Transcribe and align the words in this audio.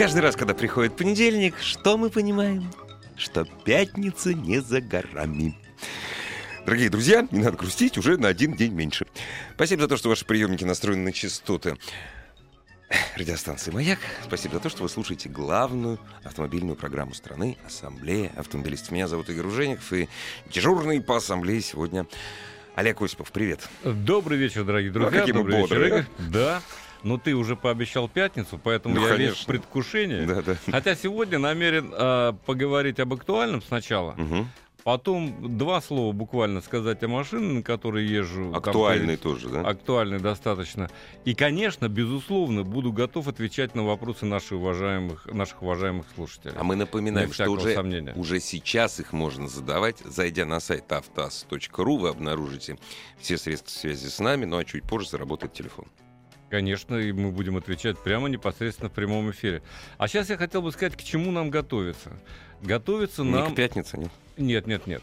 Каждый 0.00 0.20
раз, 0.20 0.34
когда 0.34 0.54
приходит 0.54 0.96
понедельник, 0.96 1.56
что 1.60 1.98
мы 1.98 2.08
понимаем? 2.08 2.72
Что 3.18 3.44
пятница 3.44 4.32
не 4.32 4.58
за 4.62 4.80
горами. 4.80 5.58
Дорогие 6.64 6.88
друзья, 6.88 7.28
не 7.30 7.40
надо 7.42 7.58
грустить, 7.58 7.98
уже 7.98 8.16
на 8.16 8.28
один 8.28 8.54
день 8.54 8.72
меньше. 8.72 9.06
Спасибо 9.56 9.82
за 9.82 9.88
то, 9.88 9.98
что 9.98 10.08
ваши 10.08 10.24
приемники 10.24 10.64
настроены 10.64 11.02
на 11.02 11.12
частоты 11.12 11.76
радиостанции 13.14 13.72
«Маяк». 13.72 13.98
Спасибо 14.24 14.54
за 14.54 14.60
то, 14.60 14.70
что 14.70 14.84
вы 14.84 14.88
слушаете 14.88 15.28
главную 15.28 15.98
автомобильную 16.24 16.76
программу 16.76 17.12
страны 17.12 17.58
«Ассамблея 17.66 18.32
автомобилистов». 18.38 18.92
Меня 18.92 19.06
зовут 19.06 19.28
Игорь 19.28 19.48
Ужеников, 19.48 19.92
и 19.92 20.08
дежурный 20.46 21.02
по 21.02 21.18
ассамблее 21.18 21.60
сегодня 21.60 22.06
Олег 22.74 23.02
Осипов. 23.02 23.30
Привет. 23.32 23.68
Добрый 23.84 24.38
вечер, 24.38 24.64
дорогие 24.64 24.92
друзья. 24.92 25.18
А 25.18 25.20
какие 25.20 25.34
мы 25.34 25.40
Добрый 25.40 25.56
вечер, 25.58 25.68
бодрые, 25.68 25.88
Игорь. 25.88 26.06
Да. 26.30 26.62
Но 27.02 27.16
ты 27.18 27.34
уже 27.34 27.56
пообещал 27.56 28.08
пятницу, 28.08 28.60
поэтому 28.62 28.94
Ну, 28.94 29.02
я 29.02 29.08
весь 29.14 29.16
конечно. 29.18 29.42
в 29.42 29.46
предвкушении. 29.46 30.24
Да, 30.26 30.42
да. 30.42 30.56
Хотя 30.70 30.94
сегодня 30.94 31.38
намерен 31.38 31.92
а, 31.92 32.32
поговорить 32.46 33.00
об 33.00 33.12
актуальном 33.14 33.62
сначала, 33.62 34.12
Мгм. 34.18 34.48
потом 34.84 35.56
два 35.58 35.80
слова 35.80 36.12
буквально 36.12 36.60
сказать 36.60 37.02
о 37.02 37.08
машине, 37.08 37.52
на 37.54 37.62
которой 37.62 38.06
езжу. 38.06 38.50
Там 38.50 38.56
Актуальный 38.56 39.16
появится- 39.18 39.22
тоже, 39.22 39.48
да? 39.48 39.60
Актуальный 39.68 40.18
достаточно. 40.20 40.90
И, 41.24 41.34
конечно, 41.34 41.88
безусловно, 41.88 42.64
буду 42.64 42.92
готов 42.92 43.28
отвечать 43.28 43.74
на 43.74 43.84
вопросы 43.84 44.24
наших 44.26 44.52
уважаемых, 44.52 45.26
наших 45.26 45.62
уважаемых 45.62 46.06
слушателей. 46.14 46.54
А 46.58 46.64
мы 46.64 46.76
напоминаем, 46.76 47.32
что 47.32 47.48
уже, 47.50 47.74
сомнения. 47.74 48.12
уже 48.16 48.40
сейчас 48.40 49.00
их 49.00 49.12
можно 49.12 49.48
задавать. 49.48 49.98
Зайдя 50.04 50.44
на 50.46 50.60
сайт 50.60 50.90
автоаз.ру, 50.92 51.96
вы 51.98 52.08
обнаружите 52.08 52.78
все 53.20 53.36
средства 53.38 53.70
связи 53.70 54.08
с 54.08 54.18
нами, 54.18 54.44
ну 54.44 54.58
а 54.58 54.64
чуть 54.64 54.84
позже 54.84 55.08
заработает 55.10 55.52
телефон. 55.52 55.86
Конечно, 56.50 56.96
и 56.96 57.12
мы 57.12 57.30
будем 57.30 57.56
отвечать 57.56 57.96
прямо 57.98 58.28
непосредственно 58.28 58.88
в 58.88 58.92
прямом 58.92 59.30
эфире. 59.30 59.62
А 59.98 60.08
сейчас 60.08 60.30
я 60.30 60.36
хотел 60.36 60.62
бы 60.62 60.72
сказать, 60.72 60.96
к 60.96 61.02
чему 61.02 61.30
нам 61.30 61.48
готовиться. 61.48 62.10
Готовиться 62.60 63.22
Не 63.22 63.30
нам... 63.30 63.52
к 63.52 63.54
пятнице, 63.54 63.96
нет? 63.98 64.10
Нет, 64.36 64.66
нет, 64.66 64.86
нет. 64.86 65.02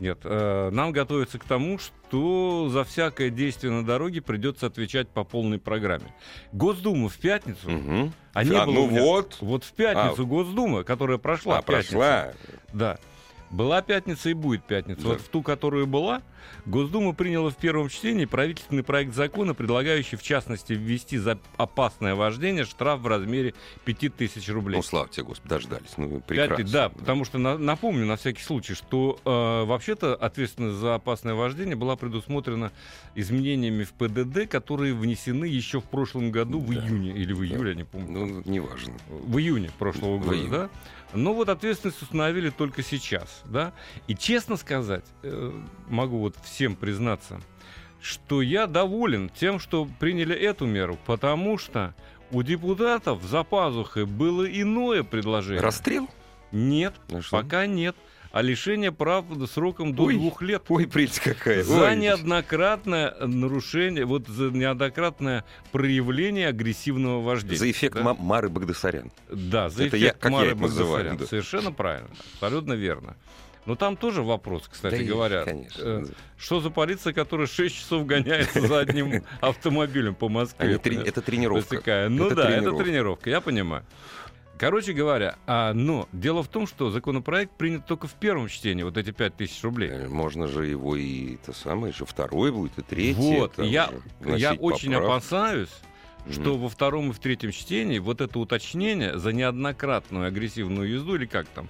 Нет, 0.00 0.18
э, 0.24 0.70
нам 0.72 0.90
готовиться 0.90 1.38
к 1.38 1.44
тому, 1.44 1.78
что 1.78 2.68
за 2.68 2.82
всякое 2.82 3.30
действие 3.30 3.72
на 3.72 3.84
дороге 3.86 4.20
придется 4.20 4.66
отвечать 4.66 5.08
по 5.08 5.22
полной 5.22 5.60
программе. 5.60 6.12
Госдума 6.50 7.08
в 7.08 7.16
пятницу, 7.18 7.70
Мгм. 7.70 8.12
а 8.32 8.42
не 8.42 8.56
А, 8.56 8.66
было 8.66 8.74
ну 8.74 8.90
меня- 8.90 9.02
вот. 9.02 9.36
вот 9.40 9.62
в 9.62 9.72
пятницу 9.72 10.26
Госдума, 10.26 10.82
которая 10.82 11.18
прошла 11.18 11.58
А, 11.58 11.62
в 11.62 11.66
пятницу. 11.66 11.92
прошла. 11.92 12.32
Да. 12.72 12.98
Была 13.54 13.82
пятница 13.82 14.30
и 14.30 14.32
будет 14.34 14.64
пятница. 14.64 15.02
Да. 15.02 15.08
Вот 15.10 15.20
в 15.20 15.28
ту, 15.28 15.40
которую 15.42 15.86
была, 15.86 16.22
Госдума 16.66 17.12
приняла 17.14 17.50
в 17.50 17.56
первом 17.56 17.88
чтении 17.88 18.24
правительственный 18.24 18.82
проект 18.82 19.14
закона, 19.14 19.54
предлагающий, 19.54 20.18
в 20.18 20.22
частности, 20.22 20.72
ввести 20.72 21.18
за 21.18 21.38
опасное 21.56 22.14
вождение 22.16 22.64
штраф 22.64 23.00
в 23.00 23.06
размере 23.06 23.54
5000 23.84 24.48
рублей. 24.50 24.76
Ну, 24.76 24.82
слава 24.82 25.08
тебе, 25.08 25.24
Господи, 25.26 25.48
дождались. 25.48 25.92
Ну, 25.96 26.20
прекрасно. 26.20 26.64
да, 26.70 26.88
потому 26.88 27.24
что 27.24 27.38
на- 27.38 27.56
напомню 27.56 28.04
на 28.06 28.16
всякий 28.16 28.42
случай, 28.42 28.74
что 28.74 29.18
э, 29.24 29.64
вообще-то 29.64 30.16
ответственность 30.16 30.76
за 30.78 30.96
опасное 30.96 31.34
вождение 31.34 31.76
была 31.76 31.94
предусмотрена 31.96 32.72
изменениями 33.14 33.84
в 33.84 33.92
ПДД, 33.92 34.48
которые 34.50 34.94
внесены 34.94 35.44
еще 35.44 35.80
в 35.80 35.84
прошлом 35.84 36.30
году 36.32 36.58
в 36.58 36.74
Да. 36.74 36.80
июне 36.84 37.12
или 37.12 37.32
в 37.32 37.42
июле, 37.44 37.70
я 37.70 37.76
не 37.76 37.84
помню. 37.84 38.26
Ну, 38.26 38.42
неважно. 38.44 38.94
В 39.08 39.38
июне 39.38 39.70
прошлого 39.78 40.16
В 40.16 40.24
года, 40.24 40.36
июне. 40.36 40.50
да? 40.50 40.70
Но 41.12 41.34
вот 41.34 41.48
ответственность 41.48 42.02
установили 42.02 42.50
только 42.50 42.82
сейчас, 42.82 43.42
да? 43.44 43.72
И 44.06 44.14
честно 44.14 44.56
сказать, 44.56 45.04
э, 45.22 45.52
могу 45.88 46.18
вот 46.18 46.36
всем 46.42 46.74
признаться, 46.76 47.40
что 48.00 48.42
я 48.42 48.66
доволен 48.66 49.28
тем, 49.30 49.58
что 49.58 49.88
приняли 49.98 50.34
эту 50.34 50.66
меру, 50.66 50.98
потому 51.06 51.58
что 51.58 51.94
у 52.30 52.42
депутатов 52.42 53.22
за 53.22 53.44
пазухой 53.44 54.06
было 54.06 54.44
иное 54.44 55.02
предложение. 55.04 55.62
Расстрел? 55.62 56.08
Нет, 56.52 56.94
Ну 57.08 57.20
пока 57.30 57.66
нет. 57.66 57.96
А 58.34 58.42
лишение 58.42 58.90
прав 58.90 59.24
сроком 59.48 59.94
до 59.94 60.02
Ой. 60.06 60.14
двух 60.16 60.42
лет. 60.42 60.64
Ой, 60.68 60.88
прелесть 60.88 61.20
какая. 61.20 61.62
За 61.62 61.84
Ой. 61.90 61.96
неоднократное 61.96 63.14
нарушение, 63.24 64.04
вот 64.06 64.26
за 64.26 64.50
неоднократное 64.50 65.44
проявление 65.70 66.48
агрессивного 66.48 67.22
вождения. 67.22 67.58
За 67.58 67.70
эффект 67.70 67.94
да? 67.94 68.02
Ма- 68.02 68.14
Мары 68.14 68.48
Багдасарян. 68.48 69.12
Да, 69.30 69.68
за 69.70 69.84
Это 69.84 69.96
эффект 69.96 70.16
я- 70.24 70.28
я 70.28 70.30
Мары 70.34 70.48
это 70.48 70.56
называю, 70.56 70.88
Багдасарян. 70.90 71.16
да. 71.18 71.26
Совершенно 71.26 71.70
правильно, 71.70 72.08
абсолютно 72.34 72.72
верно. 72.72 73.16
Но 73.66 73.76
там 73.76 73.96
тоже 73.96 74.22
вопрос, 74.22 74.64
кстати 74.68 74.96
Да 74.98 75.04
говоря. 75.04 75.44
Конечно. 75.44 75.80
Э, 75.82 76.04
Что 76.36 76.60
за 76.60 76.70
полиция, 76.70 77.12
которая 77.12 77.46
6 77.46 77.76
часов 77.76 78.04
гоняется 78.04 78.60
за 78.66 78.80
одним 78.80 79.22
автомобилем 79.40 80.16
по 80.16 80.28
Москве? 80.28 80.80
Они 80.84 80.96
Это 80.96 81.22
тренировка. 81.22 81.76
Рассекая. 81.76 82.08
Ну 82.08 82.26
Это 82.26 82.34
да, 82.34 82.42
это 82.50 82.52
тренировка. 82.58 82.84
тренировка, 82.84 83.30
я 83.30 83.40
понимаю. 83.40 83.84
Короче 84.58 84.92
говоря, 84.92 85.36
а, 85.46 85.72
но 85.72 86.08
дело 86.12 86.42
в 86.42 86.48
том, 86.48 86.66
что 86.66 86.90
законопроект 86.90 87.52
принят 87.52 87.86
только 87.86 88.06
в 88.06 88.14
первом 88.14 88.48
чтении, 88.48 88.82
вот 88.84 88.96
эти 88.96 89.10
5000 89.10 89.62
рублей. 89.64 89.90
Э, 89.90 90.08
Можно 90.08 90.46
же 90.46 90.66
его 90.66 90.94
и 90.96 91.36
то 91.44 91.52
самое, 91.52 91.92
еще 91.92 92.06
второй 92.06 92.52
будет, 92.52 92.78
и 92.78 92.82
третий. 92.82 93.14
Вот, 93.14 93.58
я, 93.58 93.90
уже 94.20 94.38
я 94.38 94.52
очень 94.52 94.92
поправки. 94.92 95.12
опасаюсь, 95.12 95.70
что 96.30 96.56
во 96.56 96.68
втором 96.68 97.10
и 97.10 97.12
в 97.12 97.18
третьем 97.18 97.50
чтении 97.50 97.98
вот 97.98 98.20
это 98.20 98.38
уточнение 98.38 99.18
за 99.18 99.32
неоднократную 99.32 100.28
агрессивную 100.28 100.88
езду 100.88 101.16
или 101.16 101.26
как 101.26 101.46
там 101.48 101.68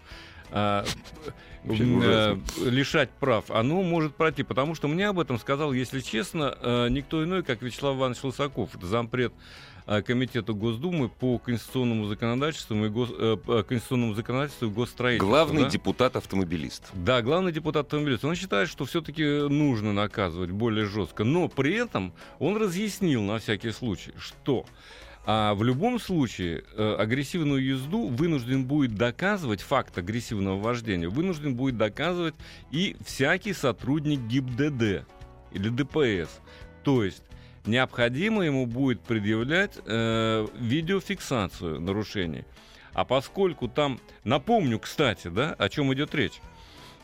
а, 0.51 0.84
ужасно. 1.65 2.03
э, 2.05 2.37
лишать 2.69 3.11
прав, 3.11 3.51
оно 3.51 3.83
может 3.83 4.15
пройти, 4.15 4.43
потому 4.43 4.75
что 4.75 4.89
мне 4.89 5.09
об 5.09 5.19
этом 5.19 5.39
сказал, 5.39 5.72
если 5.72 6.01
честно, 6.01 6.56
э, 6.61 6.89
никто 6.91 7.25
иной, 7.25 7.43
как 7.43 7.62
Вячеслав 7.62 7.97
Иванович 7.97 8.22
Лысаков, 8.22 8.77
это 8.77 8.87
зампред 8.87 9.33
э, 9.87 10.03
комитета 10.03 10.53
Госдумы 10.53 11.09
по 11.09 11.39
конституционному 11.39 12.06
законодательству 12.06 12.77
и 12.84 12.89
гос- 12.89 13.15
э, 13.19 13.62
конституционному 13.62 14.15
законодательству 14.15 14.69
и 14.69 14.71
госстроительству. 14.71 15.28
Главный 15.28 15.62
да? 15.65 15.71
депутат-автомобилист. 15.71 16.91
Да, 16.95 17.22
главный 17.22 17.53
депутат 17.53 17.87
автомобилист. 17.87 18.25
Он 18.25 18.34
считает, 18.34 18.69
что 18.69 18.84
все-таки 18.84 19.25
нужно 19.49 19.93
наказывать 19.93 20.50
более 20.50 20.87
жестко. 20.87 21.25
Но 21.25 21.49
при 21.49 21.75
этом 21.75 22.12
он 22.39 22.56
разъяснил 22.56 23.22
на 23.22 23.39
всякий 23.39 23.71
случай, 23.71 24.12
что 24.19 24.65
а, 25.27 25.55
в 25.55 25.62
любом 25.62 25.99
случае 25.99 26.65
э, 26.77 26.97
агрессивную 26.99 27.65
езду 27.65 28.09
вынужден 28.09 28.66
будет 28.66 28.95
доказывать, 28.95 29.62
факт 29.62 29.97
агрессивного 29.97 30.61
вождения, 30.61 31.09
вынужден 31.09 31.55
будет 31.55 31.78
доказывать 31.78 32.34
и 32.71 32.95
всякий 33.05 33.55
сотрудник 33.55 34.21
ГИБДД 34.21 35.06
или 35.53 35.69
ДПС. 35.71 36.28
То 36.83 37.03
есть 37.03 37.22
необходимо 37.66 38.44
ему 38.44 38.66
будет 38.66 39.00
предъявлять 39.00 39.78
э, 39.86 40.47
видеофиксацию 40.58 41.80
нарушений. 41.80 42.44
А 42.92 43.04
поскольку 43.04 43.69
там, 43.69 43.98
напомню, 44.22 44.78
кстати, 44.78 45.28
да, 45.28 45.54
о 45.58 45.69
чем 45.69 45.92
идет 45.94 46.14
речь. 46.14 46.41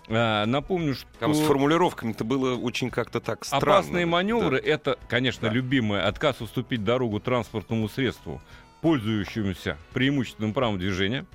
А, 0.08 0.44
напомню, 0.46 0.94
что 0.94 1.06
Там 1.18 1.34
с 1.34 1.40
формулировками-то 1.40 2.24
было 2.24 2.56
очень 2.56 2.90
как-то 2.90 3.20
так 3.20 3.44
странно. 3.44 3.62
опасные 3.62 4.06
маневры 4.06 4.60
Да. 4.60 4.68
это, 4.68 4.98
конечно, 5.08 5.48
Да. 5.48 5.54
любимое 5.54 6.06
отказ 6.06 6.40
уступить 6.40 6.84
дорогу 6.84 7.20
транспортному 7.20 7.88
средству, 7.88 8.40
пользующемуся 8.80 9.76
преимущественным 9.92 10.52
правом 10.52 10.78
движения, 10.78 11.26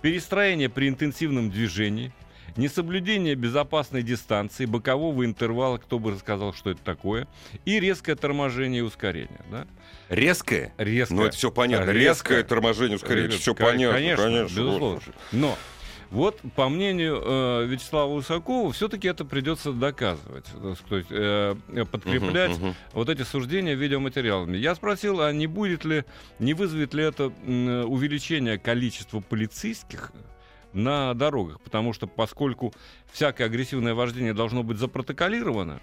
перестроение 0.00 0.68
при 0.68 0.88
интенсивном 0.88 1.50
движении, 1.50 2.12
несоблюдение 2.56 3.34
безопасной 3.34 4.02
дистанции, 4.02 4.64
бокового 4.66 5.24
интервала, 5.24 5.78
кто 5.78 5.98
бы 5.98 6.12
рассказал, 6.12 6.52
что 6.54 6.70
это 6.70 6.80
такое, 6.82 7.28
и 7.64 7.80
резкое 7.80 8.16
торможение 8.16 8.80
и 8.80 8.82
ускорение. 8.82 9.40
Да? 9.50 9.66
Резкое? 10.08 10.72
Резкое. 10.78 11.14
Ну, 11.14 11.24
это 11.24 11.36
все 11.36 11.50
понятно. 11.50 11.90
Резкое. 11.90 12.36
Резкое 12.36 12.42
торможение, 12.44 12.96
ускорение, 12.96 13.28
Ребят, 13.28 13.40
все 13.40 13.54
понятно. 13.54 13.96
Конечно, 13.96 14.24
конечно. 14.24 14.56
безусловно. 14.56 15.00
Но 15.32 15.58
вот, 16.10 16.40
по 16.56 16.70
мнению 16.70 17.22
э, 17.22 17.66
Вячеслава 17.66 18.14
Лысакова, 18.14 18.72
все-таки 18.72 19.08
это 19.08 19.26
придется 19.26 19.72
доказывать, 19.72 20.46
то 20.88 20.96
есть 20.96 21.08
э, 21.10 21.54
подкреплять 21.90 22.52
Мгм, 22.52 22.68
мгм. 22.68 22.74
вот 22.94 23.10
эти 23.10 23.22
суждения 23.22 23.74
видеоматериалами. 23.74 24.56
Я 24.56 24.74
спросил, 24.74 25.20
а 25.20 25.30
не 25.32 25.46
будет 25.46 25.84
ли, 25.84 26.04
не 26.38 26.54
вызовет 26.54 26.94
ли 26.94 27.04
это 27.04 27.30
м, 27.44 27.90
увеличение 27.90 28.58
количества 28.58 29.20
полицейских 29.20 30.12
на 30.72 31.14
дорогах, 31.14 31.60
потому 31.60 31.92
что 31.92 32.06
поскольку 32.06 32.72
всякое 33.12 33.44
агрессивное 33.46 33.94
вождение 33.94 34.34
должно 34.34 34.62
быть 34.62 34.78
запротоколировано, 34.78 35.80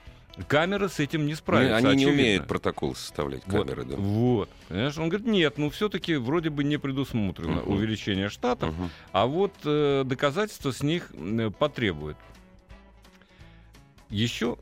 камеры 0.47 0.89
с 0.89 0.99
этим 0.99 1.25
не 1.25 1.31
Ну, 1.31 1.37
справятся. 1.37 1.77
Они 1.77 1.87
не 1.87 1.93
очевидно. 2.03 2.11
умеют 2.13 2.47
протокол 2.47 2.93
составлять, 2.95 3.41
Вот, 3.47 3.67
камеры, 3.67 3.85
да. 3.85 3.95
Вот. 3.95 4.49
Понимаешь, 4.67 4.97
он 4.97 5.09
говорит, 5.09 5.27
нет, 5.27 5.57
ну 5.57 5.69
все-таки 5.69 6.15
вроде 6.15 6.49
бы 6.49 6.63
не 6.63 6.77
предусмотрено 6.77 7.61
Мгм. 7.61 7.71
увеличение 7.73 8.29
штатов, 8.29 8.73
Мгм. 8.77 8.89
а 9.11 9.25
вот 9.27 9.53
э, 9.63 10.03
доказательства 10.05 10.71
с 10.71 10.83
них 10.83 11.09
э, 11.13 11.49
потребуют. 11.57 12.17
Еще 14.09 14.57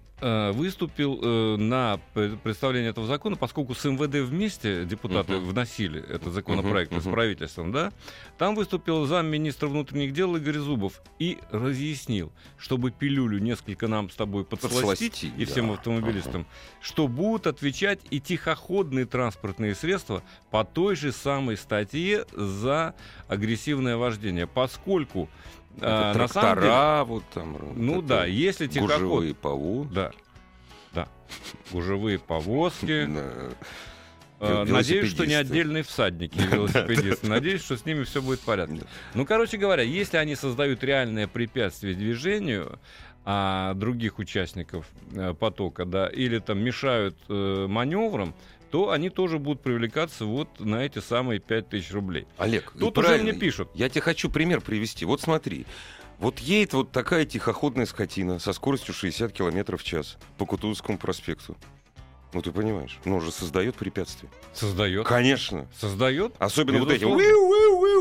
выступил 0.52 1.20
э, 1.22 1.56
на 1.58 2.00
пр- 2.14 2.38
представление 2.42 2.92
этого 2.92 3.06
закона, 3.08 3.36
поскольку 3.36 3.75
с 3.75 3.84
МВД 3.84 4.28
вместе 4.28 4.86
депутаты 4.86 5.34
Мгм. 5.38 5.50
вносили 5.50 6.02
этот 6.08 6.31
законопроект 6.34 6.92
Мгм, 6.92 7.02
с 7.02 7.04
правительством, 7.04 7.72
да, 7.72 7.92
там 8.38 8.56
выступил 8.56 9.06
замминистра 9.06 9.68
внутренних 9.68 10.14
дел 10.14 10.36
Игорь 10.36 10.58
Зубов 10.60 11.02
и 11.20 11.38
разъяснил, 11.52 12.31
чтобы 12.58 12.92
пилюлю 12.92 13.40
несколько 13.40 13.88
нам 13.88 14.10
с 14.10 14.16
тобой 14.16 14.46
подсластить, 14.46 14.80
Подсластить, 14.81 15.34
и 15.38 15.46
всем 15.46 15.68
да. 15.68 15.74
автомобилистам, 15.74 16.46
что 16.81 17.08
будут 17.08 17.48
отвечать 17.48 18.00
и 18.10 18.20
тихоходные 18.20 19.06
транспортные 19.06 19.75
средства 19.75 20.24
по 20.52 20.64
той 20.64 20.96
же 20.96 21.12
самой 21.12 21.58
статье 21.58 22.25
за 22.31 22.96
агрессивное 23.28 23.98
вождение, 23.98 24.48
поскольку 24.48 25.30
а, 25.81 26.14
на 26.14 26.28
самом 26.28 26.62
деле, 26.62 27.04
вот 27.06 27.24
там. 27.34 27.58
ну 27.75 28.00
это 28.00 28.08
да, 28.08 28.25
если 28.25 28.68
тихоход, 28.68 29.00
Гужевые 29.00 29.34
ПАУ. 29.36 29.86
да, 29.86 30.12
да, 30.94 31.08
гужевые 31.72 32.20
повозки, 32.20 33.10
Вел- 34.40 34.66
надеюсь, 34.66 35.10
что 35.10 35.25
не 35.25 35.36
отдельные 35.36 35.84
всадники 35.84 36.38
и 36.38 36.48
велосипедисты, 36.52 37.28
надеюсь, 37.28 37.64
что 37.64 37.78
с 37.78 37.86
ними 37.86 38.04
все 38.04 38.22
будет 38.22 38.40
в 38.40 38.46
порядке. 38.46 38.81
Ну, 39.14 39.25
короче 39.25 39.58
говоря, 39.58 39.84
если 39.84 40.18
они 40.18 40.36
создают 40.36 40.84
реальное 40.84 41.28
препятствие 41.28 41.96
движению 41.96 42.80
а, 43.25 43.74
других 43.75 44.20
участников 44.20 44.86
э, 45.14 45.34
потока, 45.34 45.86
да, 45.86 46.08
или 46.08 46.40
там 46.40 46.60
мешают 46.60 47.16
э, 47.30 47.68
маневрам, 47.70 48.36
то 48.74 48.90
они 48.90 49.12
тоже 49.12 49.38
будут 49.38 49.62
привлекаться 49.62 50.25
вот 50.25 50.60
на 50.60 50.84
эти 50.84 50.98
самые 50.98 51.40
5000 51.40 51.92
рублей. 51.92 52.25
Олег, 52.40 52.74
Тут 52.80 52.98
уже 52.98 53.20
мне 53.20 53.31
пишут. 53.31 53.70
Я 53.75 53.88
тебе 53.88 54.02
хочу 54.02 54.31
пример 54.31 54.62
привести. 54.62 55.06
Вот 55.06 55.22
смотри. 55.22 55.68
Вот 56.18 56.40
едет 56.40 56.74
вот 56.74 56.92
такая 56.92 57.25
тихоходная 57.25 57.86
скотина 57.86 58.40
со 58.40 58.52
скоростью 58.52 58.96
60 58.96 59.31
км 59.31 59.78
в 59.78 59.84
час 59.84 60.18
по 60.40 60.48
Кутузовскому 60.48 60.98
проспекту. 60.98 61.56
Ну, 62.34 62.42
ты 62.42 62.52
понимаешь, 62.52 62.98
ну, 63.06 63.18
уже 63.18 63.31
создает 63.31 63.75
препятствие. 63.75 64.31
Создает. 64.54 65.06
Конечно. 65.06 65.68
Создает. 65.80 66.34
Особенно 66.40 66.80
вот 66.80 66.90
этим. 66.90 67.10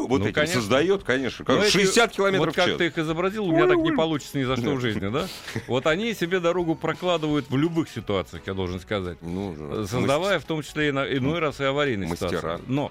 Вот 0.08 0.18
Ну, 0.20 0.24
этим 0.26 0.34
конечно. 0.34 0.60
создает, 0.60 1.02
конечно. 1.04 1.44
Но 1.46 1.54
Как 1.56 1.64
эти- 1.64 1.72
60 1.72 2.12
километров 2.12 2.46
Вот 2.46 2.52
в 2.54 2.56
как 2.56 2.66
час. 2.68 2.78
ты 2.78 2.86
их 2.86 2.98
изобразил, 2.98 3.44
у 3.46 3.52
меня 3.52 3.66
так 3.66 3.78
не 3.78 3.92
получится 3.92 4.38
ни 4.38 4.44
за 4.44 4.56
что 4.56 4.74
в 4.74 4.80
жизни, 4.80 5.08
да? 5.08 5.26
Вот 5.66 5.86
они 5.86 6.14
себе 6.14 6.40
дорогу 6.40 6.74
прокладывают 6.74 7.48
в 7.50 7.56
любых 7.56 7.88
ситуациях, 7.88 8.42
я 8.46 8.54
должен 8.54 8.80
сказать. 8.80 9.18
Ну, 9.22 9.54
же, 9.56 9.86
создавая 9.86 10.38
в 10.38 10.44
том 10.44 10.62
числе 10.62 10.90
иной 10.90 11.38
раз 11.38 11.60
и 11.60 11.64
аварийные 11.64 12.08
ситуации. 12.14 12.60
Но, 12.66 12.90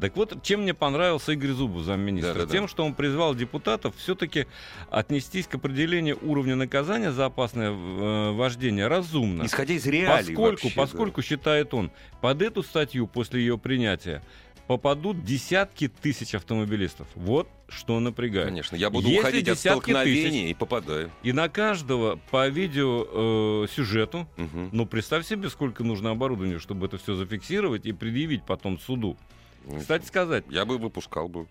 так 0.00 0.16
вот, 0.16 0.42
чем 0.42 0.62
мне 0.62 0.74
понравился 0.74 1.32
Игорь 1.32 1.50
Зубов, 1.50 1.82
замминистра? 1.82 2.46
Тем, 2.46 2.68
что 2.68 2.84
он 2.84 2.94
призвал 2.94 3.34
депутатов 3.34 3.94
все-таки 3.96 4.46
отнестись 4.90 5.46
к 5.46 5.54
определению 5.56 6.18
уровня 6.22 6.54
наказания 6.56 7.12
за 7.12 7.26
опасное 7.26 7.70
э, 7.70 8.30
вождение 8.32 8.86
разумно. 8.86 9.44
Исходя 9.44 9.74
из 9.74 9.86
реалий 9.86 10.34
Поскольку, 10.34 10.42
вообще, 10.42 10.68
да. 10.68 10.74
поскольку, 10.82 11.22
считает 11.22 11.74
он, 11.74 11.90
под 12.20 12.42
эту 12.42 12.62
статью 12.62 13.06
после 13.06 13.40
ее 13.40 13.58
принятия 13.58 14.22
попадут 14.68 15.24
десятки 15.24 15.88
тысяч 15.88 16.34
автомобилистов. 16.34 17.08
Вот 17.14 17.48
что 17.68 17.98
напрягает. 18.00 18.46
Конечно, 18.48 18.76
я 18.76 18.90
буду 18.90 19.08
Если 19.08 19.20
уходить 19.20 19.48
от 19.48 19.56
десятки 19.56 19.90
столкновения 19.90 20.48
и 20.50 20.54
попадаю. 20.54 21.10
И 21.22 21.32
на 21.32 21.48
каждого 21.48 22.20
по 22.30 22.46
видео 22.48 23.64
э, 23.64 23.66
сюжету 23.74 24.28
Мгм. 24.36 24.68
ну, 24.72 24.86
представь 24.86 25.26
себе, 25.26 25.48
сколько 25.48 25.82
нужно 25.82 26.10
оборудования, 26.10 26.58
чтобы 26.58 26.86
это 26.86 26.98
все 26.98 27.14
зафиксировать 27.14 27.86
и 27.86 27.92
предъявить 27.92 28.44
потом 28.44 28.78
суду. 28.78 29.16
Ну, 29.64 29.80
Кстати 29.80 30.06
сказать, 30.06 30.44
Я 30.50 30.64
бы 30.64 30.78
выпускал 30.78 31.28
бы. 31.28 31.46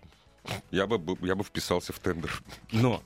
Я 0.70 0.86
бы, 0.86 1.18
я 1.26 1.34
бы 1.34 1.44
вписался 1.44 1.92
в 1.92 1.98
тендер. 1.98 2.40
но 2.72 3.02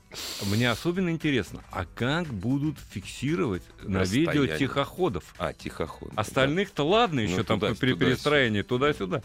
мне 0.49 0.69
особенно 0.71 1.09
интересно, 1.09 1.61
а 1.71 1.83
как 1.85 2.27
будут 2.27 2.77
фиксировать 2.91 3.63
на 3.81 4.03
видео 4.03 4.45
тихоходов? 4.47 5.35
А, 5.37 5.51
тихоход. 5.51 6.09
Остальных-то 6.15 6.83
ладно, 6.87 7.21
Ну, 7.21 7.27
еще 7.27 7.43
там 7.43 7.59
туда- 7.59 7.73
по 7.73 7.79
пере- 7.79 7.93
туда-сюда. 7.93 8.05
перестроение 8.15 8.63
туда-сюда. 8.63 9.23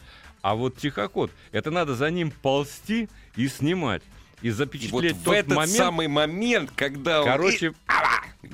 А 0.48 0.54
вот 0.54 0.78
тихоход, 0.78 1.30
это 1.52 1.70
надо 1.70 1.94
за 1.94 2.10
ним 2.10 2.30
ползти 2.30 3.10
и 3.36 3.48
снимать. 3.48 4.00
И 4.40 4.46
И 4.46 4.50
вот 4.50 4.56
запечатлеть 4.56 5.16
в 5.16 5.24
тот 5.24 5.34
этот 5.34 5.54
момент. 5.54 5.76
самый 5.76 6.08
момент, 6.08 6.70
когда 6.74 7.20
он... 7.20 7.26
Короче, 7.26 7.74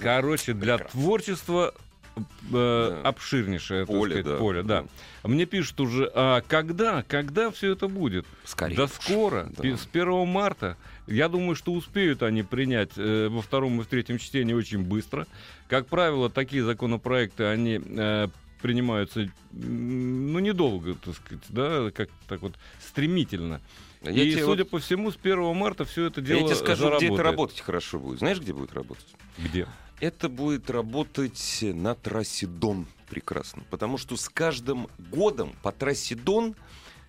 короче, 0.02 0.55
для 0.55 0.79
Прекрасно. 0.79 1.00
творчества 1.00 1.75
э, 2.17 2.20
Да. 2.50 3.08
обширнейшее 3.08 3.87
Поле, 3.87 4.23
сказать, 4.23 4.25
да. 4.26 4.37
поле, 4.38 4.62
да. 4.64 4.85
Мне 5.23 5.46
пишут 5.46 5.81
уже, 5.81 6.11
а 6.12 6.41
когда, 6.49 7.05
когда 7.06 7.52
все 7.52 7.70
это 7.75 7.87
будет? 7.87 8.26
Скорее. 8.44 8.75
Да 8.75 8.88
скоро, 8.88 9.49
Да. 9.56 9.76
с 9.76 9.87
1 9.93 10.26
марта. 10.26 10.76
Я 11.06 11.29
думаю, 11.29 11.55
что 11.55 11.73
успеют 11.73 12.25
они 12.25 12.43
принять 12.43 12.91
э, 12.96 13.29
во 13.29 13.41
втором 13.41 13.81
и 13.81 13.85
в 13.85 13.87
третьем 13.87 14.19
чтении 14.19 14.52
очень 14.55 14.82
быстро. 14.82 15.29
Как 15.69 15.87
правило, 15.87 16.29
такие 16.29 16.64
законопроекты, 16.64 17.44
они 17.44 17.81
э, 17.85 18.29
принимаются, 18.64 19.31
ну, 19.52 20.38
недолго, 20.38 20.94
так 20.94 21.14
сказать, 21.16 21.44
да, 21.50 21.90
как 21.90 22.08
так 22.26 22.40
вот 22.40 22.55
стремительно. 22.81 23.61
Я 24.00 24.22
и, 24.22 24.32
судя 24.40 24.62
вот- 24.62 24.70
по 24.70 24.78
всему, 24.78 25.11
с 25.12 25.16
1 25.16 25.52
марта 25.52 25.84
все 25.84 26.06
это 26.06 26.22
дело 26.22 26.38
я 26.38 26.44
тебе 26.46 26.55
скажу, 26.55 26.87
где 26.96 27.08
это 27.08 27.16
заработает. 27.16 27.20
работать 27.20 27.61
хорошо 27.61 27.99
будет. 27.99 28.20
Знаешь, 28.20 28.40
где 28.40 28.55
будет 28.55 28.72
работать? 28.72 29.05
Где? 29.37 29.69
Это 30.00 30.31
будет 30.31 30.70
работать 30.70 31.58
на 31.61 31.94
трассе 31.94 32.46
Дон 32.46 32.87
прекрасно. 33.11 33.64
Потому 33.69 33.99
что 33.99 34.16
с 34.16 34.31
каждым 34.31 34.88
годом 35.10 35.52
по 35.62 35.70
трассе 35.70 36.14
Дон 36.14 36.55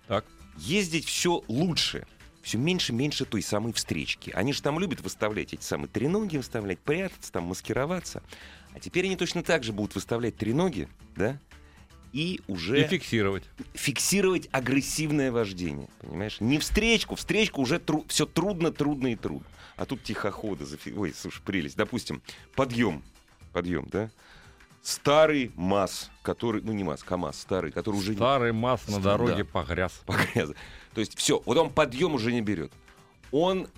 Так. 0.08 0.26
ездить 0.58 1.06
все 1.06 1.42
лучше. 1.48 2.06
Все 2.42 2.58
меньше 2.58 2.92
меньше 2.92 3.24
той 3.24 3.40
самой 3.40 3.72
встречки. 3.72 4.30
Они 4.30 4.52
же 4.52 4.60
там 4.60 4.78
любят 4.78 5.00
выставлять 5.00 5.54
эти 5.54 5.62
самые 5.62 5.88
треноги, 5.88 6.36
выставлять, 6.36 6.78
прятаться, 6.80 7.32
там 7.32 7.44
маскироваться. 7.44 8.22
А 8.76 8.78
теперь 8.78 9.06
они 9.06 9.16
точно 9.16 9.42
так 9.42 9.64
же 9.64 9.72
будут 9.72 9.94
выставлять 9.94 10.36
треноги, 10.36 10.86
да? 11.16 11.38
И 12.12 12.42
уже 12.46 12.82
И 12.82 12.86
фиксировать. 12.86 13.44
фиксировать 13.72 14.50
агрессивное 14.52 15.32
вождение. 15.32 15.88
Понимаешь? 16.02 16.40
Не 16.40 16.58
встречку, 16.58 17.14
встречку 17.14 17.62
уже 17.62 17.80
все 18.08 18.26
трудно, 18.26 18.70
трудно 18.70 19.08
и 19.08 19.16
трудно. 19.16 19.46
А 19.76 19.86
тут 19.86 20.02
тихоходы. 20.02 20.66
Зафи... 20.66 20.92
Ой, 20.94 21.14
слушай, 21.16 21.40
прелесть. 21.42 21.74
Допустим, 21.78 22.20
подъем. 22.54 23.02
Подъем, 23.54 23.88
да? 23.90 24.10
Старый 24.82 25.52
МАЗ, 25.56 26.10
который, 26.22 26.60
ну 26.60 26.72
не 26.72 26.84
МАЗ, 26.84 27.02
КАМАЗ, 27.02 27.40
старый, 27.40 27.72
который 27.72 27.96
уже 27.96 28.10
не 28.10 28.16
Старый 28.16 28.52
масс 28.52 28.86
на 28.88 28.96
Да. 28.98 29.16
дороге 29.16 29.44
погряз. 29.44 30.02
погряз. 30.06 30.50
То 30.92 31.00
есть 31.00 31.16
все, 31.18 31.42
вот 31.46 31.56
он 31.56 31.70
подъем 31.72 32.12
уже 32.14 32.30
не 32.30 32.42
берет. 32.42 32.72
Он 33.32 33.68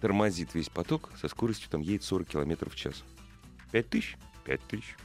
тормозит 0.00 0.54
весь 0.54 0.68
поток 0.68 1.10
со 1.20 1.26
скоростью 1.26 1.68
там 1.68 1.80
едет 1.80 2.04
40 2.04 2.28
километров 2.28 2.72
в 2.74 2.76
час. 2.76 3.02
5 3.72 3.88
тысяч? 3.88 4.16
5 4.44 4.60
тысяч. 4.62 4.96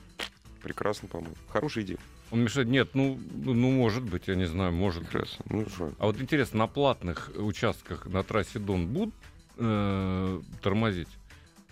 Прекрасно, 0.61 1.07
по-моему. 1.07 1.35
Хорошая 1.49 1.83
идея. 1.83 1.99
Он 2.31 2.41
мешает. 2.41 2.67
Нет, 2.67 2.89
ну, 2.95 3.19
ну, 3.33 3.71
может 3.71 4.03
быть, 4.03 4.27
я 4.27 4.35
не 4.35 4.45
знаю, 4.45 4.71
может. 4.73 5.03
Прекрасно. 5.07 5.45
Ну 5.49 5.65
что? 5.69 5.93
А 5.99 6.05
вот 6.07 6.19
интересно, 6.19 6.59
на 6.59 6.67
платных 6.67 7.31
участках 7.35 8.07
на 8.07 8.23
трассе 8.23 8.57
Дон 8.59 8.87
будут 8.87 9.13
э, 9.57 10.41
тормозить 10.61 11.07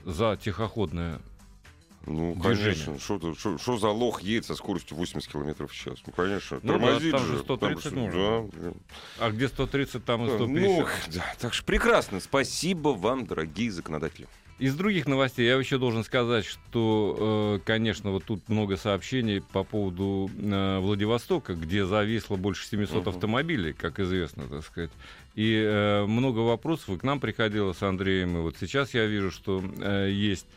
за 0.06 0.38
тихоходное? 0.42 1.20
Ну, 2.06 2.36
движение. 2.36 2.74
конечно. 2.86 3.00
Что 3.00 3.34
Что 3.34 3.58
что 3.58 3.78
за 3.78 3.88
лох 3.88 4.22
едет 4.22 4.46
со 4.46 4.56
скоростью 4.56 4.98
80 4.98 5.32
километров 5.32 5.72
в 5.72 5.76
час? 5.76 6.00
Ну, 6.06 6.12
конечно. 6.14 6.60
Ну 6.62 6.74
да, 6.74 6.80
Тормозит 6.80 7.12
там 7.14 7.26
же 7.26 7.38
же. 7.38 7.40
130 7.44 7.86
что- 7.86 7.96
можно. 7.96 8.50
да, 8.52 8.60
да. 8.62 8.74
А 9.20 9.32
где 9.32 9.48
130, 9.48 10.04
там 10.06 10.26
и 10.26 10.28
Ну, 10.30 10.36
150. 10.36 11.14
да, 11.16 11.36
так 11.40 11.54
что 11.54 11.64
прекрасно. 11.66 12.20
Спасибо 12.20 12.90
вам, 12.90 13.26
дорогие 13.26 13.72
законодатели. 13.72 14.28
Из 14.64 14.76
других 14.76 15.08
новостей 15.08 15.46
я 15.46 15.56
еще 15.56 15.78
должен 15.78 16.06
сказать, 16.06 16.46
что, 16.46 17.60
э, 17.60 17.66
конечно, 17.66 18.12
вот 18.12 18.24
тут 18.24 18.48
много 18.48 18.78
сообщений 18.78 19.42
по 19.42 19.66
поводу 19.66 20.32
э, 20.42 20.80
Владивостока, 20.80 21.54
где 21.54 21.86
зависло 21.86 22.38
больше 22.38 22.66
700 22.68 23.02
Мгм. 23.02 23.10
автомобилей, 23.10 23.74
как 23.74 24.00
известно, 24.00 24.44
так 24.48 24.64
сказать. 24.64 24.92
И 25.36 25.54
э, 25.54 26.06
много 26.06 26.40
вопросов 26.40 26.92
и 26.92 26.98
к 26.98 27.04
нам 27.04 27.20
приходило 27.20 27.74
с 27.74 27.84
Андреем. 27.84 28.38
И 28.38 28.40
вот 28.40 28.56
сейчас 28.58 28.94
я 28.94 29.06
вижу, 29.06 29.32
что 29.32 29.62
есть 30.08 30.48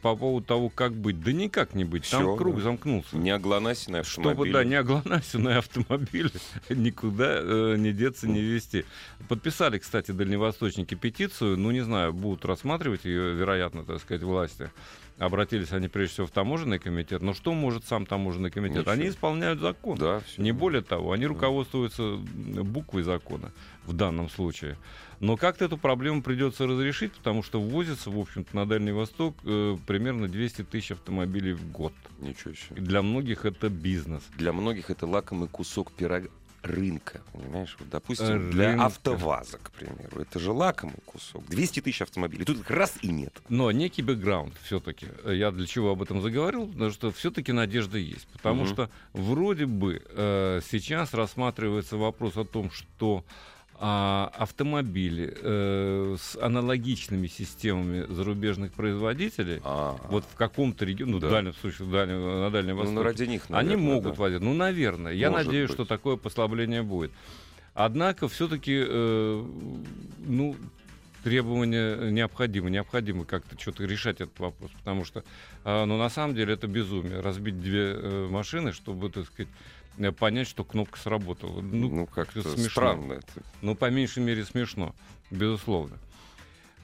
по 0.00 0.16
поводу 0.16 0.46
того, 0.46 0.68
как 0.68 0.94
быть. 0.94 1.20
Да 1.20 1.32
никак 1.32 1.74
не 1.74 1.84
быть. 1.84 2.08
Там 2.10 2.22
Всё, 2.22 2.36
круг 2.36 2.56
да. 2.56 2.62
замкнулся. 2.62 3.16
Не 3.16 3.30
оглонась 3.30 3.88
на 3.88 4.04
Чтобы, 4.04 4.30
автомобиль. 4.30 4.52
да, 4.52 4.64
не 4.64 4.74
оглонасенные 4.76 5.56
автомобили 5.58 6.30
никуда 6.68 7.38
э, 7.40 7.76
не 7.78 7.92
деться, 7.92 8.28
не 8.28 8.40
вести. 8.40 8.84
Подписали, 9.28 9.78
кстати, 9.78 10.12
дальневосточники 10.12 10.94
петицию, 10.94 11.56
ну, 11.58 11.70
не 11.70 11.80
знаю, 11.80 12.12
будут 12.12 12.44
рассматривать 12.44 13.04
ее, 13.04 13.34
вероятно, 13.34 13.84
так 13.84 14.00
сказать, 14.00 14.22
власти. 14.22 14.70
Обратились 15.18 15.72
они 15.72 15.88
прежде 15.88 16.14
всего 16.14 16.26
в 16.26 16.30
таможенный 16.30 16.78
комитет. 16.78 17.22
Но 17.22 17.34
что 17.34 17.52
может 17.52 17.84
сам 17.84 18.06
таможенный 18.06 18.50
комитет? 18.50 18.78
Ничего. 18.78 18.92
Они 18.92 19.08
исполняют 19.08 19.60
закон. 19.60 19.98
Да, 19.98 20.20
всё. 20.20 20.42
Не 20.42 20.52
более 20.52 20.82
того, 20.82 21.12
они 21.12 21.26
руководствуются 21.26 22.16
буквой 22.16 23.02
закона 23.02 23.52
в 23.84 23.92
данном 23.92 24.28
случае. 24.28 24.76
Но 25.20 25.36
как-то 25.36 25.64
эту 25.66 25.78
проблему 25.78 26.20
придется 26.20 26.66
разрешить, 26.66 27.12
потому 27.12 27.44
что 27.44 27.60
ввозится, 27.60 28.10
в 28.10 28.18
общем-то, 28.18 28.56
на 28.56 28.66
Дальний 28.66 28.90
Восток 28.90 29.36
э, 29.44 29.76
примерно 29.86 30.26
200 30.26 30.64
тысяч 30.64 30.90
автомобилей 30.90 31.52
в 31.52 31.70
год. 31.70 31.92
Ничего 32.18 32.54
себе. 32.54 32.80
Для 32.80 33.02
многих 33.02 33.44
это 33.44 33.68
бизнес. 33.68 34.22
Для 34.36 34.52
многих 34.52 34.90
это 34.90 35.06
лакомый 35.06 35.48
кусок 35.48 35.92
пирога 35.92 36.28
рынка, 36.62 37.20
понимаешь? 37.32 37.76
Вот, 37.78 37.88
допустим, 37.88 38.26
Рынка. 38.28 38.52
для 38.52 38.84
АвтоВАЗа, 38.84 39.58
к 39.58 39.70
примеру, 39.72 40.20
это 40.22 40.38
же 40.38 40.52
лакомый 40.52 40.96
кусок. 41.04 41.44
200 41.48 41.80
тысяч 41.80 42.02
автомобилей. 42.02 42.44
Тут 42.44 42.60
их 42.60 42.70
раз 42.70 42.94
и 43.02 43.08
нет. 43.08 43.34
Но 43.48 43.70
некий 43.72 44.02
бэкграунд 44.02 44.54
все-таки. 44.62 45.06
Я 45.26 45.50
для 45.50 45.66
чего 45.66 45.90
об 45.90 46.02
этом 46.02 46.20
заговорил? 46.22 46.66
Потому 46.68 46.90
что 46.90 47.10
все-таки 47.10 47.52
надежда 47.52 47.98
есть. 47.98 48.26
Потому 48.28 48.62
Мгм. 48.64 48.72
что 48.72 48.90
вроде 49.12 49.66
бы 49.66 50.02
э, 50.08 50.60
сейчас 50.70 51.14
рассматривается 51.14 51.96
вопрос 51.96 52.36
о 52.36 52.44
том, 52.44 52.70
что 52.70 53.24
а, 53.84 54.30
автомобили 54.36 55.36
э, 55.42 56.16
с 56.16 56.36
аналогичными 56.40 57.26
системами 57.26 58.06
зарубежных 58.12 58.72
производителей, 58.74 59.60
А, 59.64 59.96
вот 60.08 60.24
в 60.24 60.36
каком-то 60.36 60.84
регионе, 60.84 61.14
ну, 61.14 61.18
Да. 61.18 61.26
в 61.26 61.30
дальнем 61.32 61.54
случае, 61.54 61.88
в 61.88 61.90
дальнем- 61.90 62.40
на 62.42 62.50
Дальнем 62.50 62.76
ну, 62.76 62.82
Востоке, 62.82 63.02
ради 63.02 63.24
них, 63.24 63.42
они 63.48 63.70
наверное, 63.70 63.94
могут 63.94 64.14
да. 64.14 64.20
возить. 64.20 64.40
Ну, 64.40 64.54
наверное. 64.54 65.12
Я 65.12 65.30
Может 65.32 65.46
надеюсь, 65.48 65.68
быть. 65.70 65.74
что 65.74 65.84
такое 65.84 66.16
послабление 66.16 66.82
будет. 66.84 67.10
Однако 67.74 68.28
все-таки, 68.28 68.84
ну, 68.86 70.56
требования 71.24 72.10
необходимы. 72.10 72.70
Необходимо 72.70 73.24
как-то 73.24 73.58
что-то 73.60 73.84
решать 73.84 74.20
этот 74.20 74.38
вопрос. 74.38 74.70
Потому 74.78 75.04
что, 75.04 75.24
а, 75.64 75.86
ну, 75.86 75.98
на 75.98 76.08
самом 76.10 76.34
деле, 76.34 76.54
это 76.54 76.66
безумие. 76.66 77.20
Разбить 77.20 77.60
две 77.60 77.94
э, 77.94 78.28
машины, 78.30 78.72
чтобы, 78.72 79.10
так 79.10 79.26
сказать, 79.26 79.48
э, 79.48 79.81
понять, 80.18 80.48
что 80.48 80.64
кнопка 80.64 80.98
сработала. 80.98 81.60
Ну, 81.60 81.88
Ну, 81.88 82.06
как-то 82.06 82.42
смешно. 82.42 82.70
странно 82.70 83.12
это. 83.14 83.42
ну, 83.60 83.74
по 83.74 83.90
меньшей 83.90 84.22
мере, 84.22 84.44
смешно, 84.44 84.94
безусловно. 85.30 85.98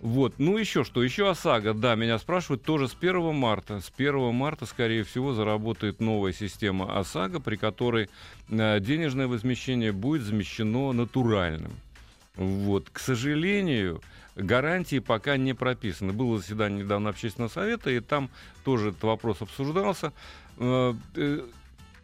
Вот, 0.01 0.35
ну 0.39 0.57
еще 0.57 0.85
что, 0.85 1.03
еще 1.03 1.29
ОСАГО, 1.29 1.75
да, 1.75 1.97
меня 1.97 2.19
спрашивают, 2.19 2.63
тоже 2.63 2.87
с 2.87 2.95
1 2.95 3.35
марта. 3.35 3.81
С 3.81 3.93
1 3.97 4.33
марта, 4.33 4.65
скорее 4.65 5.03
всего, 5.03 5.33
заработает 5.33 6.01
новая 6.01 6.33
система 6.33 6.97
ОСАГО, 6.99 7.41
при 7.41 7.57
которой 7.57 8.09
э, 8.49 8.79
денежное 8.81 9.27
возмещение 9.27 9.91
будет 9.91 10.23
замещено 10.23 10.93
натуральным. 10.93 11.73
Вот, 12.37 12.89
к 12.91 13.01
сожалению, 13.01 14.01
гарантии 14.37 15.01
пока 15.01 15.37
не 15.37 15.53
прописаны. 15.53 16.13
Было 16.13 16.39
заседание 16.39 16.85
недавно 16.85 17.11
общественного 17.11 17.51
совета, 17.51 17.91
и 17.91 17.99
там 17.99 18.31
тоже 18.65 18.91
этот 18.91 19.03
вопрос 19.03 19.43
обсуждался. 19.43 20.13
Э, 20.59 20.95
э, 21.17 21.41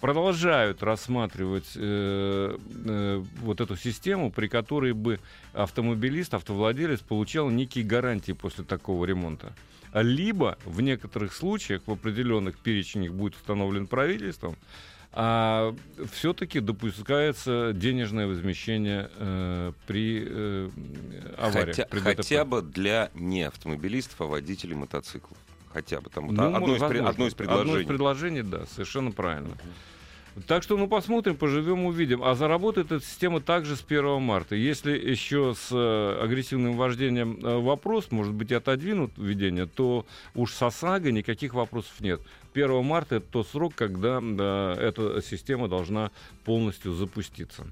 Продолжают 0.04 0.82
рассматривать 0.82 1.72
э, 1.76 2.58
э, 2.58 3.22
вот 3.40 3.62
эту 3.62 3.74
систему, 3.74 4.30
при 4.30 4.48
которой 4.48 4.92
бы 4.92 5.18
автомобилист, 5.54 6.34
автовладелец 6.34 7.00
получал 7.00 7.48
некие 7.48 7.86
гарантии 7.86 8.32
после 8.32 8.64
такого 8.64 9.06
ремонта. 9.06 9.54
Либо 9.94 10.58
в 10.66 10.82
некоторых 10.82 11.32
случаях, 11.32 11.80
в 11.86 11.90
определенных 11.90 12.58
перечнях 12.58 13.12
будет 13.12 13.34
установлен 13.36 13.86
правительством, 13.86 14.56
а 15.12 15.74
все-таки 16.12 16.60
допускается 16.60 17.72
денежное 17.74 18.26
возмещение 18.26 19.08
э, 19.16 19.72
при 19.86 20.22
э, 20.26 20.70
аварии. 21.38 21.72
Хотя, 21.72 21.86
при 21.86 21.98
ДТП. 22.00 22.04
хотя 22.04 22.44
бы 22.44 22.60
для 22.60 23.10
не 23.14 23.44
автомобилистов, 23.44 24.20
а 24.20 24.24
водителей 24.26 24.74
мотоциклов. 24.74 25.38
Хотя 25.72 26.02
бы 26.02 26.10
там. 26.10 26.26
вот 26.26 26.36
Ну, 26.36 26.54
одно, 26.54 26.76
из, 26.76 26.82
одно 26.82 27.26
из 27.26 27.32
предложений. 27.32 27.70
Одно 27.70 27.80
из 27.80 27.86
предложений, 27.86 28.42
да, 28.42 28.66
совершенно 28.66 29.10
правильно. 29.10 29.56
Так 30.46 30.62
что, 30.64 30.76
ну, 30.76 30.88
посмотрим, 30.88 31.36
поживем, 31.36 31.86
увидим. 31.86 32.22
А 32.24 32.34
заработает 32.34 32.90
эта 32.90 33.04
система 33.04 33.40
также 33.40 33.76
с 33.76 33.84
1 33.86 34.20
марта. 34.20 34.56
Если 34.56 34.92
еще 34.92 35.54
с 35.56 35.68
э, 35.70 36.22
агрессивным 36.22 36.76
вождением 36.76 37.38
э, 37.40 37.58
вопрос, 37.60 38.10
может 38.10 38.34
быть, 38.34 38.50
отодвинут 38.50 39.12
введение, 39.16 39.66
то 39.66 40.06
уж 40.34 40.52
с 40.52 40.62
ОСАГО 40.62 41.12
никаких 41.12 41.54
вопросов 41.54 42.00
нет. 42.00 42.20
1 42.52 42.84
марта 42.84 43.16
это 43.16 43.26
тот 43.30 43.48
срок, 43.48 43.74
когда 43.76 44.20
да, 44.20 44.74
эта 44.78 45.22
система 45.22 45.68
должна 45.68 46.10
полностью 46.44 46.94
запуститься. 46.94 47.66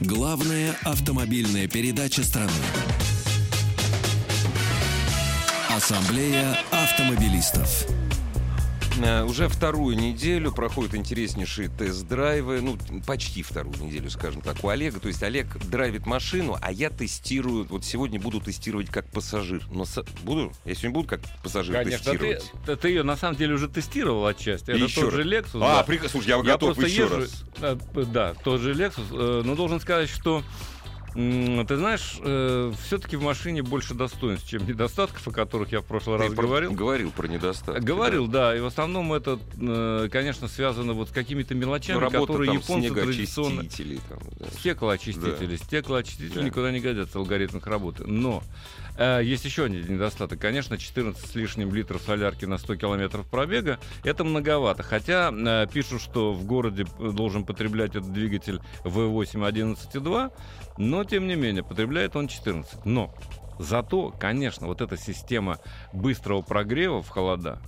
Главная 0.00 0.76
автомобильная 0.84 1.68
передача 1.68 2.22
страны. 2.22 2.50
Ассамблея 5.86 6.56
автомобилистов. 6.70 7.86
Э, 9.04 9.24
Уже 9.24 9.48
вторую 9.48 9.96
неделю 9.98 10.52
проходят 10.52 10.94
интереснейшие 10.94 11.68
тест-драйвы, 11.70 12.60
ну, 12.60 12.78
почти 13.04 13.42
вторую 13.42 13.74
неделю, 13.82 14.08
скажем 14.08 14.42
так, 14.42 14.62
у 14.62 14.68
Олега. 14.68 15.00
То 15.00 15.08
есть 15.08 15.20
Олег 15.24 15.48
драйвит 15.66 16.06
машину, 16.06 16.56
а 16.62 16.70
я 16.70 16.88
тестирую, 16.88 17.64
вот 17.64 17.84
сегодня 17.84 18.20
буду 18.20 18.40
тестировать 18.40 18.90
как 18.90 19.10
пассажир. 19.10 19.64
Но 19.72 19.84
со- 19.84 20.04
буду? 20.22 20.52
Я 20.64 20.74
сегодня 20.76 20.90
буду 20.92 21.08
как 21.08 21.20
пассажир 21.42 21.74
Конечно, 21.74 21.98
ты, 22.12 22.18
тестировать? 22.18 22.52
ты- 22.64 22.76
ты 22.76 22.88
ее 22.90 23.02
на 23.02 23.16
самом 23.16 23.34
деле 23.36 23.54
уже 23.54 23.66
тестировал 23.66 24.24
отчасти. 24.26 24.70
Это 24.70 24.84
Еще 24.84 25.00
тот 25.00 25.12
раз. 25.12 25.14
же 25.14 25.28
Lexus. 25.28 25.60
А, 25.64 25.84
да. 25.84 25.92
прик- 25.92 26.08
слушай, 26.08 26.28
я, 26.28 26.36
Я 26.36 26.42
готов 26.44 26.78
еще 26.78 27.02
езжу, 27.02 27.16
раз. 27.16 27.44
э, 27.60 27.76
да, 28.06 28.34
тот 28.34 28.60
же 28.60 28.72
Lexus, 28.74 29.06
э, 29.10 29.42
но 29.44 29.56
должен 29.56 29.80
сказать, 29.80 30.08
что 30.08 30.44
ты 31.14 31.76
знаешь, 31.76 32.18
все-таки 32.84 33.16
в 33.16 33.22
машине 33.22 33.62
больше 33.62 33.94
достоинств, 33.94 34.48
чем 34.48 34.66
недостатков, 34.66 35.26
о 35.28 35.30
которых 35.30 35.72
я 35.72 35.80
в 35.80 35.84
прошлый 35.84 36.18
Ты 36.18 36.24
раз 36.24 36.34
про- 36.34 36.42
говорил. 36.46 36.72
Говорил 36.72 37.10
про 37.10 37.26
недостатки. 37.28 37.82
Говорил, 37.82 38.26
да, 38.26 38.56
и 38.56 38.60
в 38.60 38.66
основном 38.66 39.12
это, 39.12 39.38
э, 39.60 40.08
конечно, 40.10 40.48
связано 40.48 40.92
вот 40.94 41.08
с 41.08 41.12
какими-то 41.12 41.50
да. 41.50 41.54
Ну, 41.54 41.60
мелочами, 41.66 41.98
работа 41.98 42.18
которые 42.20 42.46
там 42.48 42.56
японцы 42.58 42.90
традиционно... 42.94 43.62
Там, 43.62 44.18
да. 44.38 44.46
Стеклоочистители. 44.58 45.56
Стеклоочистители 45.56 46.34
Да. 46.38 46.42
никуда 46.42 46.70
не 46.70 46.80
годятся, 46.80 47.18
алгоритм 47.18 47.58
их 47.58 47.66
работы. 47.66 48.04
Но 48.06 48.42
э, 48.91 48.91
есть 48.98 49.44
еще 49.44 49.64
один 49.64 49.86
недостаток. 49.94 50.38
Конечно, 50.38 50.76
14 50.78 51.30
с 51.30 51.34
лишним 51.34 51.74
литров 51.74 52.02
солярки 52.02 52.44
на 52.44 52.58
100 52.58 52.76
километров 52.76 53.26
пробега 53.26 53.78
это 54.04 54.24
многовато. 54.24 54.82
Хотя 54.82 55.32
э, 55.32 55.66
пишут, 55.72 56.02
что 56.02 56.32
в 56.32 56.44
городе 56.44 56.86
э, 56.98 57.10
должен 57.10 57.44
потреблять 57.44 57.90
этот 57.96 58.12
двигатель 58.12 58.60
V8 58.84 59.76
11.2, 59.76 60.32
но 60.78 61.04
тем 61.04 61.26
не 61.26 61.36
менее 61.36 61.62
потребляет 61.64 62.16
он 62.16 62.28
14. 62.28 62.84
Но 62.84 63.14
зато, 63.58 64.10
конечно, 64.18 64.66
вот 64.66 64.80
эта 64.80 64.96
система 64.96 65.58
быстрого 65.92 66.42
прогрева 66.42 67.02
в 67.02 67.08
холода, 67.08 67.60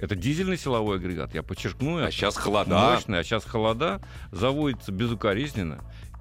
это 0.00 0.16
дизельный 0.16 0.58
силовой 0.58 0.96
агрегат, 0.96 1.34
я 1.34 1.42
подчеркну 1.42 1.98
А 1.98 2.02
это. 2.02 2.10
сейчас 2.12 2.36
холода. 2.36 2.76
Мощный, 2.76 3.20
а 3.20 3.24
сейчас 3.24 3.44
холода, 3.44 4.00
заводится 4.32 4.90
безукоризненно. 4.92 5.80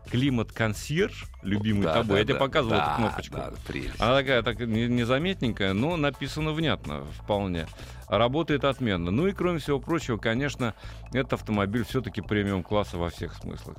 Климат-консьерж, 0.09 1.25
любимый 1.41 1.83
Да, 1.83 1.93
тобой, 1.95 2.15
да, 2.15 2.19
я 2.19 2.23
тебе 2.25 2.35
показывал 2.35 2.75
да, 2.75 2.85
эту 2.85 2.95
кнопочку. 2.97 3.35
да, 3.35 3.53
прелесть. 3.67 3.99
Она 3.99 4.15
такая 4.17 4.43
так, 4.43 4.59
не- 4.59 4.87
незаметненькая, 4.87 5.73
но 5.73 5.95
написано 5.97 6.51
внятно 6.51 7.03
вполне. 7.23 7.67
Работает 8.17 8.63
отменно. 8.63 9.09
Ну 9.11 9.27
и 9.27 9.31
кроме 9.31 9.59
всего 9.59 9.79
прочего, 9.79 10.17
конечно, 10.17 10.75
этот 11.13 11.33
автомобиль 11.33 11.83
все-таки 11.83 12.21
премиум-класса 12.21 12.97
во 12.97 13.09
всех 13.09 13.33
смыслах. 13.35 13.75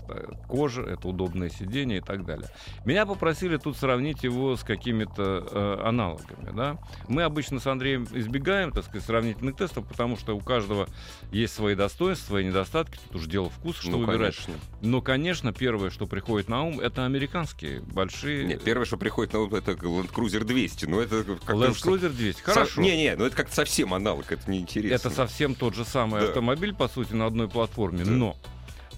Кожа, 0.48 0.82
это 0.82 1.08
удобное 1.08 1.50
сиденье 1.50 1.98
и 1.98 2.00
так 2.00 2.24
далее. 2.24 2.48
Меня 2.84 3.06
попросили 3.06 3.56
тут 3.56 3.76
сравнить 3.76 4.24
его 4.24 4.56
с 4.56 4.64
какими-то 4.64 5.46
э, 5.50 5.86
аналогами. 5.86 6.50
Да? 6.54 6.78
Мы 7.08 7.22
обычно 7.22 7.60
с 7.60 7.66
Андреем 7.66 8.08
избегаем, 8.12 8.72
так 8.72 8.84
сказать, 8.84 9.04
сравнительных 9.04 9.56
тестов, 9.56 9.86
потому 9.86 10.16
что 10.16 10.36
у 10.36 10.40
каждого 10.40 10.88
есть 11.30 11.54
свои 11.54 11.74
достоинства, 11.74 12.26
свои 12.26 12.44
недостатки. 12.46 12.98
Тут 13.08 13.22
уж 13.22 13.26
дело 13.26 13.50
вкуса, 13.50 13.82
что 13.82 13.90
Ну, 13.90 13.98
выбирать. 13.98 14.36
конечно. 14.36 14.54
Но, 14.80 15.00
конечно, 15.00 15.52
первое, 15.52 15.90
что 15.90 16.06
приходит 16.06 16.48
на 16.48 16.64
ум, 16.64 16.80
это 16.80 17.04
американские 17.04 17.80
большие... 17.80 18.44
Нет, 18.46 18.64
первое, 18.64 18.84
что 18.84 18.96
приходит 18.96 19.32
на 19.32 19.40
ум, 19.40 19.54
это 19.54 19.72
Land 19.72 20.12
Cruiser 20.12 20.44
200. 20.44 20.86
Ну, 20.86 21.00
это 21.00 21.22
как 21.22 21.54
Land 21.56 21.72
Cruiser 21.82 22.10
200. 22.10 22.42
Хорошо. 22.42 22.80
Не-не, 22.80 23.14
ну 23.16 23.24
это 23.26 23.36
как 23.36 23.50
совсем 23.50 23.94
аналог, 23.94 24.23
это 24.32 24.50
неинтересно. 24.50 24.94
Это 25.08 25.10
совсем 25.14 25.54
тот 25.54 25.74
же 25.74 25.84
самый 25.84 26.20
Да. 26.20 26.28
автомобиль, 26.28 26.74
по 26.74 26.88
сути, 26.88 27.12
на 27.12 27.26
одной 27.26 27.48
платформе. 27.48 28.04
Да. 28.04 28.10
Но 28.10 28.36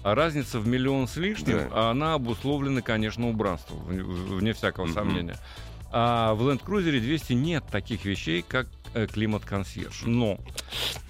а 0.03 0.15
разница 0.15 0.59
в 0.59 0.67
миллион 0.67 1.07
с 1.07 1.17
лишним, 1.17 1.57
Да. 1.57 1.67
а 1.71 1.91
она 1.91 2.13
обусловлена, 2.13 2.81
конечно, 2.81 3.27
убранством, 3.29 3.79
вне, 3.85 4.53
всякого 4.53 4.85
Мгм. 4.85 4.93
сомнения. 4.93 5.37
А 5.91 6.33
в 6.33 6.47
Land 6.47 6.63
Cruiser 6.63 6.99
200 6.99 7.33
нет 7.33 7.63
таких 7.71 8.05
вещей, 8.05 8.43
как 8.47 8.67
климат-консьерж. 8.93 10.03
Но 10.05 10.39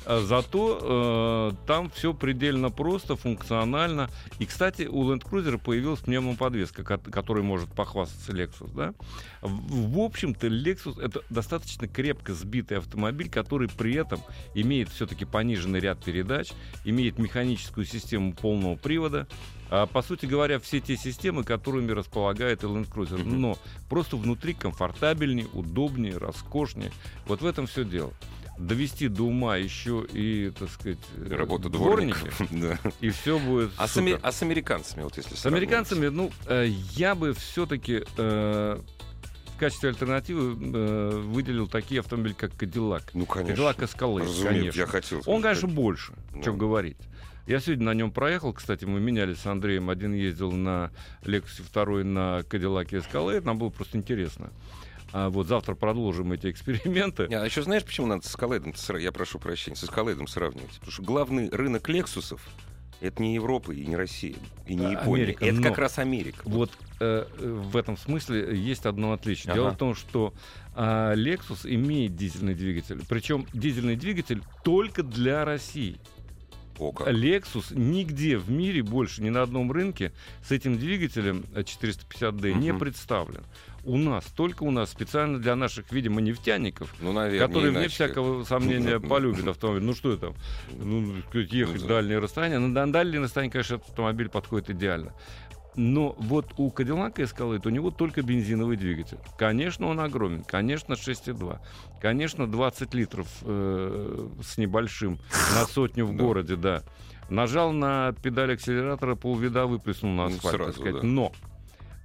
э, 0.06 0.22
зато 0.26 1.52
э, 1.52 1.66
там 1.66 1.90
все 1.92 2.14
предельно 2.14 2.70
просто, 2.70 3.16
функционально. 3.16 4.10
И, 4.40 4.46
кстати, 4.46 4.84
у 4.84 5.04
Land 5.04 5.24
Cruiser 5.24 5.58
появилась 5.58 6.00
пневмоподвеска, 6.00 6.84
ко- 6.84 6.98
которой 6.98 7.44
может 7.44 7.70
похвастаться 7.70 8.32
Lexus. 8.32 8.72
Да? 8.76 8.94
В, 9.42 9.94
в 9.94 10.00
общем-то, 10.00 10.48
Lexus 10.48 11.02
это 11.02 11.22
достаточно 11.30 11.88
крепко 11.88 12.34
сбитый 12.34 12.78
автомобиль, 12.78 13.30
который 13.30 13.70
при 13.70 13.96
этом 13.96 14.22
имеет 14.54 14.90
все-таки 14.90 15.26
пониженный 15.26 15.80
ряд 15.80 16.04
передач, 16.04 16.52
имеет 16.86 17.18
механическую 17.20 17.86
систему 17.86 18.34
полного 18.34 18.76
привода. 18.76 19.28
А, 19.70 19.86
по 19.86 20.02
сути 20.02 20.26
говоря, 20.26 20.60
все 20.60 20.80
те 20.80 20.96
системы, 20.98 21.44
которыми 21.44 21.92
располагает 21.92 22.64
и 22.64 22.68
Land 22.68 22.90
Cruiser. 22.90 23.24
Но 23.24 23.58
просто 23.90 24.16
внутри 24.18 24.54
комфортабельнее, 24.54 25.48
удобнее, 25.54 26.18
роскошнее. 26.18 26.92
Вот 27.26 27.42
в 27.42 27.46
этом 27.46 27.68
все 27.68 27.84
дело. 27.84 28.14
Довести 28.58 29.08
до 29.08 29.24
ума 29.24 29.58
еще 29.58 30.04
и, 30.12 30.52
так 30.58 30.70
сказать, 30.72 30.98
э, 31.16 31.36
Работа 31.36 31.70
дворники. 31.70 32.18
Да. 32.50 32.80
и 33.02 33.10
все 33.12 33.38
будет 33.38 33.70
А 33.78 33.88
с, 33.88 33.98
а 33.98 34.32
с 34.32 34.42
американцами, 34.42 35.04
вот 35.04 35.16
если 35.16 35.36
С 35.36 35.46
американцами, 35.46 36.08
ну, 36.08 36.32
э, 36.48 36.66
я 36.96 37.14
бы 37.14 37.34
все-таки 37.34 38.04
в 39.58 39.60
качестве 39.60 39.90
альтернативы 39.90 40.56
э, 40.74 41.10
выделил 41.26 41.68
такие 41.68 42.00
автомобили, 42.00 42.34
как 42.34 42.52
Cadillac. 42.54 43.04
Ну, 43.14 43.26
конечно. 43.26 43.62
Escalade, 43.62 44.22
Разумеется, 44.24 44.44
конечно. 44.48 44.80
я 44.80 44.86
хотел 44.88 45.22
Он, 45.26 45.42
конечно, 45.42 45.68
больше, 45.68 46.14
Ну. 46.34 46.44
чем 46.44 46.58
говорить. 46.58 46.98
Я 47.48 47.62
сегодня 47.62 47.86
на 47.86 47.94
нем 47.94 48.12
проехал, 48.12 48.51
кстати, 48.51 48.84
мы 48.84 49.00
менялись 49.00 49.38
с 49.39 49.46
Андреем. 49.46 49.89
Один 49.89 50.13
ездил 50.13 50.51
на 50.51 50.92
Lexus, 51.22 51.63
второй 51.63 52.04
на 52.04 52.39
Cadillac 52.42 52.89
Escalade. 52.89 53.46
Нам 53.46 53.58
было 53.58 53.70
просто 53.70 53.98
интересно. 53.98 54.51
А 55.13 55.30
вот 55.30 55.48
завтра 55.48 55.74
продолжим 55.74 56.34
эти 56.34 56.51
эксперименты. 56.51 57.24
А 57.32 57.46
еще 57.46 57.62
знаешь, 57.62 57.86
почему 57.86 58.08
надо 58.08 58.27
с 58.27 58.32
Эскалейдом, 58.32 58.74
я 59.00 59.13
прошу 59.13 59.39
прощения, 59.39 59.77
с 59.77 59.84
Эскалейдом 59.86 60.27
сравнивать? 60.27 60.74
Потому 60.74 60.92
что 60.92 61.04
главный 61.04 61.50
рынок 61.50 61.88
Лексусов 61.88 62.46
это 63.00 63.22
не 63.22 63.36
Европа 63.36 63.72
и 63.72 63.86
не 63.86 63.96
Россия, 63.96 64.36
и 64.66 64.75
не 64.75 64.86
А, 64.86 64.92
Япония. 64.92 65.24
Америка, 65.24 65.46
это 65.46 65.62
как 65.62 65.77
раз 65.77 66.00
Америка. 66.00 66.42
Вот 66.44 66.72
э, 67.00 67.25
в 67.39 67.77
этом 67.77 67.96
смысле 67.96 68.58
есть 68.60 68.86
одно 68.86 69.13
отличие. 69.13 69.54
Дело 69.54 69.68
Ага. 69.68 69.75
в 69.75 69.77
том, 69.77 69.96
что 69.96 70.34
а, 70.74 71.13
Lexus 71.13 71.60
имеет 71.63 72.16
дизельный 72.16 72.56
двигатель. 72.56 73.01
Причем 73.08 73.46
дизельный 73.54 73.96
двигатель 73.96 74.42
только 74.63 75.04
для 75.04 75.46
России. 75.46 75.98
О, 76.80 76.92
как. 76.92 77.08
Lexus 77.08 77.74
нигде 77.78 78.38
в 78.38 78.50
мире 78.52 78.84
больше, 78.84 79.22
ни 79.24 79.30
на 79.30 79.42
одном 79.42 79.72
рынке 79.72 80.12
с 80.44 80.52
этим 80.52 80.78
двигателем 80.78 81.46
э, 81.56 81.62
450D 81.64 82.54
не 82.54 82.72
Мгм. 82.72 82.80
представлен. 82.80 83.44
У 83.84 83.96
нас, 83.98 84.26
только 84.36 84.64
у 84.64 84.72
нас, 84.72 84.92
специально 84.92 85.40
для 85.40 85.56
наших, 85.56 85.92
видимо, 85.94 86.20
нефтяников, 86.20 86.94
Ну, 87.00 87.14
наверное, 87.14 87.48
которые, 87.48 87.72
вне 87.72 87.88
всякого 87.88 88.44
сомнения, 88.44 89.00
полюбят 89.00 89.48
автомобиль. 89.48 89.84
Ну 89.84 89.94
что 89.96 90.12
это? 90.12 90.34
Ну, 90.78 91.14
ехать 91.34 91.82
Ну, 91.82 91.88
да. 91.88 91.96
дальние 91.96 92.20
расстояния. 92.20 92.60
На 92.60 92.92
дальние 92.92 93.22
расстояния, 93.22 93.52
конечно, 93.52 93.76
этот 93.76 93.88
автомобиль 93.90 94.28
подходит 94.28 94.70
идеально. 94.72 95.14
Но 95.78 96.16
вот 96.18 96.54
у 96.58 96.70
Cadillac 96.72 97.16
Escalade 97.18 97.68
у 97.68 97.70
него 97.70 97.92
только 97.92 98.24
бензиновый 98.24 98.78
двигатель. 98.78 99.20
Конечно, 99.38 99.86
он 99.88 100.00
огромен. 100.00 100.44
Конечно, 100.44 100.94
6,2. 100.94 101.60
Конечно, 102.02 102.48
20 102.48 102.94
литров 102.96 103.28
э, 103.44 104.28
с 104.44 104.58
небольшим 104.58 105.20
на 105.54 105.66
сотню 105.66 106.06
в 106.08 106.16
городе, 106.18 106.56
да. 106.56 106.82
Нажал 107.30 107.72
на 107.74 108.14
педаль 108.24 108.54
акселератора, 108.54 109.14
полвида 109.16 109.68
выплеснул 109.68 110.12
на 110.14 110.30
Ну, 110.30 110.36
асфальт, 110.36 110.58
так 110.58 110.66
сразу, 110.66 110.74
сказать. 110.80 111.02
да. 111.02 111.08
Но, 111.08 111.32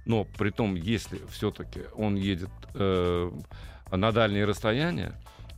но 0.05 0.25
при 0.37 0.51
том, 0.51 0.75
если 0.75 1.19
все-таки 1.31 1.81
он 1.95 2.13
едет 2.15 2.51
э, 2.75 3.31
на 3.91 4.11
дальние 4.11 4.45
расстояния, 4.45 5.13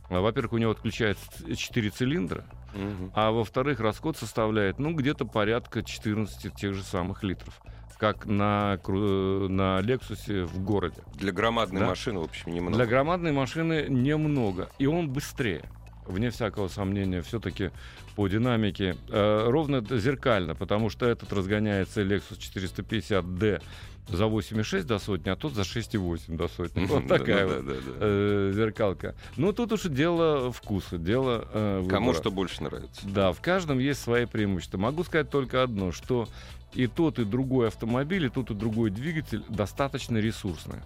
а, 0.08 0.20
во-первых, 0.20 0.52
у 0.54 0.58
него 0.58 0.70
отключается 0.70 1.54
4 1.54 1.90
цилиндра, 1.90 2.44
Мгм. 2.74 3.10
а 3.14 3.30
во-вторых, 3.32 3.80
расход 3.80 4.16
составляет, 4.16 4.78
ну, 4.78 4.94
где-то 4.94 5.24
порядка 5.26 5.82
14 5.82 6.54
тех 6.54 6.72
же 6.74 6.82
самых 6.82 7.22
литров, 7.24 7.60
как 7.98 8.26
на, 8.26 8.78
на 8.86 9.80
Лексусе 9.80 10.44
в 10.44 10.62
городе. 10.62 11.02
Для 11.14 11.32
громадной 11.32 11.80
Да. 11.80 11.86
машины, 11.88 12.20
в 12.20 12.24
общем, 12.24 12.52
немного. 12.52 12.76
Для 12.76 12.86
громадной 12.86 13.32
машины 13.32 13.86
немного, 13.88 14.68
и 14.78 14.86
он 14.86 15.08
быстрее. 15.10 15.64
Вне 16.06 16.30
всякого 16.30 16.68
сомнения, 16.68 17.20
все-таки 17.22 17.70
по 18.14 18.28
динамике 18.28 18.96
э, 19.08 19.46
ровно 19.48 19.84
зеркально, 19.98 20.54
потому 20.54 20.88
что 20.88 21.06
этот 21.06 21.32
разгоняется 21.32 22.02
Lexus 22.02 22.38
450D 22.38 23.60
за 24.08 24.24
8,6 24.24 24.84
до 24.84 24.98
сотни, 24.98 25.30
а 25.30 25.36
тот 25.36 25.54
за 25.54 25.62
6,8 25.62 26.36
до 26.36 26.48
сотни. 26.48 26.86
Вот 26.86 27.06
да, 27.06 27.18
такая 27.18 27.46
вот 27.46 27.64
э, 27.66 28.52
зеркалка. 28.54 29.14
Ну, 29.36 29.52
тут 29.52 29.72
уж 29.72 29.82
дело 29.82 30.52
вкуса, 30.52 30.96
дело 30.96 31.48
э, 31.52 31.86
Кому 31.90 32.14
что 32.14 32.30
больше 32.30 32.62
нравится. 32.62 33.00
Да, 33.02 33.32
в 33.32 33.40
каждом 33.40 33.78
есть 33.78 34.00
свои 34.00 34.26
преимущества. 34.26 34.78
Могу 34.78 35.02
сказать 35.02 35.28
только 35.28 35.62
одно, 35.62 35.90
что 35.90 36.28
и 36.76 36.86
тот, 36.86 37.18
и 37.18 37.24
другой 37.24 37.68
автомобиль, 37.68 38.26
и 38.26 38.28
тот, 38.28 38.50
и 38.50 38.54
другой 38.54 38.90
двигатель 38.90 39.42
достаточно 39.48 40.18
ресурсные. 40.18 40.82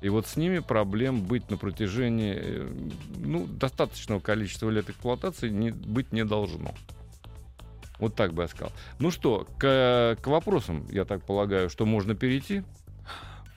И 0.00 0.08
вот 0.08 0.26
с 0.26 0.36
ними 0.36 0.58
проблем 0.58 1.22
быть 1.22 1.50
на 1.50 1.56
протяжении 1.56 2.34
э, 2.36 2.68
ну, 3.18 3.46
достаточного 3.46 4.20
количества 4.20 4.68
лет 4.70 4.90
эксплуатации 4.90 5.48
не, 5.48 5.70
быть 5.70 6.12
не 6.12 6.24
должно. 6.24 6.74
Вот 7.98 8.14
так 8.14 8.34
бы 8.34 8.42
я 8.42 8.48
сказал. 8.48 8.72
Ну 8.98 9.10
что, 9.10 9.46
к, 9.58 10.18
к 10.20 10.26
вопросам, 10.26 10.86
я 10.90 11.04
так 11.04 11.24
полагаю, 11.24 11.70
что 11.70 11.86
можно 11.86 12.14
перейти. 12.14 12.64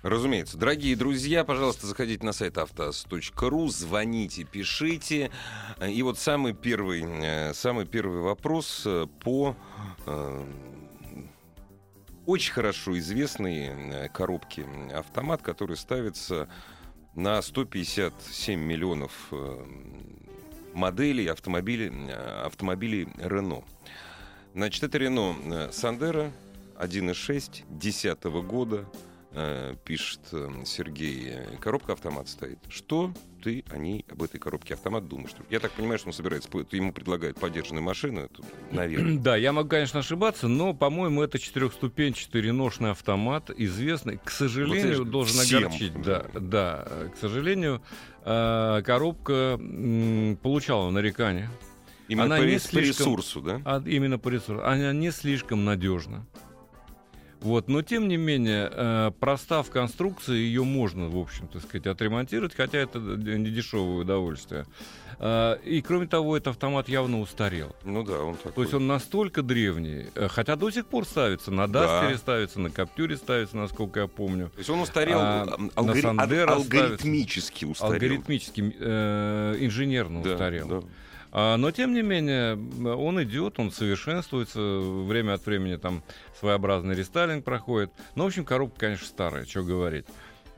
Разумеется. 0.04 0.58
Дорогие 0.58 0.96
друзья, 0.96 1.44
пожалуйста, 1.44 1.88
заходите 1.88 2.26
на 2.26 2.32
сайт 2.32 2.58
автоаз.ру, 2.58 3.68
звоните, 3.68 4.44
пишите. 4.46 5.32
И 5.86 6.02
вот 6.04 6.18
самый 6.20 6.54
первый, 6.54 7.04
э, 7.04 7.54
самый 7.54 7.86
первый 7.86 8.22
вопрос 8.22 8.84
э, 8.86 9.08
по 9.22 9.56
очень 12.28 12.52
хорошо 12.52 12.98
известной 13.00 13.68
э, 13.68 14.10
коробке 14.10 14.66
автомат, 14.94 15.42
который 15.42 15.78
ставится 15.78 16.50
на 17.16 17.42
157 17.42 18.60
миллионов 18.60 19.30
э, 19.32 19.66
моделей 20.74 21.28
автомобилей, 21.28 21.90
э, 21.90 22.44
автомобилей 22.46 23.06
Renault. 23.16 23.64
Значит, 24.54 24.84
это 24.84 24.98
Renault 24.98 25.72
Sandero 25.72 26.32
1.6 26.78 27.64
10 27.70 28.24
года, 28.46 28.86
э, 29.32 29.76
пишет 29.86 30.22
э, 30.32 30.50
Сергей. 30.66 31.34
Коробка 31.60 31.94
автомат 31.94 32.28
стоит. 32.30 32.60
Что 32.70 33.14
ты 33.44 33.64
о 33.72 33.78
ней, 33.78 34.04
об 34.12 34.24
этой 34.24 34.40
коробке 34.40 34.74
автомат 34.74 35.08
думаешь? 35.08 35.32
Я 35.50 35.60
так 35.60 35.72
понимаю, 35.72 36.00
что 36.00 36.10
он 36.10 36.14
собирается, 36.14 36.50
ему 36.72 36.92
предлагают 36.92 37.40
поддержанную 37.40 37.84
машину, 37.84 38.22
это, 38.22 38.42
наверное. 38.72 39.18
Да, 39.22 39.36
я 39.36 39.54
могу, 39.54 39.70
конечно, 39.70 40.00
ошибаться, 40.00 40.48
но, 40.48 40.74
по-моему, 40.74 41.22
это 41.22 41.40
четырехступенчатый 41.40 42.42
реношный 42.42 42.92
автомат, 42.92 43.50
известный. 43.56 44.18
К 44.24 44.30
сожалению, 44.32 45.00
Вот, 45.00 45.10
должен 45.12 45.42
всем, 45.44 45.66
огорчить. 45.66 46.02
да. 46.02 46.26
Да, 46.34 46.84
э, 46.90 47.10
к 47.14 47.18
сожалению, 47.18 47.82
коробка 48.24 49.60
получала 50.42 50.90
нарекания. 50.90 51.50
Именно 52.08 52.26
Она 52.26 52.38
по, 52.38 52.42
не 52.44 52.54
по 52.54 52.60
слишком- 52.60 53.06
ресурсу, 53.08 53.42
да? 53.42 53.62
А 53.66 53.84
именно 53.86 54.18
по 54.18 54.30
ресурсу. 54.30 54.64
Она 54.66 54.94
не 54.94 55.12
слишком 55.12 55.66
надежна. 55.66 56.26
Вот, 57.42 57.68
но 57.70 57.82
тем 57.82 58.08
не 58.08 58.18
менее, 58.18 58.70
э, 58.72 59.12
проста 59.20 59.62
в 59.64 59.70
конструкции, 59.70 60.36
ее 60.36 60.64
можно, 60.64 61.08
в 61.08 61.18
общем, 61.18 61.48
так 61.48 61.62
сказать, 61.62 61.86
отремонтировать, 61.88 62.56
хотя 62.56 62.80
это 62.80 63.00
не 63.00 63.50
дешевое 63.52 64.02
удовольствие. 64.02 64.66
Э, 65.20 65.58
и 65.64 65.82
кроме 65.82 66.08
того, 66.08 66.36
этот 66.36 66.50
автомат 66.50 66.90
явно 66.90 67.20
устарел. 67.22 67.76
Ну 67.84 68.04
да, 68.04 68.22
он 68.22 68.36
такой. 68.36 68.52
То 68.54 68.62
есть 68.64 68.74
он 68.74 68.88
настолько 68.88 69.44
древний, 69.44 70.08
э, 70.16 70.28
хотя 70.30 70.56
до 70.56 70.70
сих 70.72 70.88
пор 70.88 71.06
ставится, 71.06 71.52
на 71.52 71.68
Да. 71.68 71.86
Дастере 71.88 72.18
ставится, 72.18 72.60
на 72.60 72.72
Каптюре 72.72 73.18
ставится, 73.18 73.56
насколько 73.58 74.00
я 74.02 74.08
помню. 74.08 74.50
То 74.50 74.58
есть 74.58 74.70
он 74.70 74.80
устарел, 74.80 75.20
А, 75.20 75.46
алгори- 75.76 76.44
алгоритмически 76.50 77.66
устарел. 77.66 77.94
Алгоритмически, 77.94 78.76
э, 78.80 79.58
инженерно 79.60 80.24
Да, 80.24 80.32
устарел. 80.34 80.68
да. 80.68 80.82
А, 81.32 81.58
но 81.58 81.72
тем 81.72 81.94
не 81.94 82.02
менее, 82.02 82.54
он 82.86 83.22
идет, 83.24 83.60
он 83.60 83.72
совершенствуется, 83.72 84.60
время 84.60 85.34
от 85.34 85.46
времени 85.46 85.76
там 85.76 86.04
своеобразный 86.40 86.96
рестайлинг 86.96 87.44
проходит. 87.44 87.92
Ну, 88.16 88.24
в 88.24 88.28
общем, 88.28 88.46
коробка, 88.46 88.80
конечно, 88.80 89.08
старая, 89.08 89.46
что 89.46 89.64
говорить. 89.64 90.06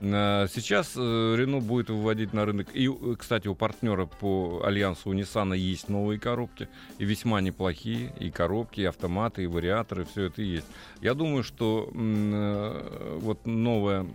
А, 0.01 0.47
Сейчас 0.47 0.93
э, 0.95 1.35
Рено 1.37 1.59
будет 1.59 1.89
выводить 1.89 2.33
на 2.33 2.45
рынок. 2.45 2.69
И, 2.73 2.87
э, 2.87 3.15
кстати, 3.17 3.47
у 3.47 3.55
партнера 3.55 4.05
по 4.05 4.61
альянсу 4.65 5.09
у 5.09 5.13
Nissan 5.13 5.57
есть 5.57 5.89
новые 5.89 6.19
коробки. 6.19 6.69
И 6.97 7.05
весьма 7.05 7.41
неплохие. 7.41 8.13
И 8.19 8.31
коробки, 8.31 8.81
и 8.81 8.85
автоматы, 8.85 9.43
и 9.43 9.47
вариаторы. 9.47 10.05
Все 10.05 10.25
это 10.25 10.41
есть. 10.41 10.67
Я 11.01 11.13
думаю, 11.13 11.43
что 11.43 11.89
э, 11.93 13.17
вот 13.21 13.45
новая 13.45 14.05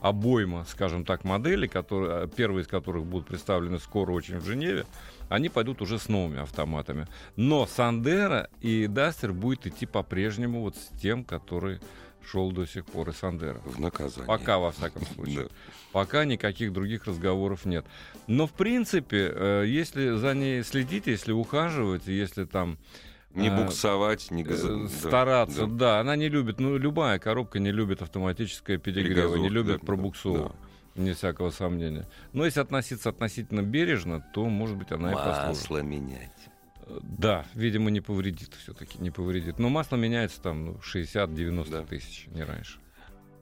обойма, 0.00 0.64
скажем 0.68 1.04
так, 1.04 1.24
моделей, 1.24 1.68
которые, 1.68 2.28
первые 2.28 2.62
из 2.62 2.68
которых 2.68 3.04
будут 3.04 3.26
представлены 3.26 3.78
скоро 3.78 4.12
очень 4.12 4.38
в 4.38 4.44
Женеве, 4.44 4.86
они 5.28 5.48
пойдут 5.48 5.82
уже 5.82 5.98
с 5.98 6.08
новыми 6.08 6.40
автоматами. 6.40 7.06
Но 7.36 7.66
Сандера 7.66 8.48
и 8.60 8.86
Дастер 8.86 9.32
будет 9.32 9.66
идти 9.66 9.86
по-прежнему 9.86 10.60
вот 10.62 10.76
с 10.76 11.00
тем, 11.00 11.24
который 11.24 11.80
шел 12.30 12.52
до 12.52 12.66
сих 12.66 12.84
пор 12.86 13.10
и 13.10 13.12
Сандера. 13.12 13.60
В 13.64 13.80
наказание. 13.80 14.26
Пока, 14.26 14.58
во 14.58 14.72
всяком 14.72 15.06
случае. 15.06 15.38
Да. 15.48 15.48
Пока 15.92 16.24
никаких 16.26 16.72
других 16.72 17.06
разговоров 17.06 17.64
нет. 17.64 17.86
Но, 18.26 18.46
в 18.46 18.52
принципе, 18.52 19.32
э, 19.34 19.64
если 19.66 20.16
за 20.16 20.34
ней 20.34 20.62
следить, 20.62 21.06
если 21.06 21.32
ухаживать, 21.32 22.06
если 22.06 22.44
там 22.44 22.78
Не 23.34 23.48
А, 23.48 23.62
буксовать, 23.62 24.30
не 24.30 24.42
э, 24.42 24.46
да, 24.46 24.88
стараться, 24.88 25.66
да. 25.66 25.74
да, 25.74 26.00
она 26.00 26.16
не 26.16 26.28
любит, 26.28 26.60
ну, 26.60 26.76
любая 26.76 27.18
коробка 27.18 27.58
не 27.58 27.70
любит 27.70 28.02
автоматическое 28.02 28.78
перегрева, 28.78 29.36
не 29.36 29.48
любит 29.48 29.80
да, 29.80 29.86
пробуксовку. 29.86 30.56
Не 30.98 31.12
всякого 31.14 31.50
сомнения. 31.50 32.06
Но 32.32 32.44
если 32.44 32.60
относиться 32.60 33.08
относительно 33.10 33.62
бережно, 33.62 34.20
то, 34.34 34.44
может 34.46 34.76
быть, 34.76 34.90
она 34.92 35.12
и 35.12 35.14
послужит. 35.14 35.46
Масло 35.46 35.78
менять. 35.82 36.32
Да, 37.02 37.44
видимо, 37.54 37.90
не 37.90 38.00
повредит 38.00 38.54
все-таки, 38.54 38.98
не 38.98 39.10
повредит. 39.10 39.58
Но 39.58 39.68
масло 39.68 39.96
меняется 39.96 40.40
там 40.40 40.64
ну, 40.64 40.72
60-90 40.76 41.70
Да. 41.70 41.82
тысяч, 41.84 42.26
не 42.28 42.42
раньше. 42.42 42.78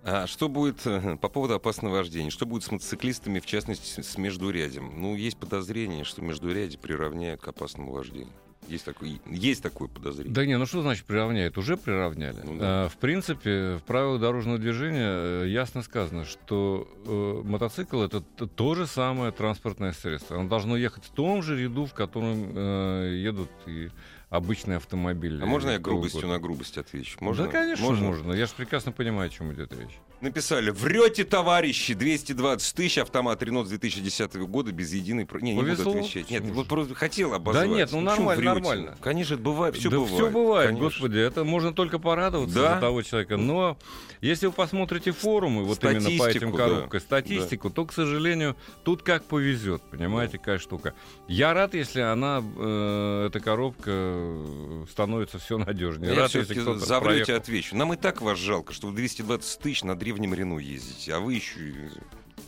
А 0.02 0.26
что 0.26 0.48
будет 0.48 0.86
э, 0.86 1.16
по 1.16 1.28
поводу 1.28 1.54
опасного 1.54 1.94
вождения? 1.96 2.30
Что 2.30 2.46
будет 2.46 2.62
с 2.62 2.70
мотоциклистами, 2.70 3.40
в 3.40 3.46
частности, 3.46 4.00
с 4.00 4.18
междурядем? 4.18 5.00
Ну, 5.00 5.16
есть 5.16 5.36
подозрение, 5.36 6.04
что 6.04 6.22
междурядье 6.22 6.78
приравняют 6.78 7.40
к 7.40 7.48
опасному 7.48 7.92
вождению. 7.92 8.32
Есть 8.68 8.84
такое, 8.84 9.18
есть 9.26 9.62
такое 9.62 9.88
подозрение. 9.88 10.32
Да 10.32 10.44
не, 10.44 10.58
ну 10.58 10.66
что 10.66 10.82
значит 10.82 11.04
приравняет? 11.04 11.56
Уже 11.58 11.76
приравняли. 11.76 12.40
Ну 12.44 12.58
да. 12.58 12.84
А, 12.84 12.88
в 12.88 12.96
принципе, 12.96 13.76
в 13.76 13.82
правилах 13.82 14.20
дорожного 14.20 14.58
движения 14.58 15.42
э, 15.44 15.44
ясно 15.48 15.82
сказано, 15.82 16.24
что 16.24 16.88
э, 17.04 17.42
мотоцикл 17.44 18.00
это 18.02 18.20
то 18.20 18.74
же 18.74 18.86
самое 18.86 19.32
транспортное 19.32 19.92
средство. 19.92 20.38
Оно 20.38 20.48
должно 20.48 20.76
ехать 20.76 21.04
в 21.04 21.10
том 21.10 21.42
же 21.42 21.60
ряду, 21.62 21.86
в 21.86 21.94
котором 21.94 22.52
э, 22.54 23.20
едут 23.22 23.50
и 23.66 23.90
обычные 24.30 24.76
автомобили. 24.78 25.42
А 25.42 25.46
можно 25.46 25.70
я 25.70 25.78
грубостью 25.78 26.22
года. 26.22 26.34
на 26.34 26.38
грубость 26.40 26.78
отвечу? 26.78 27.18
Можно? 27.20 27.44
Да, 27.44 27.50
конечно, 27.50 27.90
можно. 27.92 28.32
Я 28.32 28.46
же 28.46 28.52
прекрасно 28.56 28.92
понимаю, 28.92 29.28
о 29.28 29.30
чем 29.30 29.52
идет 29.52 29.72
речь. 29.72 29.98
Написали, 30.22 30.70
врете, 30.70 31.24
товарищи, 31.24 31.92
220 31.92 32.74
тысяч, 32.74 32.96
автомат 32.98 33.42
Рено 33.42 33.64
2010 33.64 34.34
года 34.48 34.72
без 34.72 34.92
единой... 34.94 35.28
Не, 35.42 35.52
не 35.52 35.60
Повезло. 35.60 35.84
буду 35.92 35.98
отвечать. 35.98 36.30
Нет, 36.30 36.40
Почему 36.42 36.54
вот 36.56 36.68
просто 36.68 36.94
хотел 36.94 37.34
обозвать. 37.34 37.68
нет, 37.68 37.90
ну 37.92 38.00
нормально, 38.00 38.34
врете? 38.36 38.54
нормально. 38.54 38.96
Конечно, 39.02 39.36
бывает, 39.36 39.76
все 39.76 39.90
да 39.90 39.96
бывает. 39.98 40.14
все 40.16 40.30
бывает, 40.30 40.68
конечно. 40.70 40.84
господи, 40.86 41.18
это 41.18 41.44
можно 41.44 41.74
только 41.74 41.98
порадоваться 41.98 42.54
Да. 42.54 42.74
за 42.76 42.80
того 42.80 43.02
человека. 43.02 43.36
Но 43.36 43.76
если 44.22 44.46
вы 44.46 44.52
посмотрите 44.52 45.12
форумы, 45.12 45.64
вот 45.64 45.84
именно 45.84 46.00
по 46.00 46.06
этим 46.08 46.18
Статистику, 46.20 46.56
коробкам, 46.56 46.88
да. 46.92 47.00
статистику, 47.00 47.70
то, 47.70 47.84
к 47.84 47.92
сожалению, 47.92 48.56
тут 48.84 49.02
как 49.02 49.22
повезет, 49.24 49.82
понимаете, 49.82 50.38
какая 50.38 50.58
штука. 50.58 50.94
Я 51.28 51.52
рад, 51.52 51.74
если 51.74 52.00
она, 52.00 52.42
э, 52.56 53.26
эта 53.28 53.40
коробка 53.40 53.90
э, 53.92 54.84
становится 54.90 55.38
все 55.38 55.58
надежнее. 55.58 56.14
Я 56.14 56.20
рад, 56.20 56.34
если 56.34 56.54
кто-то 56.54 56.78
за 56.78 57.00
врете 57.00 57.24
проехал. 57.26 57.34
отвечу. 57.42 57.76
Нам 57.76 57.92
и 57.92 57.96
так 57.98 58.22
вас 58.22 58.38
жалко, 58.38 58.72
что 58.72 58.86
вы 58.86 58.94
220 58.94 59.58
тысяч 59.60 59.82
на 59.84 59.94
древнем 60.06 60.34
Рено 60.34 60.60
ездите, 60.60 61.14
а 61.14 61.18
вы 61.18 61.34
еще 61.34 61.68
и 61.68 61.74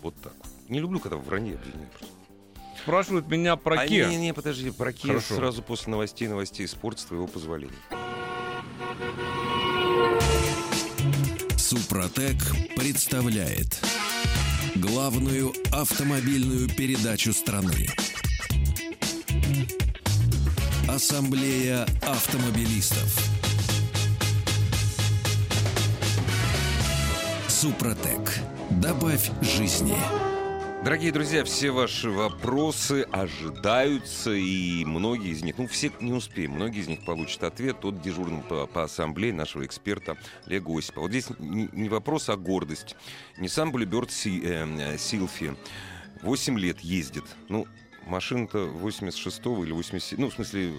вот 0.01 0.15
так. 0.23 0.33
Не 0.69 0.79
люблю, 0.79 1.01
когда 1.01 1.17
вранье 1.17 1.57
обвиняют. 1.57 1.93
Спрашивают 2.81 3.27
меня 3.27 3.57
про 3.57 3.81
А, 3.81 3.87
Kia. 3.87 4.09
не-не-не, 4.09 4.33
подожди, 4.33 4.71
про 4.71 4.93
Kia 4.93 5.09
Хорошо. 5.09 5.35
сразу 5.35 5.63
после 5.65 5.91
новостей, 5.91 6.29
новостей 6.29 6.69
спорта, 6.69 7.01
с 7.03 7.05
твоего 7.07 7.27
позволения. 7.27 7.75
Супротек 11.57 12.37
представляет 12.77 13.83
главную 14.77 15.53
автомобильную 15.73 16.69
передачу 16.69 17.33
страны. 17.33 17.89
Ассамблея 20.89 21.89
автомобилистов. 22.03 23.38
Супротек. 27.61 28.39
Добавь 28.71 29.33
жизни. 29.43 29.97
Дорогие 30.85 31.11
друзья, 31.11 31.43
все 31.43 31.73
ваши 31.73 32.09
вопросы 32.09 33.03
ожидаются, 33.11 34.31
и 34.31 34.85
многие 34.85 35.31
из 35.33 35.43
них, 35.43 35.59
ну, 35.59 35.67
все 35.67 35.91
не 35.99 36.13
успеем, 36.13 36.53
многие 36.53 36.83
из 36.83 36.87
них 36.87 37.05
получат 37.05 37.43
ответ 37.43 37.85
от 37.85 38.01
дежурного 38.01 38.43
по, 38.43 38.67
по 38.69 38.85
ассамблее 38.85 39.33
нашего 39.33 39.67
эксперта 39.67 40.17
Олега 40.47 40.79
Осипова. 40.79 41.03
Вот 41.03 41.11
здесь 41.11 41.31
не, 41.41 41.89
вопрос, 41.89 42.29
а 42.29 42.37
гордость. 42.37 42.95
Nissan 43.41 43.73
Bluebird 43.73 44.13
Си- 44.13 44.41
э, 44.45 44.97
Силфи 44.97 45.57
8 46.23 46.59
лет 46.61 46.79
ездит. 46.79 47.25
Ну, 47.49 47.67
машина-то 48.07 48.69
86-го 48.69 49.65
или 49.65 49.73
87 49.73 50.21
ну, 50.21 50.31
в 50.31 50.35
смысле, 50.35 50.73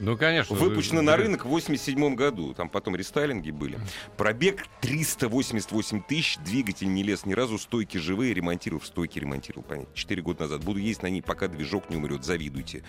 Ну, 0.00 0.16
конечно. 0.16 0.54
выпущена 0.56 0.98
вы- 0.98 1.02
на 1.02 1.16
рынок 1.16 1.44
в 1.44 1.48
87 1.48 2.14
году. 2.14 2.52
Там 2.54 2.68
потом 2.68 2.96
рестайлинги 2.96 3.50
были. 3.50 3.78
Пробег 4.16 4.66
388 4.80 6.02
тысяч, 6.02 6.38
двигатель 6.38 6.92
не 6.92 7.02
лез 7.02 7.26
ни 7.26 7.32
разу, 7.34 7.58
стойки 7.58 7.98
живые, 7.98 8.34
ремонтировал, 8.34 8.82
стойки 8.82 9.18
ремонтировал, 9.18 9.64
понятно, 9.68 9.94
4 9.94 10.22
года 10.22 10.42
назад. 10.42 10.64
Буду 10.64 10.78
ездить 10.80 11.02
на 11.02 11.08
ней, 11.08 11.22
пока 11.22 11.48
движок 11.48 11.90
не 11.90 11.96
умрет, 11.96 12.24
завидуйте. 12.24 12.82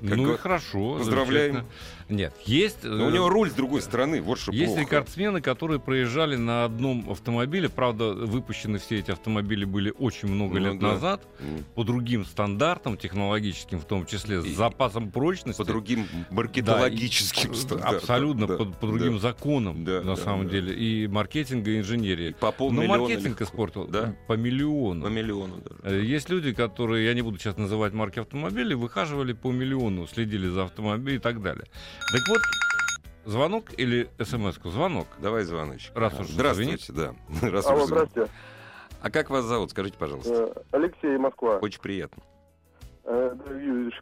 Как 0.00 0.16
Ну 0.16 0.22
и 0.22 0.26
говор- 0.26 0.38
хорошо. 0.38 0.98
Поздравляем. 0.98 1.66
Нет, 2.08 2.34
есть... 2.44 2.84
Но 2.84 3.06
у 3.06 3.10
э, 3.10 3.12
него 3.12 3.28
руль 3.28 3.50
с 3.50 3.54
другой 3.54 3.82
стороны, 3.82 4.20
вот 4.22 4.38
что 4.38 4.52
Есть 4.52 4.66
плохо. 4.74 4.80
рекордсмены, 4.80 5.40
которые 5.40 5.78
проезжали 5.80 6.36
на 6.36 6.64
одном 6.64 7.10
автомобиле. 7.10 7.68
Правда, 7.68 8.12
выпущены 8.14 8.78
все 8.78 8.98
эти 8.98 9.10
автомобили 9.10 9.64
были 9.64 9.92
очень 9.98 10.28
много 10.28 10.58
Ну 10.58 10.70
лет 10.72 10.78
да. 10.80 10.92
назад. 10.94 11.22
М, 11.40 11.64
По 11.74 11.84
другим 11.84 12.24
стандартам, 12.24 12.96
технологическим 12.96 13.78
в 13.78 13.84
том 13.84 14.06
числе, 14.06 14.40
с 14.40 14.46
И- 14.46 14.54
запасом 14.54 15.10
прочности. 15.10 15.58
По 15.58 15.64
другим 15.66 16.06
маркетологическим 16.30 17.50
Да, 17.52 17.56
и- 17.56 17.60
стандартам. 17.60 17.96
Абсолютно, 17.96 18.46
Да, 18.46 18.56
по, 18.56 18.64
по 18.64 18.86
другим 18.86 19.14
да. 19.14 19.18
законам, 19.20 19.84
Да, 19.84 20.00
на 20.00 20.16
да, 20.16 20.16
самом 20.16 20.46
да. 20.46 20.52
деле. 20.52 20.74
И 20.74 21.06
маркетинга, 21.06 21.70
и 21.72 21.78
инженерии. 21.78 22.34
По 22.38 22.46
Но 22.46 22.52
полмиллиона 22.52 22.98
маркетинг 23.00 23.26
легко. 23.40 23.44
испортил 23.44 23.86
Да? 23.86 24.14
по 24.26 24.32
миллиону. 24.34 25.04
По 25.04 25.08
миллиону 25.08 25.56
даже. 25.58 25.96
Э, 25.96 26.02
Есть 26.04 26.30
люди, 26.30 26.52
которые, 26.52 27.04
я 27.06 27.14
не 27.14 27.22
буду 27.22 27.38
сейчас 27.38 27.56
называть 27.56 27.92
марки 27.92 28.18
автомобилей, 28.18 28.74
выхаживали 28.74 29.32
по 29.32 29.50
миллиону, 29.52 30.06
следили 30.06 30.48
за 30.48 30.64
автомобилем 30.64 31.18
и 31.18 31.20
так 31.20 31.42
далее. 31.42 31.66
Так 32.12 32.28
вот, 32.28 32.40
звонок 33.24 33.64
или 33.76 34.08
смс-ку? 34.22 34.70
Звонок. 34.70 35.06
Давай 35.18 35.44
звоночек. 35.44 35.92
Раз 35.94 36.18
уж 36.18 36.28
Здравствуйте, 36.28 36.92
да. 36.92 37.14
Раз 37.48 37.66
Алло, 37.66 37.82
уж 37.82 37.86
здравствуйте. 37.88 38.30
А 39.00 39.10
как 39.10 39.30
вас 39.30 39.44
зовут, 39.44 39.70
скажите, 39.70 39.96
пожалуйста. 39.98 40.52
Э, 40.54 40.60
Алексей, 40.72 41.16
Москва. 41.18 41.58
Очень 41.58 41.80
приятно. 41.80 42.22
Э, 43.04 43.34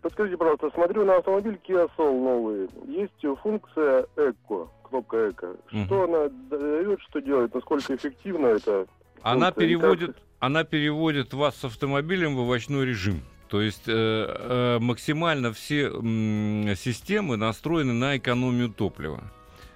Подскажите, 0.01 0.37
пожалуйста, 0.37 0.71
смотрю 0.71 1.05
на 1.05 1.17
автомобиль 1.17 1.59
Kia 1.69 1.89
Soul 1.97 2.23
новый. 2.23 2.69
Есть 2.87 3.41
функция 3.43 4.07
Эко, 4.17 4.69
кнопка 4.89 5.31
Эко. 5.31 5.57
Что 5.87 6.05
она 6.05 6.29
дает, 6.51 7.01
что 7.03 7.21
делает, 7.21 7.55
насколько 7.55 7.95
эффективно 7.95 8.47
это? 8.47 8.87
Она 9.23 9.53
переводит, 9.53 10.17
она 10.39 10.65
переводит 10.65 11.35
вас 11.35 11.57
с 11.57 11.65
автомобилем 11.65 12.37
в 12.37 12.41
овощной 12.41 12.87
режим. 12.87 13.23
То 13.49 13.61
есть 13.61 13.85
э, 13.87 13.93
э, 13.95 14.79
максимально 14.81 15.53
все 15.53 15.87
м, 15.89 16.75
системы 16.77 17.37
настроены 17.37 17.93
на 17.93 18.17
экономию 18.17 18.69
топлива. 18.71 19.23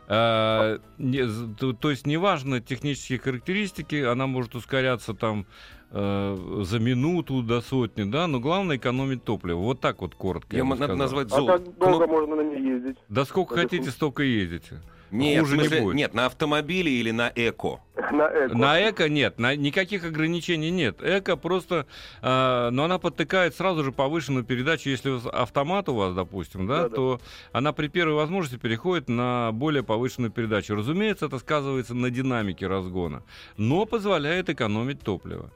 Э, 0.08 0.78
не- 0.98 1.54
то, 1.54 1.72
то 1.72 1.90
есть 1.90 2.06
неважно 2.06 2.60
технические 2.60 3.18
характеристики, 3.20 4.02
она 4.02 4.26
может 4.26 4.54
ускоряться 4.56 5.14
там 5.14 5.46
э, 5.92 6.62
за 6.62 6.78
минуту 6.80 7.42
до 7.42 7.60
сотни, 7.60 8.04
да, 8.10 8.26
но 8.26 8.40
главное 8.40 8.76
экономить 8.76 9.24
топливо. 9.24 9.58
Вот 9.60 9.80
так 9.80 10.00
вот 10.00 10.14
коротко. 10.14 10.56
Я 10.56 10.64
бы 10.64 10.70
надо 10.70 10.84
сказал. 10.84 10.96
назвать 10.96 11.26
А 11.32 11.36
золото. 11.36 11.64
как 11.64 11.78
долго 11.78 12.06
можно 12.08 12.36
на 12.36 12.40
ней 12.42 12.60
ездить? 12.74 12.96
Да 13.08 13.24
сколько 13.24 13.54
Это 13.54 13.62
хотите, 13.62 13.90
столько 13.90 14.22
ездите. 14.24 14.80
Нет, 15.10 15.40
Хуже 15.40 15.56
в 15.56 15.58
не 15.58 15.64
смысле- 15.64 15.82
будет. 15.82 15.96
нет, 15.96 16.14
на 16.14 16.26
автомобиле 16.26 16.90
или 16.92 17.10
на 17.10 17.32
эко. 17.34 17.80
На 18.12 18.28
Эко. 18.46 18.56
На 18.56 18.90
эко 18.90 19.08
нет, 19.08 19.38
на, 19.38 19.54
никаких 19.54 20.04
ограничений 20.04 20.70
нет. 20.70 21.00
Эко 21.02 21.36
просто, 21.36 21.86
э, 22.22 22.68
но 22.70 22.84
она 22.84 22.98
подтыкает 22.98 23.54
сразу 23.54 23.84
же 23.84 23.92
повышенную 23.92 24.44
передачу. 24.44 24.88
Если 24.88 25.12
автомат 25.30 25.88
у 25.88 25.94
вас, 25.94 26.14
допустим, 26.14 26.66
да, 26.66 26.82
Да-да. 26.84 26.94
то 26.96 27.20
она 27.52 27.72
при 27.72 27.88
первой 27.88 28.14
возможности 28.14 28.56
переходит 28.60 29.08
на 29.08 29.50
более 29.52 29.82
повышенную 29.82 30.30
передачу. 30.32 30.74
Разумеется, 30.74 31.26
это 31.26 31.38
сказывается 31.38 31.94
на 31.94 32.10
динамике 32.10 32.66
разгона, 32.66 33.22
но 33.56 33.84
позволяет 33.86 34.48
экономить 34.50 35.00
топливо, 35.00 35.50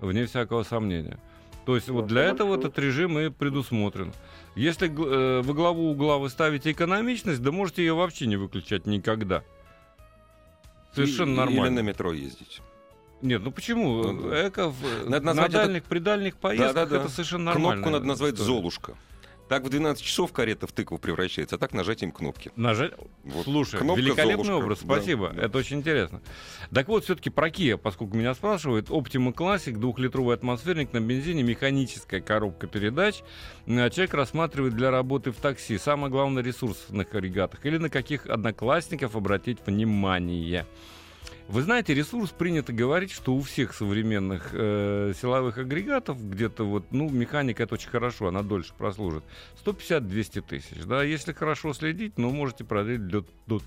вне 0.00 0.26
всякого 0.26 0.62
сомнения. 0.64 1.18
То 1.64 1.76
есть 1.76 1.88
вот 1.88 2.06
для 2.06 2.22
этого 2.22 2.56
этот 2.56 2.78
режим 2.78 3.18
и 3.18 3.30
предусмотрен. 3.30 4.12
Если 4.56 4.88
э, 4.88 5.42
во 5.42 5.54
главу 5.54 5.90
угла 5.90 6.18
вы 6.18 6.28
ставите 6.28 6.72
экономичность, 6.72 7.40
да 7.42 7.52
можете 7.52 7.82
ее 7.84 7.94
вообще 7.94 8.26
не 8.26 8.36
выключать 8.36 8.86
никогда. 8.86 9.42
Совершенно 10.94 11.32
И- 11.32 11.36
нормально. 11.36 11.66
Или 11.66 11.74
на 11.74 11.80
метро 11.80 12.12
ездить. 12.12 12.60
Нет, 13.22 13.42
ну 13.44 13.52
почему? 13.52 14.02
Ну, 14.02 14.28
да. 14.30 14.48
Эко 14.48 14.68
в- 14.70 15.04
Надо 15.08 15.20
на 15.26 15.32
назвать 15.34 15.50
это- 15.50 15.58
дальних, 15.66 15.84
при 15.84 16.00
дальних 16.00 16.36
поездках 16.36 16.74
Да-да-да. 16.74 16.96
это 17.04 17.08
совершенно 17.08 17.44
нормально. 17.44 17.74
Кнопку 17.82 17.90
надо 17.90 18.04
назвать 18.06 18.36
«Золушка». 18.36 18.94
Так 19.52 19.64
в 19.64 19.68
12 19.68 20.02
часов 20.02 20.32
карета 20.32 20.66
в 20.66 20.72
тыкву 20.72 20.96
превращается, 20.96 21.56
а 21.56 21.58
так 21.58 21.74
нажатием 21.74 22.10
кнопки. 22.10 22.50
Нажать. 22.56 22.94
Вот. 23.22 23.44
Слушай, 23.44 23.80
Кнопка 23.80 24.00
великолепный 24.00 24.44
«Золушка». 24.46 24.64
образ, 24.64 24.78
Да, 24.78 24.94
спасибо. 24.94 25.28
да. 25.28 25.42
Это 25.42 25.58
очень 25.58 25.80
интересно. 25.80 26.22
Так 26.72 26.88
вот, 26.88 27.04
все-таки 27.04 27.28
про 27.28 27.50
Kia, 27.50 27.76
поскольку 27.76 28.16
меня 28.16 28.32
спрашивают, 28.32 28.88
Optima 28.88 29.34
Classic, 29.34 29.72
двухлитровый 29.76 30.34
атмосферник 30.36 30.94
на 30.94 31.00
бензине, 31.00 31.42
механическая 31.42 32.22
коробка 32.22 32.66
передач. 32.66 33.20
Э, 33.66 33.90
Человек 33.90 34.14
рассматривает 34.14 34.74
для 34.74 34.90
работы 34.90 35.32
в 35.32 35.36
такси. 35.36 35.76
Самое 35.76 36.10
главное, 36.10 36.42
ресурсных 36.42 37.14
агрегатах. 37.14 37.66
Или 37.66 37.76
на 37.76 37.90
каких 37.90 38.24
одноклассников 38.24 39.16
обратить 39.16 39.58
внимание. 39.66 40.64
Вы 41.48 41.62
знаете, 41.62 41.94
ресурс 41.94 42.30
принято 42.30 42.72
говорить, 42.72 43.10
что 43.12 43.34
у 43.34 43.40
всех 43.40 43.74
современных 43.74 44.50
э, 44.52 45.12
силовых 45.20 45.58
агрегатов 45.58 46.18
где-то 46.22 46.64
вот, 46.64 46.84
ну, 46.92 47.08
механика 47.10 47.62
это 47.62 47.74
очень 47.74 47.90
хорошо, 47.90 48.28
она 48.28 48.42
дольше 48.42 48.72
прослужит. 48.76 49.24
150-200 49.64 50.42
тысяч, 50.42 50.84
да, 50.84 51.02
если 51.02 51.32
хорошо 51.32 51.72
следить, 51.74 52.18
ну, 52.18 52.30
можете 52.30 52.64
продлить 52.64 53.06
до, 53.06 53.24
до 53.46 53.60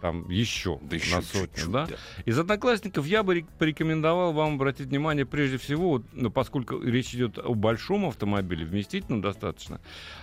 там 0.00 0.28
еще 0.28 0.78
Да 0.82 0.96
еще 0.96 1.16
на 1.16 1.22
сотню, 1.22 1.48
чуть-чуть, 1.48 1.70
да? 1.72 1.88
Из 2.24 2.38
одноклассников 2.38 3.06
я 3.06 3.22
бы 3.22 3.34
ре- 3.34 3.46
порекомендовал 3.58 4.32
вам 4.32 4.54
обратить 4.54 4.86
внимание 4.86 5.26
прежде 5.26 5.58
всего, 5.58 6.02
ну, 6.12 6.30
поскольку 6.30 6.80
речь 6.80 7.14
идет 7.14 7.38
о 7.38 7.54
большом 7.54 8.06
автомобиле, 8.06 8.64
вместительном 8.64 9.20
достаточно, 9.20 9.80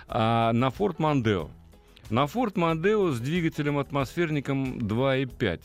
а, 0.08 0.52
на 0.52 0.68
Ford 0.68 0.96
Mondeo. 0.96 1.50
На 2.08 2.24
Ford 2.24 2.54
Mondeo 2.54 3.10
с 3.10 3.20
двигателем-атмосферником 3.20 4.78
2.5. 4.78 5.60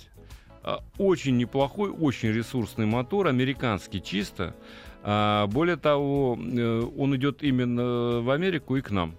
А, 0.64 0.84
Очень 0.98 1.38
неплохой, 1.38 1.90
очень 1.90 2.30
ресурсный 2.30 2.86
мотор, 2.86 3.28
американский 3.28 4.02
чисто. 4.02 4.56
А, 5.04 5.48
Более 5.48 5.78
того, 5.78 6.38
э, 6.40 6.82
он 6.98 7.16
идет 7.16 7.42
именно 7.44 8.22
в 8.22 8.30
Америку 8.30 8.76
и 8.78 8.82
к 8.82 8.92
нам. 8.92 9.16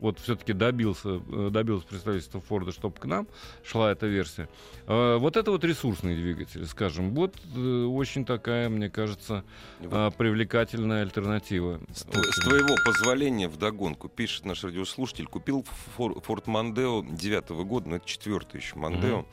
Вот 0.00 0.18
все-таки 0.18 0.52
добился, 0.52 1.20
э, 1.30 1.50
добился 1.52 1.86
представительство 1.86 2.40
Форда, 2.40 2.72
чтобы 2.72 2.96
к 2.98 3.04
нам 3.04 3.28
шла 3.62 3.92
эта 3.92 4.06
версия. 4.06 4.48
А, 4.86 5.18
Вот 5.18 5.36
это 5.36 5.50
вот 5.50 5.62
ресурсный 5.64 6.16
двигатель, 6.16 6.64
скажем. 6.66 7.14
Вот 7.14 7.36
э, 7.54 7.84
очень 7.84 8.24
такая, 8.24 8.68
мне 8.70 8.88
кажется, 8.88 9.44
а, 9.82 10.10
привлекательная 10.10 11.02
альтернатива. 11.02 11.80
С, 11.92 12.00
с 12.00 12.40
твоего 12.44 12.74
позволения 12.84 13.46
вдогонку 13.48 14.08
пишет 14.08 14.46
наш 14.46 14.64
радиослушатель. 14.64 15.26
Купил 15.26 15.64
Фор- 15.98 16.20
Форд 16.22 16.46
Мондео 16.46 17.04
9 17.04 17.50
года, 17.66 17.90
но 17.90 17.96
это 17.96 18.06
четвертый 18.08 18.56
еще 18.60 18.76
Мондео. 18.76 19.26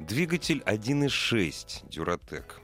Двигатель 0.00 0.62
1.6 0.64 1.88
Дюратек. 1.90 2.60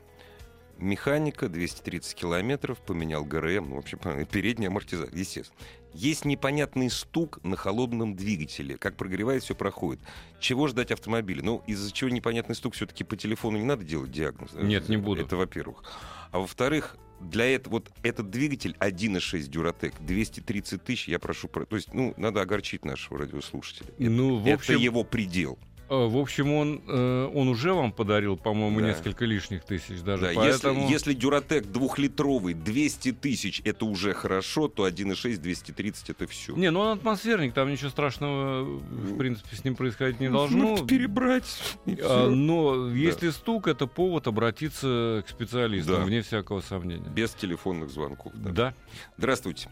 Механика 0.78 1.48
230 1.48 2.14
километров, 2.14 2.78
поменял 2.80 3.24
ГРМ, 3.24 3.68
ну, 3.70 3.76
вообще 3.76 3.96
передний 4.30 4.68
амортизатор, 4.68 5.14
естественно. 5.14 5.58
Есть 5.92 6.24
непонятный 6.26 6.90
стук 6.90 7.42
на 7.44 7.56
холодном 7.56 8.14
двигателе. 8.16 8.76
Как 8.76 8.96
прогревает, 8.96 9.42
все 9.42 9.54
проходит. 9.54 10.02
Чего 10.40 10.66
ждать 10.68 10.90
автомобиля? 10.92 11.42
Ну, 11.42 11.62
из-за 11.66 11.92
чего 11.92 12.10
непонятный 12.10 12.54
стук 12.54 12.74
все-таки 12.74 13.04
по 13.04 13.16
телефону 13.16 13.56
не 13.58 13.64
надо 13.64 13.84
делать 13.84 14.10
диагноз. 14.10 14.52
Нет, 14.54 14.88
не 14.88 14.96
буду. 14.98 15.22
Это 15.22 15.36
во-первых. 15.36 15.84
А 16.32 16.38
во-вторых, 16.38 16.96
для 17.20 17.46
этого 17.46 17.74
вот 17.74 17.90
этот 18.02 18.28
двигатель 18.30 18.76
1.6 18.80 19.50
Duratec 19.50 19.94
230 20.00 20.82
тысяч, 20.84 21.08
я 21.08 21.18
прошу, 21.18 21.48
про- 21.48 21.64
то 21.64 21.76
есть, 21.76 21.92
ну, 21.94 22.12
надо 22.18 22.42
огорчить 22.42 22.84
нашего 22.84 23.18
радиослушателя. 23.20 23.88
Ну, 23.98 24.38
в 24.38 24.46
Это 24.46 24.54
общем, 24.56 24.78
его 24.78 25.04
предел. 25.04 25.58
Э, 25.88 25.94
в 26.06 26.16
общем 26.16 26.52
он, 26.52 26.80
э, 26.86 27.30
он 27.34 27.48
уже 27.48 27.72
вам 27.72 27.92
подарил, 27.92 28.36
по-моему, 28.36 28.80
Да. 28.80 28.86
несколько 28.88 29.24
лишних 29.24 29.64
тысяч 29.64 30.00
даже. 30.02 30.22
Да, 30.26 30.32
Поэтому... 30.34 30.80
если, 30.88 31.12
если 31.12 31.16
Duratec 31.16 31.70
двухлитровый 31.72 32.54
200 32.54 33.12
тысяч, 33.12 33.62
это 33.64 33.84
уже 33.86 34.12
хорошо, 34.14 34.68
то 34.68 34.86
1.6 34.86 35.38
230 35.38 36.10
это 36.10 36.26
все. 36.26 36.54
Не, 36.56 36.70
ну 36.70 36.80
он 36.80 36.98
атмосферник, 36.98 37.54
там 37.54 37.70
ничего 37.70 37.90
страшного, 37.90 38.62
в 38.64 39.16
принципе, 39.18 39.56
с 39.56 39.64
ним 39.64 39.76
происходить 39.76 40.20
не 40.20 40.28
должно. 40.30 40.84
перебрать. 40.86 41.44
и 41.86 41.98
А. 42.02 42.28
Но 42.30 42.88
если 42.90 43.30
стук, 43.30 43.68
это 43.68 43.86
повод 43.86 44.26
обратиться 44.26 45.24
к 45.26 45.30
специалистам, 45.30 45.96
Да. 45.96 46.04
вне 46.04 46.22
всякого 46.22 46.60
сомнения. 46.60 47.08
Без 47.08 47.30
телефонных 47.32 47.90
звонков. 47.90 48.32
да. 48.34 48.50
Да. 48.50 48.74
Здравствуйте. 49.18 49.68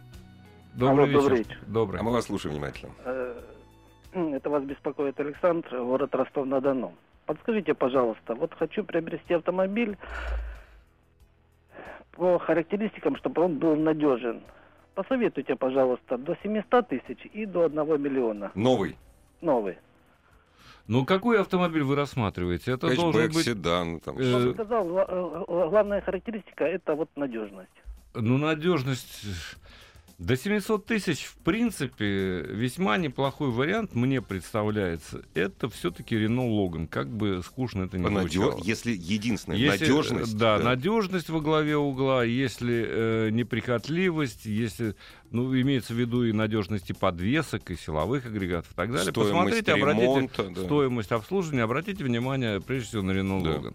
Добрый 0.75 1.05
Алло, 1.07 1.21
добрый 1.23 1.39
вечер. 1.39 1.51
вечер. 1.53 1.63
Добрый. 1.69 2.01
А 2.01 2.03
мы 2.03 2.11
вас 2.13 2.25
слушаем 2.25 2.55
внимательно. 2.57 2.93
Это 4.15 4.49
вас 4.49 4.63
беспокоит 4.63 5.19
Александр, 5.19 5.77
город 5.79 6.15
Ростов-на-Дону. 6.15 6.95
Подскажите, 7.27 7.75
пожалуйста, 7.75 8.35
вот 8.35 8.55
хочу 8.55 8.85
приобрести 8.85 9.35
автомобиль 9.35 9.97
по 12.13 12.39
характеристикам, 12.39 13.17
чтобы 13.17 13.43
он 13.43 13.59
был 13.59 13.75
надежен. 13.75 14.43
Посоветуйте, 14.95 15.57
пожалуйста, 15.57 16.17
до 16.17 16.37
700 16.43 16.89
тысяч 16.89 17.27
и 17.33 17.45
до 17.45 17.65
1 17.65 18.01
миллиона. 18.01 18.53
Новый. 18.55 18.97
Новый. 19.41 19.79
Ну, 20.87 21.05
какой 21.05 21.41
автомобиль 21.41 21.83
вы 21.83 21.97
рассматриваете? 21.97 22.73
Это 22.73 22.95
должен 22.95 23.13
Хэтчбэк, 23.13 23.35
быть... 23.35 23.45
седан. 23.45 24.01
Там. 24.01 24.19
э, 24.19 24.35
Он 24.35 24.55
сказал, 24.55 24.99
э, 24.99 25.45
главная 25.71 26.03
характеристика 26.03 26.65
это 26.65 26.95
вот 26.95 27.09
надежность. 27.17 27.73
Ну, 28.15 28.39
надежность... 28.39 29.25
До 30.19 30.37
700 30.37 30.87
тысяч, 30.87 31.25
в 31.25 31.37
принципе, 31.39 32.43
весьма 32.49 32.97
неплохой 32.99 33.51
вариант, 33.51 33.95
мне 33.97 34.23
представляется. 34.23 35.23
Это 35.35 35.69
все-таки 35.69 36.17
Рено 36.17 36.47
Логан, 36.49 36.87
как 36.87 37.09
бы 37.09 37.43
скучно 37.45 37.83
это 37.85 37.99
ни 37.99 38.05
Понадё- 38.05 38.29
звучало. 38.31 38.61
Если 38.63 38.93
единственное, 38.93 39.59
Если, 39.59 39.87
надежность. 39.87 40.35
э, 40.35 40.37
Да, 40.39 40.59
надежность 40.61 41.29
во 41.31 41.41
главе 41.41 41.77
угла, 41.77 42.23
если 42.25 42.87
э, 42.89 43.31
неприхотливость, 43.31 44.47
если, 44.47 44.95
ну, 45.33 45.53
имеется 45.61 45.95
в 45.95 45.97
виду 45.97 46.23
и 46.25 46.33
надежность 46.33 46.91
и 46.91 46.93
подвесок, 46.93 47.71
и 47.73 47.77
силовых 47.77 48.25
агрегатов 48.27 48.71
и 48.71 48.75
так 48.77 48.93
далее. 48.93 49.11
Стоимость 49.11 49.33
Посмотрите, 49.33 49.73
обратите 49.73 50.05
ремонта, 50.05 50.43
да. 50.51 50.63
стоимость 50.65 51.11
обслуживания, 51.13 51.63
обратите 51.65 52.05
внимание, 52.05 52.61
прежде 52.61 52.87
всего, 52.89 53.03
на 53.03 53.11
Рено 53.11 53.43
Да. 53.43 53.51
Логан. 53.51 53.75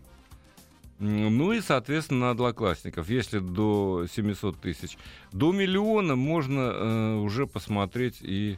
Ну 0.99 1.53
и, 1.53 1.61
соответственно, 1.61 2.19
на 2.19 2.29
одноклассников. 2.31 3.09
Если 3.09 3.39
до 3.39 4.05
700 4.11 4.57
тысяч. 4.59 4.97
До 5.31 5.51
миллиона 5.53 6.15
можно 6.15 6.59
э, 6.59 7.15
уже 7.15 7.47
посмотреть 7.47 8.17
и, 8.21 8.57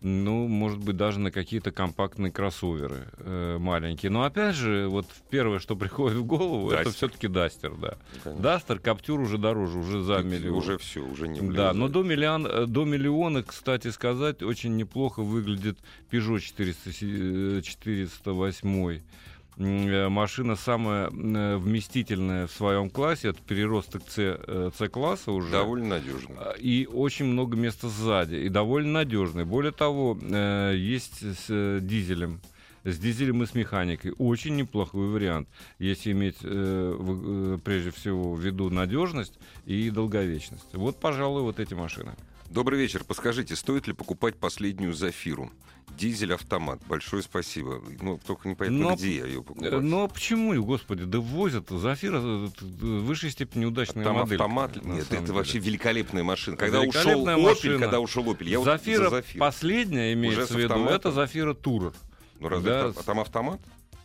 ну, 0.00 0.46
может 0.46 0.78
быть, 0.78 0.96
даже 0.96 1.18
на 1.18 1.32
какие-то 1.32 1.72
компактные 1.72 2.30
кроссоверы 2.30 3.08
э, 3.18 3.56
маленькие. 3.58 4.10
Но 4.12 4.22
опять 4.22 4.54
же, 4.54 4.86
вот 4.88 5.06
первое, 5.30 5.58
что 5.58 5.74
приходит 5.84 6.18
в 6.18 6.24
голову, 6.24 6.70
это 6.70 6.84
Дастер. 6.84 6.92
все-таки 6.94 7.26
Дастер, 7.26 7.74
да. 7.74 7.98
Конечно. 8.22 8.40
Дастер, 8.42 8.78
Каптюр 8.78 9.18
уже 9.20 9.38
дороже, 9.38 9.78
уже 9.78 10.00
за 10.02 10.18
Тут 10.18 10.26
миллион. 10.26 10.58
Уже 10.58 10.78
все, 10.78 11.00
уже 11.00 11.26
не 11.26 11.40
Да, 11.40 11.72
но 11.72 11.86
влезает. 11.86 11.92
до, 11.92 12.02
миллион, 12.04 12.46
э, 12.46 12.66
до 12.66 12.84
миллиона, 12.84 13.42
кстати 13.42 13.88
сказать, 13.88 14.44
очень 14.44 14.76
неплохо 14.76 15.22
выглядит 15.24 15.78
Peugeot 16.10 16.38
400, 16.38 16.90
э, 17.02 17.62
408. 17.62 19.00
Э, 19.56 20.08
Машина 20.08 20.56
самая 20.56 21.08
э, 21.10 21.56
вместительная 21.56 22.46
в 22.46 22.52
своем 22.52 22.90
классе, 22.90 23.28
это 23.28 23.40
переросток 23.42 24.02
C, 24.08 24.38
э, 24.46 24.70
уже. 25.26 25.50
Довольно 25.50 25.88
надежно. 25.88 26.34
А, 26.38 26.52
И 26.58 26.86
очень 26.86 27.26
много 27.26 27.56
места 27.56 27.88
сзади, 27.88 28.36
и 28.36 28.48
довольно 28.48 28.92
надежный. 28.92 29.44
Более 29.44 29.72
того, 29.72 30.18
есть 30.74 31.22
с 31.22 31.80
дизелем. 31.80 32.40
С 32.84 32.98
дизелем 32.98 33.42
и 33.42 33.46
с 33.46 33.54
механикой. 33.54 34.12
Очень 34.18 34.56
неплохой 34.56 35.08
вариант, 35.08 35.48
если 35.78 36.12
иметь 36.12 36.36
э, 36.42 37.58
прежде 37.64 37.90
всего 37.90 38.34
в 38.34 38.40
виду 38.40 38.68
надежность 38.68 39.38
и 39.64 39.88
долговечность. 39.90 40.74
Вот, 40.74 41.00
пожалуй, 41.00 41.42
вот 41.42 41.60
эти 41.60 41.72
машины. 41.72 42.12
Добрый 42.50 42.78
вечер. 42.78 43.02
Подскажите, 43.04 43.56
стоит 43.56 43.86
ли 43.86 43.94
покупать 43.94 44.36
последнюю 44.36 44.92
Зафиру? 44.92 45.50
Дизель-автомат. 45.96 46.80
Большое 46.88 47.22
спасибо. 47.22 47.82
Ну, 48.00 48.18
только 48.26 48.48
непонятно, 48.48 48.90
Но- 48.90 48.94
где 48.94 49.16
я 49.18 49.26
ее 49.26 49.40
Э, 49.40 49.42
покупаю. 49.42 49.80
Но 49.82 50.08
почему, 50.08 50.62
господи, 50.64 51.04
да 51.04 51.18
возят. 51.20 51.68
Зафира 51.70 52.20
э, 52.22 52.48
т- 52.58 52.64
в 52.64 53.04
высшей 53.04 53.30
степени 53.30 53.64
удачная 53.64 54.04
Там 54.04 54.16
модель. 54.16 54.36
автомат. 54.36 54.84
Нет, 54.84 55.12
это 55.12 55.32
вообще 55.32 55.58
великолепная 55.58 56.22
машина. 56.24 56.56
Когда 56.56 56.80
ушел 56.80 56.90
Великолепная 57.02 57.36
Opel, 57.36 57.42
машина. 57.42 57.78
когда 57.78 58.00
ушел 58.00 58.24
Opel, 58.24 58.48
я 58.48 58.58
вот 58.58 58.64
Зафира 58.64 59.04
за 59.04 59.10
Зафиру. 59.10 59.40
последняя 59.40 60.12
имеется 60.12 60.54
в 60.54 60.58
виду, 60.58 60.84
это 60.86 61.12
Зафира 61.12 61.54
Турер. 61.54 61.92
Ну 62.40 62.48
разве 62.48 62.70
да, 62.70 62.82
там, 62.82 62.94
а 62.98 63.02
там 63.02 63.20
автомат? 63.20 63.60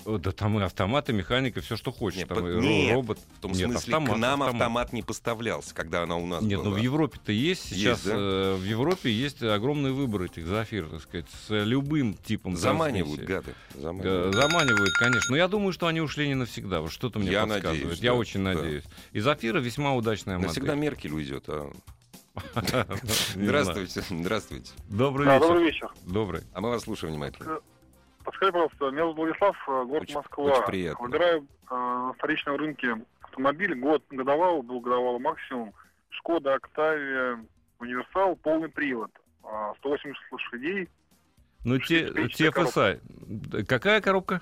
Э, 0.06 0.18
Да 0.18 0.32
там 0.32 0.60
и 0.60 0.64
автомат, 0.64 1.10
и 1.10 1.14
механика, 1.14 1.62
все, 1.62 1.76
что 1.76 1.92
хочешь. 1.92 2.20
Нет, 2.20 2.28
там 2.30 2.38
под- 2.38 2.46
и 2.46 2.50
ро- 2.50 2.62
нет, 2.62 2.94
робот. 2.96 3.20
В 3.38 3.42
том 3.42 3.52
Нет, 3.52 3.62
смысле, 3.70 3.76
автомат, 3.96 4.16
к 4.16 4.18
нам 4.20 4.42
автомат. 4.44 4.62
автомат. 4.62 4.94
не 4.94 5.02
поставлялся, 5.04 5.76
когда 5.76 6.04
она 6.04 6.16
у 6.18 6.26
нас 6.26 6.42
Нет, 6.42 6.60
была. 6.60 6.70
ну 6.70 6.76
в 6.76 6.78
Европе-то 6.78 7.32
есть 7.32 7.70
сейчас, 7.70 8.04
да? 8.04 8.14
э, 8.16 8.56
в 8.56 8.64
Европе 8.64 9.12
есть 9.12 9.44
огромный 9.44 9.92
выбор 9.92 10.24
этих 10.24 10.46
Зафир, 10.48 10.88
так 10.88 11.02
сказать, 11.02 11.26
с 11.48 11.52
э, 11.52 11.64
любым 11.66 12.14
типом 12.14 12.56
Заманивают, 12.56 13.22
гады. 13.22 13.54
Э, 13.76 13.82
Заманивают. 13.82 14.36
Заманивают, 14.36 14.94
конечно. 15.00 15.32
Но 15.32 15.38
я 15.38 15.48
думаю, 15.48 15.74
что 15.74 15.88
они 15.88 16.02
ушли 16.02 16.28
не 16.28 16.36
навсегда. 16.36 16.82
Вот 16.82 16.92
что-то 16.92 17.20
мне 17.20 17.32
Я 17.32 17.42
подсказывает. 17.44 17.82
надеюсь, 17.84 18.00
я 18.00 18.12
да, 18.12 18.18
очень 18.18 18.44
да. 18.44 18.54
надеюсь. 18.54 18.84
И 19.12 19.20
Зафира 19.20 19.60
весьма 19.60 19.94
удачная 19.96 20.36
модель. 20.36 20.48
Навсегда 20.48 20.76
Меркель 20.76 21.12
уйдет. 21.14 21.44
а. 21.48 21.72
Здравствуйте. 23.36 24.02
Здравствуйте. 24.10 24.72
Добрый 24.90 25.26
Да, 25.26 25.36
вечер. 25.36 25.48
добрый 25.48 25.64
вечер. 25.66 25.90
Добрый. 26.06 26.42
А 26.54 26.62
мы 26.62 26.70
вас 26.70 26.84
слушаем 26.84 27.14
внимательно. 27.14 27.60
Подскажите, 28.30 28.54
пожалуйста, 28.54 28.92
меня 28.92 29.02
зовут 29.02 29.18
Владислав, 29.18 29.58
э, 29.68 29.84
город 29.86 30.04
Очень- 30.04 30.16
Москва. 30.16 30.44
очень 30.44 30.66
приятно. 30.68 31.04
Выбираю 31.08 31.42
э, 31.42 31.74
на 31.76 32.14
вторичном 32.14 32.56
рынке 32.58 32.98
автомобиль, 33.22 33.74
год 33.74 34.04
годовалый, 34.12 34.62
двухгодовалый 34.64 35.20
максимум. 35.20 35.74
Шкода 36.12 36.54
Октавия 36.54 37.44
Универсал, 37.80 38.36
полный 38.36 38.70
привод. 38.70 39.10
А, 39.44 39.74
180 39.80 40.22
лошадей. 40.32 40.90
Ну, 41.66 41.80
те, 41.80 42.08
TFSI. 42.10 43.00
Да, 43.04 43.64
Какая 43.64 44.00
коробка? 44.00 44.42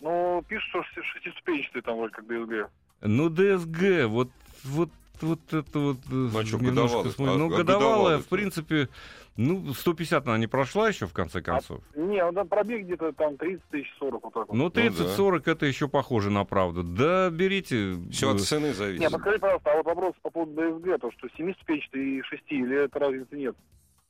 Ну, 0.00 0.42
пишут, 0.48 0.68
что 0.70 0.78
шести- 0.80 1.02
шестиступенчатый 1.02 1.82
там 1.82 1.98
вроде 1.98 2.14
как 2.14 2.24
DSG. 2.24 2.66
Ну, 3.02 3.28
ДСГ, 3.28 4.06
вот, 4.08 4.30
вот, 4.64 4.90
вот 5.20 5.40
это 5.52 5.78
вот 5.78 5.96
э, 5.98 6.10
Ну, 6.10 6.38
а 6.38 6.42
немножко 6.44 6.56
годовалый? 6.58 7.04
А- 7.04 7.36
Ну, 7.36 7.46
а 7.54 7.56
годовалая, 7.58 8.18
в 8.18 8.26
принципе, 8.26 8.88
ну, 9.36 9.74
150 9.74 10.26
она 10.26 10.38
не 10.38 10.46
прошла 10.46 10.88
еще, 10.88 11.06
в 11.06 11.12
конце 11.12 11.42
концов. 11.42 11.82
Не, 11.94 12.24
ну, 12.24 12.32
да, 12.32 12.44
пробег 12.44 12.84
где-то 12.84 13.12
там 13.12 13.36
30 13.36 13.64
тысяч 13.70 13.94
40, 13.98 14.24
вот 14.24 14.34
так 14.34 14.48
вот. 14.48 14.56
Ну, 14.56 14.70
да. 14.70 14.86
30-40 14.86 15.42
это 15.50 15.66
еще 15.66 15.88
похоже 15.88 16.30
на 16.30 16.44
правду. 16.44 16.82
Да, 16.82 17.30
берите. 17.30 17.96
Все 18.10 18.30
от 18.30 18.36
э, 18.36 18.44
цены 18.44 18.66
Не, 18.68 18.72
зависит. 18.72 19.12
подскажите, 19.12 19.40
пожалуйста, 19.40 19.72
а 19.72 19.76
вот 19.76 19.86
вопрос 19.86 20.14
по 20.22 20.30
поводу 20.30 20.52
DSG, 20.52 20.98
то, 20.98 21.10
что 21.12 21.28
семиступенчатый 21.36 22.18
и 22.18 22.22
шести, 22.22 22.56
или 22.56 22.84
это 22.84 22.98
разницы 22.98 23.36
нет? 23.36 23.56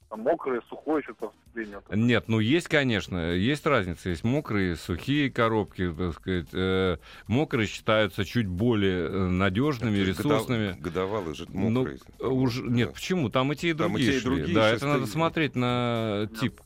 Там 0.09 0.21
мокрое, 0.21 0.63
сухое 0.69 1.03
что-то 1.03 1.33
сцепление. 1.47 1.81
Нет, 1.91 2.25
ну 2.29 2.39
есть, 2.39 2.69
конечно, 2.69 3.33
есть 3.33 3.67
разница. 3.67 4.09
Есть 4.09 4.23
мокрые, 4.23 4.77
сухие 4.77 5.31
коробки, 5.31 5.93
так 5.93 6.15
сказать. 6.15 6.47
Э, 6.53 6.99
мокрые 7.27 7.67
считаются 7.67 8.25
чуть 8.25 8.47
более 8.47 9.07
э, 9.09 9.27
надежными, 9.27 9.97
ресурсными. 9.99 10.77
Годовалый 10.81 11.35
же 11.35 11.47
Ну, 11.49 11.71
мокрый. 11.71 11.99
уж, 12.21 12.61
нет, 12.63 12.93
почему? 12.95 13.31
Там 13.31 13.53
и 13.53 13.57
те, 13.57 13.71
и 13.71 13.75
Там 13.75 13.89
и 13.89 13.91
другие. 13.95 14.13
те, 14.13 14.17
и 14.17 14.21
шли. 14.21 14.31
другие 14.37 14.55
да, 14.55 14.71
шесты. 14.71 14.77
это 14.77 14.87
надо 14.95 15.07
смотреть 15.07 15.57
на 15.57 16.29
тип. 16.41 16.61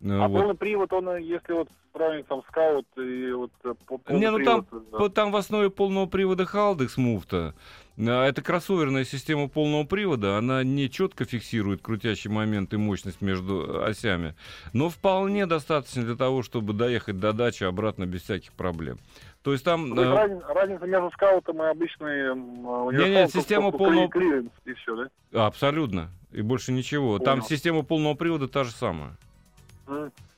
Э, 0.00 0.08
А 0.20 0.28
вот. 0.28 0.38
полный 0.40 0.54
привод, 0.54 0.92
он, 0.94 1.08
э, 1.10 1.22
если 1.22 1.52
вот 1.52 1.68
сравнить 1.92 2.26
там 2.26 2.42
скаут 2.48 2.86
и 2.96 3.30
вот 3.32 3.50
э, 3.64 3.74
Не, 4.08 4.30
ну 4.30 4.42
там, 4.42 4.66
да. 4.90 5.08
там 5.10 5.32
в 5.32 5.36
основе 5.36 5.68
полного 5.70 6.06
привода 6.06 6.44
Haldex 6.44 6.92
муфта. 6.96 7.54
А, 7.98 8.26
Это 8.26 8.42
кроссоверная 8.42 9.04
система 9.04 9.48
полного 9.48 9.84
привода, 9.84 10.36
она 10.38 10.62
не 10.64 10.90
четко 10.90 11.24
фиксирует 11.24 11.80
крутящий 11.82 12.30
момент 12.30 12.72
и 12.74 12.76
мощность 12.76 13.20
между 13.20 13.84
осями, 13.84 14.34
но 14.72 14.88
вполне 14.88 15.46
достаточно 15.46 16.02
для 16.02 16.16
того, 16.16 16.42
чтобы 16.42 16.72
доехать 16.72 17.18
до 17.18 17.32
дачи 17.32 17.64
обратно 17.64 18.06
без 18.06 18.22
всяких 18.22 18.52
проблем. 18.52 18.98
То 19.42 19.52
есть 19.52 19.64
там... 19.64 19.90
Ну, 19.90 19.96
то 19.96 20.02
есть 20.02 20.12
э, 20.12 20.16
разни- 20.16 20.54
разница 20.54 20.86
между 20.86 21.10
скаутом 21.12 21.62
и 21.62 21.66
обычной 21.66 22.30
универсалом 22.32 22.96
Не-не, 22.96 23.24
только- 23.26 23.38
система 23.38 23.70
полного- 23.70 24.08
клиренс, 24.08 24.50
и 24.64 24.72
все, 24.72 24.96
да? 25.32 25.46
Абсолютно. 25.46 26.10
И 26.32 26.40
больше 26.42 26.72
ничего. 26.72 27.18
Там 27.18 27.38
Понял. 27.40 27.48
система 27.48 27.82
полного 27.82 28.14
привода 28.14 28.48
та 28.48 28.64
же 28.64 28.70
самая. 28.72 29.16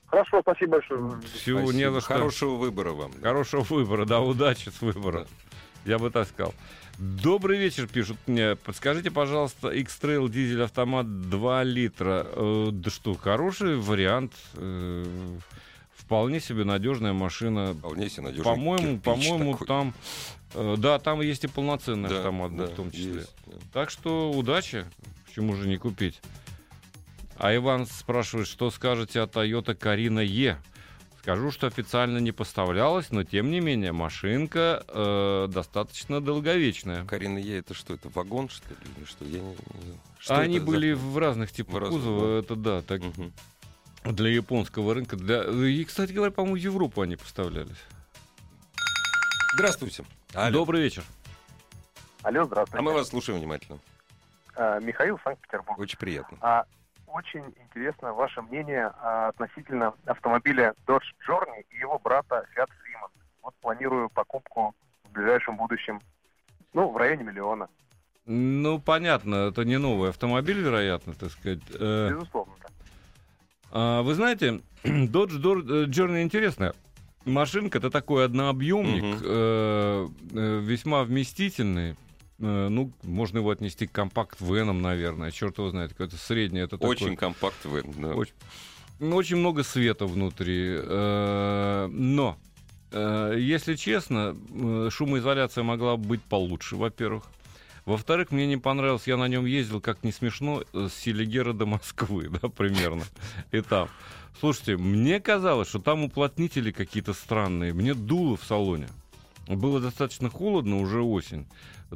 Хорошо, 0.09 0.41
спасибо 0.43 0.73
большое. 0.73 1.21
Всего 1.35 1.61
не 1.61 1.67
Спасибо. 1.69 1.93
за 1.93 2.01
что. 2.01 2.15
Хорошего 2.15 2.55
выбора 2.57 2.93
вам. 2.93 3.13
да. 3.15 3.29
Хорошего 3.29 3.63
выбора, 3.63 4.05
да, 4.05 4.21
удачи 4.21 4.69
с 4.69 4.81
выбором. 4.81 5.27
Я 5.85 5.99
бы 5.99 6.11
так 6.11 6.27
сказал. 6.29 6.53
Добрый 6.99 7.59
вечер, 7.59 7.87
пишут 7.87 8.17
мне. 8.27 8.57
Подскажите, 8.57 9.11
пожалуйста, 9.11 9.69
X-Trail 9.69 10.31
дизель 10.31 10.63
автомат 10.63 11.29
2 11.29 11.63
литра. 11.65 12.27
Э, 12.27 12.69
да 12.73 12.91
что, 12.91 13.15
хороший 13.15 13.77
вариант. 13.77 14.33
Э, 14.55 15.05
вполне 15.95 16.41
себе 16.41 16.65
надежная 16.65 17.13
машина. 17.13 17.75
Вполне 17.75 18.09
себе 18.09 18.23
надежный 18.23 18.45
По-моему, 18.45 18.99
по-моему, 19.01 19.53
такой. 19.53 19.67
там. 19.67 19.95
э, 20.55 20.77
да, 20.79 20.99
там 20.99 21.21
есть 21.21 21.45
и 21.45 21.49
полноценный 21.49 22.09
Да, 22.09 22.17
автомат 22.17 22.57
да, 22.57 22.65
в 22.67 22.71
том 22.71 22.91
числе. 22.91 23.15
есть, 23.17 23.35
да. 23.47 23.53
Так 23.75 23.91
что 23.91 24.31
удачи, 24.33 24.87
почему 25.27 25.55
же 25.55 25.69
не 25.69 25.77
купить. 25.77 26.23
А 27.37 27.55
Иван 27.55 27.87
спрашивает, 27.87 28.49
что 28.49 28.71
скажете 28.71 29.21
о 29.21 29.27
Toyota 29.27 29.77
Carina 29.79 30.25
E. 30.25 30.57
Скажу, 31.27 31.51
что 31.51 31.67
официально 31.67 32.19
не 32.19 32.31
поставлялась, 32.31 33.11
но 33.11 33.25
тем 33.25 33.51
не 33.51 33.59
менее 33.59 33.91
машинка 33.91 34.85
э, 34.87 35.49
достаточно 35.51 36.21
долговечная. 36.21 37.05
Карина 37.05 37.39
Е, 37.39 37.59
это 37.59 37.75
что, 37.75 37.95
это 37.95 38.09
вагон, 38.11 38.49
что 38.49 38.69
ли? 38.69 38.77
Или 38.97 39.05
что? 39.07 39.25
Я 39.25 39.41
не, 39.41 39.49
не. 39.49 39.99
Что 40.21 40.37
А 40.37 40.39
они 40.43 40.59
это 40.59 40.67
за- 40.67 40.71
были 40.71 40.93
в 40.93 41.19
разных 41.19 41.51
типах 41.51 41.75
В 41.75 41.79
разных, 41.79 42.01
кузова, 42.01 42.27
да. 42.29 42.39
это 42.39 42.55
да, 42.55 42.83
так 42.83 43.03
Мгм. 43.03 43.33
для 44.05 44.29
японского 44.31 44.95
рынка. 44.95 45.17
Для... 45.17 45.43
И, 45.69 45.83
кстати 45.85 46.13
говоря, 46.13 46.31
по-моему, 46.31 46.55
в 46.55 46.61
Европу 46.61 47.01
они 47.03 47.17
поставлялись. 47.17 47.75
Здравствуйте. 49.55 50.05
Алло. 50.33 50.53
Добрый 50.53 50.81
вечер. 50.81 51.03
Алло, 52.23 52.43
А 52.43 52.45
здравствуйте. 52.45 52.85
мы 52.85 52.93
вас 52.93 53.09
слушаем 53.09 53.41
внимательно. 53.41 53.81
А, 54.55 54.79
Михаил, 54.79 55.19
Санкт-Петербург. 55.25 55.77
Очень 55.81 55.99
приятно. 55.99 56.39
А, 56.41 56.65
очень 57.07 57.45
интересно 57.63 58.13
ваше 58.13 58.43
мнение 58.43 58.93
а, 59.01 59.29
относительно 59.29 59.95
автомобиля 60.07 60.75
Dodge 60.87 61.05
Journey 61.29 61.65
и 61.71 61.79
его 61.79 61.99
брата 61.99 62.45
Fiat 62.55 62.69
Freeman. 62.69 63.11
Вот 63.43 63.55
планирую 63.61 64.09
покупку 64.11 64.75
в 65.05 65.13
ближайшем 65.13 65.57
будущем, 65.57 66.01
ну, 66.73 66.91
в 66.91 66.97
районе 66.97 67.25
миллиона, 67.25 67.69
Ну, 68.27 68.81
понятно, 68.81 69.49
это 69.49 69.65
не 69.65 69.79
новый 69.79 70.11
автомобиль, 70.11 70.61
вероятно, 70.61 71.15
так 71.15 71.31
сказать. 71.31 71.61
Э, 71.79 72.11
безусловно. 72.11 72.55
да. 72.61 72.69
А, 73.71 74.03
вы 74.03 74.15
знаете, 74.15 74.61
Dodge 74.85 75.39
э, 75.39 75.87
Journey 75.87 76.23
интересная. 76.23 76.75
Машинка 77.25 77.79
это 77.79 77.91
такой 77.91 78.25
однообъемник, 78.25 79.21
э, 79.23 80.09
весьма 80.61 81.03
вместительный. 81.03 81.97
Э, 82.39 82.69
ну, 82.69 82.93
можно 83.03 83.39
его 83.39 83.51
отнести 83.51 83.87
к 83.87 83.93
компакт-венам, 83.93 84.83
наверное. 84.83 85.31
Черт 85.31 85.59
его 85.59 85.71
знает, 85.71 85.93
какой-то 85.93 86.17
средний. 86.17 86.61
Это 86.61 86.77
Очень 86.77 87.17
компакт 87.17 87.65
в 87.65 88.01
да. 88.01 88.15
Очень, 88.15 88.35
ну, 88.99 89.17
очень 89.17 89.37
много 89.37 89.63
света 89.63 90.07
внутри. 90.07 90.77
э, 90.79 91.89
но, 91.91 92.37
э, 92.93 93.37
если 93.39 93.75
честно, 93.75 94.37
шумоизоляция 94.91 95.65
могла 95.65 95.97
быть 95.97 96.23
получше, 96.23 96.77
во-первых. 96.77 97.25
Во-вторых, 97.87 98.33
мне 98.33 98.47
не 98.47 98.57
понравилось, 98.57 99.07
я 99.07 99.17
на 99.17 99.29
нем 99.29 99.47
ездил, 99.47 99.81
как 99.81 100.03
не 100.03 100.11
смешно, 100.11 100.65
с 100.73 100.93
Селигера 100.93 101.53
до 101.53 101.67
Москвы, 101.67 102.29
да, 102.43 102.49
примерно. 102.49 103.05
И 103.53 103.61
там. 103.61 103.89
Слушайте, 104.41 104.77
мне 104.77 105.19
казалось, 105.21 105.69
что 105.69 105.79
там 105.79 106.05
уплотнители 106.05 106.71
какие-то 106.71 107.15
странные. 107.15 107.73
Мне 107.73 107.95
дуло 107.95 108.37
в 108.37 108.45
салоне. 108.45 108.89
Было 109.49 109.81
достаточно 109.81 110.29
холодно, 110.31 110.81
уже 110.81 111.03
осень. 111.03 111.47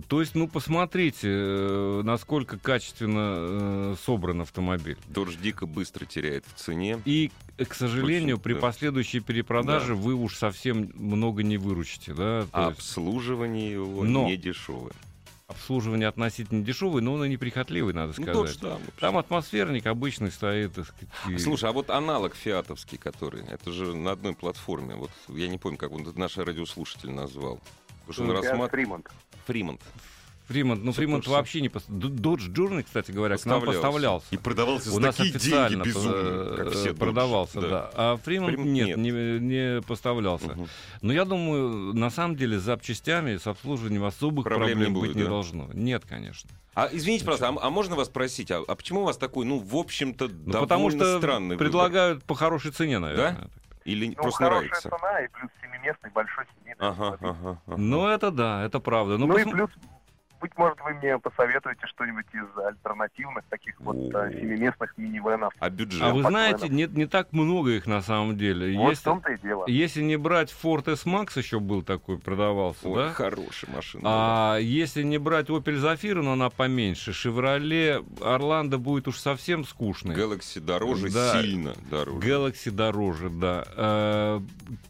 То 0.08 0.20
есть, 0.20 0.36
ну, 0.36 0.46
посмотрите, 0.46 1.28
э, 1.28 2.02
насколько 2.04 2.58
качественно 2.58 3.34
э, 3.40 3.94
собран 4.04 4.42
автомобиль. 4.42 4.96
Додж 5.08 5.34
дико 5.36 5.66
быстро 5.66 6.04
теряет 6.04 6.44
в 6.46 6.58
цене. 6.58 7.00
И, 7.04 7.32
э, 7.58 7.64
к 7.64 7.74
сожалению, 7.74 8.36
Очень, 8.36 8.42
при 8.42 8.54
да. 8.54 8.60
последующей 8.60 9.18
перепродаже 9.18 9.96
вы 9.96 10.14
уж 10.14 10.36
совсем 10.36 10.92
много 10.94 11.42
не 11.42 11.56
выручите, 11.56 12.14
да? 12.14 12.42
То 12.42 12.48
А 12.52 12.68
есть 12.68 12.78
обслуживание 12.78 13.72
его 13.72 14.04
Но. 14.04 14.26
не 14.26 14.36
дешевое. 14.36 14.92
Обслуживание 15.50 16.08
относительно 16.08 16.64
дешевое, 16.64 17.02
но 17.02 17.14
он 17.14 17.24
и 17.24 17.28
неприхотливый, 17.28 17.92
надо 17.92 18.14
Ну, 18.16 18.22
сказать. 18.24 18.34
Додж, 18.34 18.56
да. 18.60 18.78
Там 18.98 19.18
атмосферник 19.18 19.86
обычный 19.86 20.30
стоит, 20.30 20.74
так 20.74 20.86
сказать. 20.86 21.08
и- 21.28 21.38
Слушай, 21.38 21.68
а 21.70 21.72
вот 21.72 21.90
аналог 21.90 22.34
фиатовский, 22.34 22.98
который, 22.98 23.44
это 23.46 23.72
же 23.72 23.94
на 23.94 24.12
одной 24.12 24.34
платформе. 24.34 24.94
Вот 24.94 25.10
я 25.28 25.48
не 25.48 25.58
помню, 25.58 25.76
как 25.78 25.92
он 25.92 26.06
наш 26.16 26.36
радиослушатель 26.38 27.10
назвал. 27.10 27.60
Потому 28.06 28.12
что 28.12 28.22
он 28.22 28.30
Fiat 28.30 28.34
рассматривал... 28.50 28.96
Freemont. 28.96 29.10
Freemont. 29.46 29.80
Freemont, 30.50 30.82
ну 30.82 30.92
Freemont 30.92 31.26
вообще 31.28 31.60
не... 31.60 31.68
пос- 31.68 31.84
Д- 31.86 32.08
Dodge 32.08 32.52
Journey, 32.52 32.82
кстати 32.82 33.12
говоря, 33.12 33.36
к 33.36 33.44
нам 33.46 33.62
поставлялся. 33.64 34.26
И 34.32 34.36
продавался 34.36 34.92
У 34.92 34.98
нас 34.98 35.14
такие 35.14 35.36
официально 35.36 35.84
деньги 35.84 35.88
безумные, 35.96 36.22
э, 36.24 36.54
как 36.56 36.70
все 36.72 36.90
Dodge. 36.90 36.98
продавался, 36.98 37.60
да. 37.60 37.90
А 37.94 38.16
Freemont 38.16 38.54
Freemont 38.54 38.70
нет, 38.72 38.96
нет. 38.96 38.98
Не, 38.98 39.38
не 39.76 39.82
поставлялся. 39.82 40.48
Мгм. 40.48 40.66
Но 41.02 41.12
я 41.12 41.24
думаю, 41.24 41.94
на 41.94 42.10
самом 42.10 42.34
деле, 42.34 42.58
с 42.58 42.62
запчастями, 42.62 43.36
с 43.36 43.46
обслуживанием 43.46 44.04
особых 44.04 44.44
Проблем 44.44 44.70
проблем, 44.70 44.88
не 44.92 44.94
будет, 45.00 45.08
быть 45.10 45.16
не 45.16 45.22
да? 45.22 45.28
должно. 45.28 45.68
Нет, 45.72 46.02
конечно. 46.08 46.50
А 46.74 46.88
извините, 46.90 47.24
пожалуйста, 47.24 47.48
а, 47.62 47.66
а 47.68 47.70
можно 47.70 47.94
вас 47.94 48.08
спросить, 48.08 48.50
а, 48.50 48.62
а 48.66 48.74
почему 48.74 49.02
у 49.02 49.04
вас 49.04 49.16
такой, 49.18 49.44
ну, 49.46 49.58
в 49.58 49.76
общем-то, 49.76 50.26
Ну, 50.28 50.34
довольно 50.34 50.60
потому 50.60 50.90
что 50.90 51.18
странный 51.18 51.48
выбор? 51.50 51.58
предлагают 51.66 52.24
по 52.24 52.34
хорошей 52.34 52.72
цене, 52.72 52.98
наверное. 52.98 53.48
Или 53.84 54.08
Ну, 54.08 54.14
просто 54.14 54.44
хорошая 54.44 54.68
нравится? 54.68 54.88
цена 54.90 55.20
и 55.20 55.28
плюс 55.28 55.50
семиместный 55.62 56.10
большой 56.10 56.44
семейный 56.58 56.76
Ага, 56.80 57.08
автомобиль. 57.14 57.40
ага, 57.40 57.60
ага. 57.66 57.76
Ну, 57.78 58.06
это 58.06 58.30
да, 58.30 58.64
это 58.64 58.78
правда. 58.78 59.16
Ну, 59.16 59.26
Ну, 59.26 59.36
и 59.38 59.42
посм- 59.42 59.50
плюс, 59.52 59.70
быть 60.40 60.52
может, 60.56 60.78
вы 60.80 60.94
мне 60.94 61.18
посоветуете 61.18 61.86
что-нибудь 61.86 62.26
из 62.32 62.58
альтернативных 62.58 63.44
таких 63.48 63.80
вот 63.80 63.96
а, 64.14 64.30
семиместных 64.30 64.96
минивенов. 64.96 65.52
А 65.58 65.70
бюджет? 65.70 66.02
А 66.02 66.12
вы 66.12 66.22
знаете, 66.22 66.66
да. 66.66 66.74
не, 66.74 66.86
не 66.86 67.06
так 67.06 67.32
много 67.32 67.70
их 67.70 67.86
на 67.86 68.02
самом 68.02 68.36
деле. 68.38 68.76
Вот 68.78 68.86
в 68.86 68.90
Если, 68.90 69.04
том-то 69.04 69.32
и 69.32 69.38
дело. 69.38 69.64
если 69.68 70.02
не 70.02 70.16
брать 70.16 70.54
Ford 70.62 70.90
S-Max, 70.92 71.38
еще 71.38 71.60
был 71.60 71.82
такой, 71.82 72.18
продавался, 72.18 72.88
Ой, 72.88 72.96
да? 73.04 73.12
хорошая 73.12 73.70
машина. 73.74 74.02
А 74.04 74.58
если 74.58 75.02
не 75.02 75.18
брать 75.18 75.48
Opel 75.48 75.76
Zafira, 75.80 76.22
но 76.22 76.32
она 76.32 76.50
поменьше, 76.50 77.12
Chevrolet 77.12 78.04
Орландо 78.24 78.78
будет 78.78 79.08
уж 79.08 79.18
совсем 79.18 79.64
скучный. 79.64 80.14
Galaxy 80.14 80.60
дороже, 80.60 81.10
Да. 81.10 81.40
сильно 81.42 81.74
дороже. 81.90 82.18
Galaxy 82.26 82.70
дороже, 82.70 83.30
да. 83.30 83.64
Э, 83.76 84.40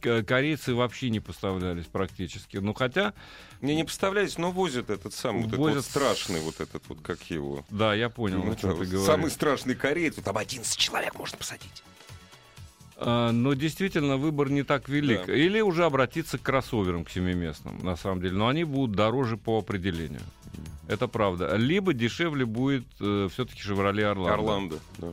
к- 0.00 0.22
Корейцы 0.24 0.74
вообще 0.74 1.10
не 1.10 1.20
поставлялись 1.20 1.86
практически. 1.86 2.58
Ну, 2.58 2.74
хотя, 2.74 3.12
Мне 3.60 3.74
не 3.76 3.84
представляете, 3.84 4.36
но 4.40 4.50
возят 4.52 4.88
этот 4.88 5.12
самый, 5.12 5.39
вот 5.42 5.48
этот 5.48 5.59
Возят 5.59 5.76
вот 5.76 5.85
страшный, 5.85 6.40
вот 6.40 6.61
этот 6.61 6.83
вот, 6.88 6.98
как 7.03 7.22
его. 7.31 7.64
да, 7.70 7.94
я 7.94 8.09
понял, 8.09 8.42
Ну, 8.42 8.53
о 8.53 8.57
чем 8.57 8.70
это 8.70 8.81
ты 8.81 8.87
говоришь. 8.87 9.07
самый 9.07 9.31
страшный 9.31 9.74
кореец, 9.74 10.16
вот 10.16 10.24
там 10.24 10.37
11 10.38 10.76
человек 10.79 11.14
можно 11.18 11.37
посадить. 11.38 11.83
А, 13.03 13.33
но 13.33 13.55
действительно 13.55 14.16
выбор 14.18 14.50
не 14.50 14.62
так 14.62 14.88
велик. 14.88 15.26
Да. 15.26 15.35
Или 15.35 15.61
уже 15.62 15.85
обратиться 15.87 16.37
к 16.37 16.42
кроссоверам, 16.42 17.05
к 17.07 17.11
семиместным, 17.11 17.79
на 17.83 17.96
самом 17.96 18.20
деле. 18.20 18.37
Но 18.37 18.48
они 18.48 18.64
будут 18.64 18.94
дороже 18.94 19.37
по 19.38 19.59
определению. 19.59 20.20
Это 20.87 21.09
правда. 21.09 21.57
Либо 21.57 21.94
дешевле 21.94 22.44
будет 22.44 22.85
все-таки 22.96 23.61
Chevrolet 23.62 24.03
Орландо. 24.03 24.35
Орландо, 24.35 24.79
да. 24.98 25.12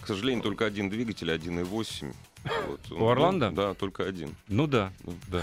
К 0.00 0.06
сожалению, 0.06 0.42
только 0.42 0.66
один 0.66 0.90
двигатель, 0.90 1.30
1.8. 1.30 2.14
Вот. 2.68 2.92
У 2.92 3.08
Орландо? 3.08 3.50
Да, 3.50 3.74
только 3.74 4.04
один. 4.04 4.34
Ну 4.48 4.66
да, 4.66 4.92
Ну. 5.04 5.14
да. 5.28 5.42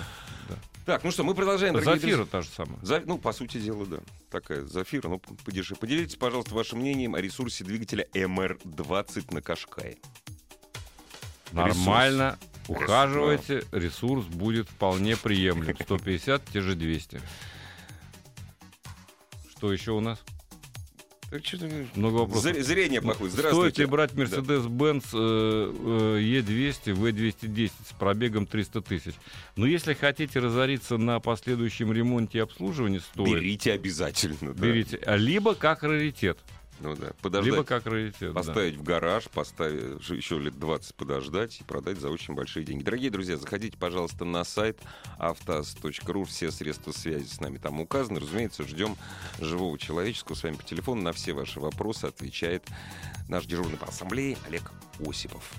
Так, 0.86 1.04
ну 1.04 1.12
что, 1.12 1.24
мы 1.24 1.34
продолжаем. 1.34 1.82
Зафира 1.84 2.26
та 2.26 2.42
же 2.42 2.50
самая. 2.50 2.78
За- 2.84 3.02
Ну, 3.06 3.18
по 3.18 3.34
сути 3.34 3.58
дела, 3.60 3.86
да. 3.88 3.98
Такая 4.30 4.66
Зафира, 4.66 5.10
ну, 5.10 5.20
подешевле. 5.20 5.80
Поделитесь, 5.80 6.16
пожалуйста, 6.16 6.54
вашим 6.54 6.80
мнением 6.80 7.16
о 7.16 7.22
ресурсе 7.22 7.64
двигателя 7.64 8.08
МР-20 8.14 9.34
на 9.34 9.42
Кашкае. 9.42 9.98
Нормально. 11.52 12.38
Ухаживайте, 12.68 13.64
ресурс 13.72 14.26
будет 14.26 14.70
вполне 14.70 15.16
приемлем. 15.18 15.76
150, 15.80 16.46
те 16.52 16.62
же 16.62 16.76
200. 16.76 17.22
Что 19.52 19.72
еще 19.72 19.92
у 19.92 20.00
нас? 20.02 20.20
Э, 21.36 21.86
Много 21.96 22.16
вопросов. 22.16 22.52
зр- 22.56 22.62
Зрение 22.62 23.02
плохое. 23.02 23.30
Стоит 23.32 23.44
ли 23.46 23.50
Здравствуйте. 23.52 23.88
брать 23.88 24.12
Mercedes-Benz 24.14 25.06
э, 25.14 26.18
э, 26.18 26.22
E200, 26.22 26.94
V210 26.96 27.72
с 27.90 27.94
пробегом 27.94 28.46
300 28.46 28.82
тысяч? 28.82 29.14
Но 29.56 29.66
если 29.66 29.94
хотите 29.94 30.40
разориться 30.40 30.98
на 30.98 31.20
последующем 31.20 31.92
ремонте 31.92 32.40
и 32.40 32.42
обслуживании, 32.42 33.00
стоит. 33.00 33.28
Берите 33.28 33.74
обязательно. 33.74 34.54
да. 34.54 34.66
Берите. 34.66 34.98
А 35.06 35.16
Либо 35.16 35.56
как 35.56 35.84
раритет. 35.84 36.38
Ну 36.80 36.96
да, 36.96 37.12
подождать. 37.22 37.54
Либо 37.54 37.64
как 37.64 37.86
раритет. 37.86 38.34
да. 38.34 38.34
Поставить 38.34 38.76
в 38.76 38.84
гараж, 38.84 39.26
поставить 39.30 40.08
еще 40.10 40.38
лет 40.40 40.60
20 40.60 40.96
подождать 40.96 41.60
и 41.62 41.64
продать 41.64 42.00
за 42.00 42.10
очень 42.10 42.34
большие 42.34 42.66
деньги. 42.66 42.84
Дорогие 42.84 43.10
друзья, 43.10 43.38
заходите, 43.38 43.78
пожалуйста, 43.78 44.26
на 44.26 44.44
сайт 44.44 44.80
автоаз.ру. 45.18 46.26
Все 46.26 46.52
средства 46.52 46.92
связи 46.92 47.28
с 47.28 47.40
нами 47.40 47.58
там 47.58 47.80
указаны. 47.80 48.20
Разумеется, 48.20 48.64
ждем 48.64 48.98
живого 49.40 49.78
человеческого 49.78 50.36
с 50.36 50.44
вами 50.44 50.56
по 50.56 50.64
телефону. 50.64 51.02
На 51.02 51.14
все 51.14 51.34
ваши 51.34 51.60
вопросы 51.60 52.06
отвечает 52.06 52.66
наш 53.30 53.46
дежурный 53.46 53.78
по 53.78 53.88
ассамблее 53.88 54.38
Олег 54.48 54.72
Осипов. 55.00 55.52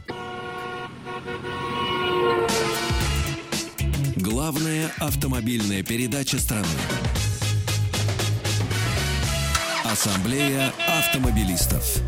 Главная 4.16 4.92
автомобильная 4.98 5.82
передача 5.82 6.38
страны. 6.38 6.66
Ассамблея 9.96 10.74
автомобилистов. 10.86 12.02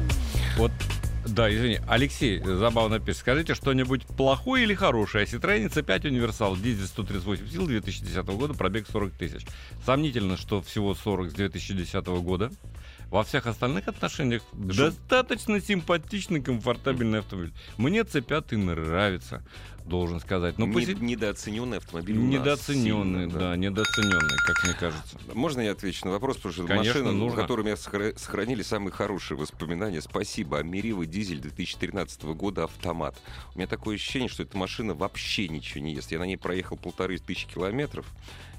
Вот, 0.58 0.70
да, 1.24 1.50
извини. 1.50 1.80
Алексей 1.88 2.38
забавно 2.38 3.00
пишет. 3.00 3.20
Скажите 3.20 3.54
что-нибудь 3.54 4.04
плохое 4.04 4.64
или 4.64 4.74
хорошее? 4.74 5.24
Citroёn 5.24 5.72
C5 5.72 6.08
Универсал, 6.08 6.54
дизель 6.54 6.86
138 6.86 7.48
сил 7.48 7.66
2010 7.66 8.26
года, 8.26 8.52
пробег 8.52 8.86
40 8.92 9.12
тысяч. 9.12 9.46
Сомнительно, 9.86 10.36
что 10.36 10.60
всего 10.60 10.94
40 10.94 11.30
с 11.30 11.32
2010 11.32 12.06
года. 12.06 12.50
Во 13.10 13.22
всех 13.24 13.46
остальных 13.46 13.88
отношениях 13.88 14.42
достаточно 14.52 15.60
симпатичный, 15.60 16.42
комфортабельный 16.42 17.20
автомобиль. 17.20 17.52
Мне 17.78 18.00
C5 18.00 18.56
нравится, 18.58 19.42
должен 19.86 20.20
сказать. 20.20 20.58
Но 20.58 20.66
Не- 20.66 20.74
поси- 20.76 20.94
Недооцененный 21.00 21.78
автомобиль 21.78 22.18
у 22.18 22.22
нас 22.24 22.32
недооцененный, 22.32 23.24
сильно, 23.26 23.38
да, 23.40 23.56
недооцененный, 23.56 24.36
как 24.46 24.62
мне 24.64 24.74
кажется. 24.74 25.16
Можно 25.32 25.62
я 25.62 25.72
отвечу 25.72 26.04
на 26.04 26.10
вопрос? 26.12 26.36
Потому 26.36 26.52
что 26.52 26.64
Конечно, 26.66 27.00
машина, 27.00 27.12
нужно. 27.12 27.40
которой 27.40 27.62
у 27.62 27.64
меня 27.64 27.76
сохра- 27.76 28.18
сохранили 28.18 28.62
самые 28.62 28.92
хорошие 28.92 29.38
воспоминания. 29.38 30.02
Спасибо. 30.02 30.58
Америва 30.58 31.06
дизель 31.06 31.40
2013 31.40 32.34
года 32.34 32.64
автомат. 32.64 33.16
У 33.54 33.58
меня 33.58 33.66
такое 33.66 33.96
ощущение, 33.96 34.28
что 34.28 34.42
эта 34.42 34.54
машина 34.58 34.92
вообще 34.94 35.48
ничего 35.48 35.82
не 35.82 35.94
ест. 35.94 36.12
Я 36.12 36.18
на 36.18 36.24
ней 36.24 36.36
проехал 36.36 36.76
полторы 36.76 37.16
тысячи 37.16 37.46
километров. 37.48 38.04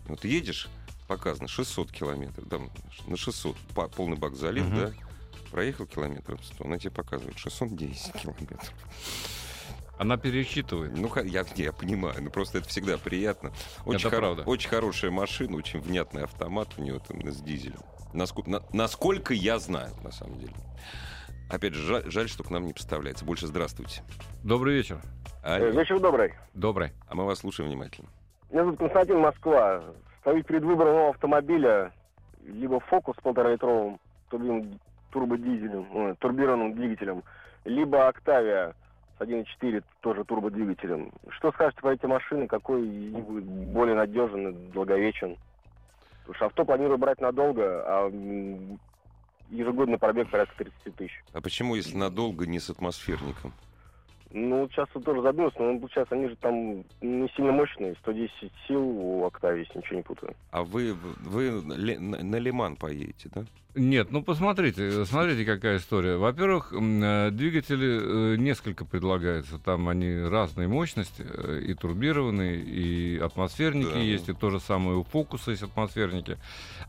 Вот 0.07 0.25
едешь, 0.25 0.69
показано 1.09 1.47
600 1.47 1.91
километров, 1.91 2.47
да, 2.47 2.59
на 3.07 3.17
600 3.17 3.57
по- 3.75 3.87
полный 3.89 4.15
бак 4.15 4.35
залил, 4.35 4.63
Мгм. 4.65 4.75
да, 4.77 4.91
проехал 5.51 5.87
километров 5.87 6.39
100, 6.45 6.63
она 6.65 6.77
тебе 6.77 6.91
показывает 6.91 7.37
610 7.37 8.13
километров. 8.13 8.71
Она 9.97 10.15
пересчитывает. 10.17 10.95
Ну, 10.95 11.11
я, 11.25 11.43
я 11.55 11.73
понимаю, 11.73 12.23
но 12.23 12.29
просто 12.29 12.59
это 12.59 12.69
всегда 12.69 12.97
приятно. 12.97 13.51
Очень, 13.85 14.07
Это 14.07 14.15
хоро- 14.15 14.19
правда. 14.19 14.43
очень 14.43 14.69
хорошая 14.69 15.11
машина, 15.11 15.57
очень 15.57 15.81
внятный 15.81 16.23
автомат 16.23 16.69
у 16.77 16.81
него 16.81 16.99
там 16.99 17.19
с 17.29 17.41
дизелем. 17.41 17.81
Насколько, 18.13 18.49
на- 18.49 18.63
насколько 18.71 19.33
я 19.33 19.59
знаю, 19.59 19.89
на 20.03 20.11
самом 20.11 20.39
деле. 20.39 20.53
Опять 21.49 21.73
же, 21.73 21.81
жаль, 21.85 22.09
жаль, 22.11 22.29
что 22.29 22.43
к 22.43 22.49
нам 22.51 22.65
не 22.65 22.73
поставляется. 22.73 23.25
Больше 23.25 23.47
здравствуйте. 23.47 24.03
Добрый 24.43 24.75
вечер. 24.75 25.01
Алло. 25.43 25.65
Вечер 25.69 25.99
добрый. 25.99 26.33
Добрый. 26.53 26.91
А 27.07 27.15
мы 27.15 27.25
вас 27.25 27.39
слушаем 27.39 27.69
внимательно. 27.69 28.07
Меня 28.51 28.63
зовут 28.63 28.79
Константин 28.79 29.19
Москва. 29.19 29.83
Стою 30.21 30.43
перед 30.43 30.63
выбором 30.63 30.93
нового 30.93 31.09
автомобиля. 31.11 31.91
Либо 32.45 32.79
Фокус 32.79 33.15
с 33.17 33.21
полторалитровым 33.21 33.99
турбин- 34.29 34.79
турбодизелем, 35.11 35.85
э, 35.93 36.15
турбированным 36.19 36.73
двигателем, 36.73 37.23
либо 37.65 38.07
Октавия 38.07 38.73
с 39.17 39.21
1.4 39.21 39.83
тоже 40.01 40.23
турбодвигателем. 40.23 41.11
Что 41.29 41.51
скажете 41.51 41.81
по 41.81 41.89
эти 41.89 42.05
машины? 42.05 42.47
Какой 42.47 42.81
будет 43.11 43.43
более 43.45 43.95
надежен 43.95 44.49
и 44.49 44.71
долговечен? 44.71 45.37
Потому 46.21 46.35
что 46.35 46.45
авто 46.45 46.65
планирую 46.65 46.97
брать 46.97 47.19
надолго, 47.21 47.83
а 47.85 48.09
ежегодный 49.49 49.97
пробег 49.97 50.29
порядка 50.29 50.55
30 50.57 50.95
тысяч. 50.95 51.23
А 51.33 51.41
почему, 51.41 51.75
если 51.75 51.97
надолго, 51.97 52.45
не 52.45 52.59
с 52.59 52.69
атмосферником? 52.69 53.51
Ну, 54.31 54.69
сейчас 54.69 54.87
вот 54.93 55.03
тоже 55.05 55.21
задумался, 55.21 55.59
но 55.59 55.79
получается, 55.79 56.13
они 56.13 56.27
же 56.27 56.35
там 56.35 56.83
не 57.01 57.27
сильно 57.35 57.51
мощные, 57.51 57.95
110 57.95 58.51
сил 58.67 58.81
у 58.81 59.25
Октавии, 59.25 59.65
если 59.65 59.79
ничего 59.79 59.97
не 59.97 60.03
путаю. 60.03 60.35
А 60.51 60.63
вы, 60.63 60.93
вы 60.93 61.61
на 61.61 62.35
Лиман 62.35 62.75
поедете, 62.75 63.29
да? 63.33 63.43
Нет, 63.79 64.11
ну 64.11 64.21
посмотрите, 64.21 65.05
смотрите, 65.05 65.45
какая 65.45 65.77
история. 65.77 66.17
Во-первых, 66.17 66.73
э, 66.73 67.29
двигатели 67.31 68.33
э, 68.33 68.35
несколько 68.35 68.83
предлагаются. 68.83 69.57
Там 69.57 69.87
они 69.87 70.13
разной 70.19 70.67
мощности, 70.67 71.25
э, 71.25 71.61
и 71.65 71.73
турбированные, 71.75 72.59
и 72.61 73.17
атмосферники 73.17 73.93
Да. 73.93 73.99
есть, 73.99 74.27
и 74.27 74.33
то 74.33 74.49
же 74.49 74.59
самое 74.59 74.97
у 74.97 75.03
фокуса 75.05 75.51
есть 75.51 75.63
атмосферники. 75.63 76.37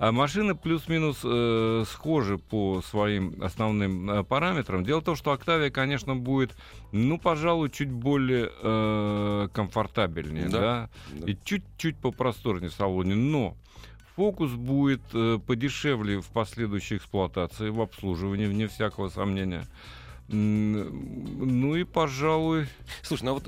А 0.01 0.11
машины 0.11 0.57
плюс-минус 0.57 1.21
э, 1.23 1.85
схожи 1.87 2.39
по 2.39 2.83
своим 2.83 3.41
основным 3.41 4.11
э, 4.11 4.25
параметрам. 4.25 4.83
Дело 4.85 5.01
в 5.01 5.05
том, 5.05 5.15
что 5.15 5.31
Октавия, 5.31 5.71
конечно, 5.71 6.17
будет, 6.17 6.57
ну, 6.91 7.19
пожалуй, 7.19 7.71
чуть 7.71 7.91
более 7.91 8.51
э, 8.63 9.49
комфортабельнее, 9.53 10.49
Да. 10.49 10.59
да, 10.61 10.91
Да. 11.21 11.31
и 11.31 11.37
чуть-чуть 11.45 11.99
попросторнее 11.99 12.71
в 12.71 12.75
салоне, 12.75 13.15
но 13.15 13.57
фокус 14.21 14.51
будет 14.51 15.01
э, 15.15 15.39
подешевле 15.47 16.21
в 16.21 16.27
последующей 16.27 16.99
эксплуатации, 16.99 17.71
в 17.71 17.81
обслуживании, 17.81 18.45
вне 18.45 18.69
всякого 18.69 19.09
сомнения. 19.09 19.67
Ну 20.29 21.75
и, 21.75 21.85
пожалуй, 21.85 22.67
Слушай, 23.01 23.25
ну 23.25 23.31
а 23.31 23.35
вот 23.35 23.45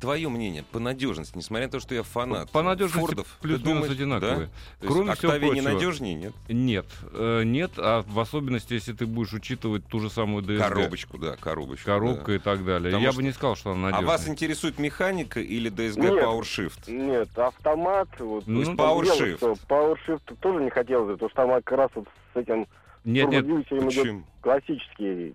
твое 0.00 0.28
мнение 0.28 0.62
по 0.72 0.78
надежности, 0.78 1.36
несмотря 1.36 1.66
на 1.66 1.72
то, 1.72 1.80
что 1.80 1.94
я 1.94 2.02
фанат 2.02 2.50
по 2.50 2.62
надежности 2.62 3.00
Фордов, 3.00 3.26
плюс-минус 3.40 3.74
думаешь, 3.82 3.92
одинаковые. 3.92 4.36
да? 4.36 4.44
То 4.46 4.50
есть 4.82 4.92
Кроме 4.94 5.14
всего 5.14 5.32
прочего. 5.32 5.62
надежнее, 5.72 6.14
нет? 6.14 6.32
Нет, 6.48 6.86
э, 7.12 7.42
нет, 7.44 7.72
а 7.78 8.02
в 8.02 8.20
особенности, 8.20 8.74
если 8.74 8.92
ты 8.92 9.06
будешь 9.06 9.32
учитывать 9.32 9.86
ту 9.86 10.00
же 10.00 10.10
самую 10.10 10.44
DSG. 10.44 10.58
Коробочку, 10.58 11.18
да, 11.18 11.36
коробочку. 11.36 11.86
Коробка 11.86 12.32
и 12.32 12.38
так 12.38 12.64
далее. 12.64 12.90
Потому 12.90 13.04
Я 13.04 13.12
что- 13.12 13.20
бы 13.20 13.22
не 13.26 13.32
сказал, 13.32 13.56
что 13.56 13.70
она 13.72 13.80
да. 13.82 13.88
А 13.88 13.90
надежная. 14.00 14.08
вас 14.18 14.28
интересует 14.28 14.78
механика 14.78 15.40
или 15.40 15.70
DSG 15.70 16.00
Нет. 16.00 16.24
PowerShift? 16.24 16.90
Нет, 16.92 17.38
автомат, 17.38 18.08
вот, 18.18 18.46
Ну, 18.46 18.64
там 18.64 18.74
PowerShift. 18.76 19.38
дело, 19.38 19.56
что 19.56 19.56
PowerShift 19.68 20.36
тоже 20.40 20.62
не 20.62 20.70
хотелось, 20.70 21.12
потому 21.14 21.30
что 21.30 21.36
там 21.42 21.50
как 21.62 21.72
раз 21.72 21.90
вот 21.94 22.06
с 22.34 22.36
этим 22.36 22.66
Нет, 23.04 23.28
нет, 23.30 23.46
Почему? 23.68 24.24
классический. 24.42 25.34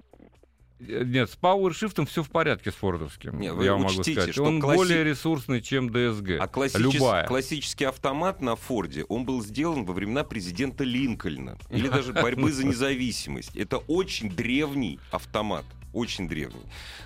Э, 0.88 1.03
нет, 1.05 1.29
с 1.29 1.38
PowerShift 1.38 2.05
все 2.07 2.23
в 2.23 2.29
порядке 2.29 2.71
с 2.71 2.75
фордовским. 2.75 3.39
Не, 3.39 3.53
вы 3.53 3.65
я 3.65 3.73
вам 3.73 3.82
могу 3.84 3.93
учтите, 3.99 4.13
сказать. 4.13 4.34
что 4.34 4.43
Он 4.43 4.59
класси- 4.61 4.75
более 4.77 5.03
ресурсный, 5.03 5.61
чем 5.61 5.88
DSG. 5.89 6.38
А 6.38 6.47
классичес- 6.47 6.79
Любая. 6.79 7.25
классический 7.27 7.86
автомат 7.86 8.41
на 8.41 8.55
Форде, 8.55 9.03
он 9.05 9.25
был 9.25 9.41
сделан 9.43 9.86
во 9.86 9.93
времена 9.93 10.23
президента 10.23 10.84
Линкольна. 10.84 11.57
Или 11.69 11.88
даже 11.88 12.13
борьбы 12.13 12.51
за 12.51 12.65
независимость. 12.65 13.55
Это 13.55 13.77
очень 13.77 14.29
древний 14.29 14.99
автомат. 15.11 15.65
Очень 15.93 16.29
древний. 16.29 16.61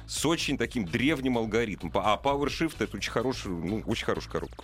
С 0.05 0.25
очень 0.27 0.57
таким 0.59 0.85
древним 0.85 1.37
алгоритмом. 1.39 1.91
А 1.95 2.19
PowerShift 2.23 2.75
это 2.79 2.97
очень 2.97 3.11
хорошая, 3.11 3.53
ну, 3.53 3.81
очень 3.87 4.05
хорошая 4.05 4.31
коробка. 4.31 4.63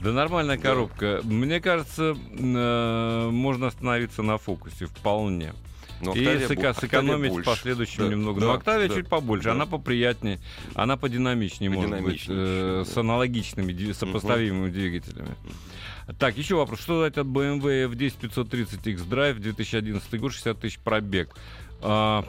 Да 0.00 0.12
нормальная 0.12 0.56
Да. 0.58 0.62
коробка. 0.62 1.20
Мне 1.24 1.58
кажется, 1.60 2.14
э, 2.38 3.30
можно 3.30 3.68
остановиться 3.68 4.22
на 4.22 4.36
фокусе 4.36 4.84
вполне. 4.84 5.54
Но 6.00 6.12
и 6.14 6.20
Octavia 6.20 6.48
сэко- 6.48 6.80
сэкономить 6.80 7.30
больше. 7.30 7.42
в 7.50 7.52
последующем 7.54 8.04
Да, 8.04 8.08
немного. 8.10 8.40
да, 8.40 8.46
Но 8.48 8.52
Октавия 8.52 8.88
да, 8.88 8.94
чуть 8.94 9.08
побольше, 9.08 9.44
да. 9.46 9.52
она 9.52 9.66
поприятнее, 9.66 10.38
она 10.74 10.96
подинамичнее, 10.96 11.70
может 11.70 11.90
быть, 11.90 11.98
Подинамичнее 12.00 12.38
э, 12.38 12.80
еще, 12.82 12.90
с 12.90 12.94
да. 12.94 13.00
аналогичными, 13.00 13.92
сопоставимыми 13.92 14.70
двигателями. 14.70 15.34
Так, 16.18 16.36
еще 16.38 16.54
вопрос. 16.56 16.80
Что 16.80 17.02
дать 17.02 17.18
от 17.18 17.26
BMW 17.26 17.90
F10 17.90 18.14
530 18.20 18.86
X-Drive 18.86 19.38
2011 19.38 20.20
год, 20.20 20.32
60 20.32 20.60
тысяч 20.60 20.78
пробег? 20.78 21.34
А, 21.82 22.24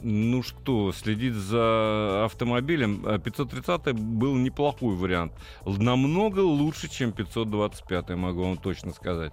ну 0.00 0.42
что, 0.42 0.92
следить 0.92 1.34
за 1.34 2.24
автомобилем. 2.24 3.02
А 3.04 3.18
530 3.18 3.92
был 3.92 4.34
неплохой 4.36 4.94
вариант. 4.96 5.32
Намного 5.66 6.40
лучше, 6.40 6.88
чем 6.88 7.12
525, 7.12 8.10
могу 8.10 8.44
вам 8.44 8.56
точно 8.56 8.92
сказать. 8.92 9.32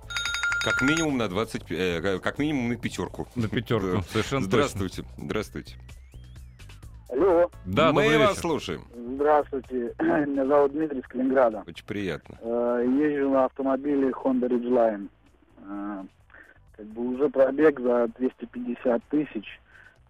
Как 0.66 0.82
минимум 0.82 1.18
на 1.20 1.28
20, 1.28 1.62
э, 1.70 2.20
как 2.20 2.40
минимум 2.40 2.70
на 2.70 2.76
пятерку. 2.76 3.28
На 3.36 3.48
пятерку, 3.48 3.98
Да. 3.98 4.02
совершенно 4.02 4.42
точно. 4.42 4.50
Здравствуйте. 4.50 5.04
Здравствуйте. 5.16 5.76
Алло, 7.08 7.52
Да, 7.68 7.94
Мы 7.94 8.18
вас 8.18 8.40
слушаем. 8.40 8.82
здравствуйте. 9.14 9.94
Меня 10.00 10.44
зовут 10.48 10.72
Дмитрий 10.72 11.02
из 11.02 11.06
Калининграда. 11.08 11.64
Очень 11.68 11.86
приятно. 11.86 12.40
Э, 12.42 12.84
Езжу 12.84 13.30
на 13.30 13.46
автомобиле 13.46 14.10
Honda 14.10 14.48
Ridgeline. 14.50 15.08
Э, 15.70 16.04
Как 16.78 16.86
бы 16.88 17.14
уже 17.14 17.30
пробег 17.30 17.80
за 17.80 18.08
250 18.18 19.04
тысяч. 19.12 19.60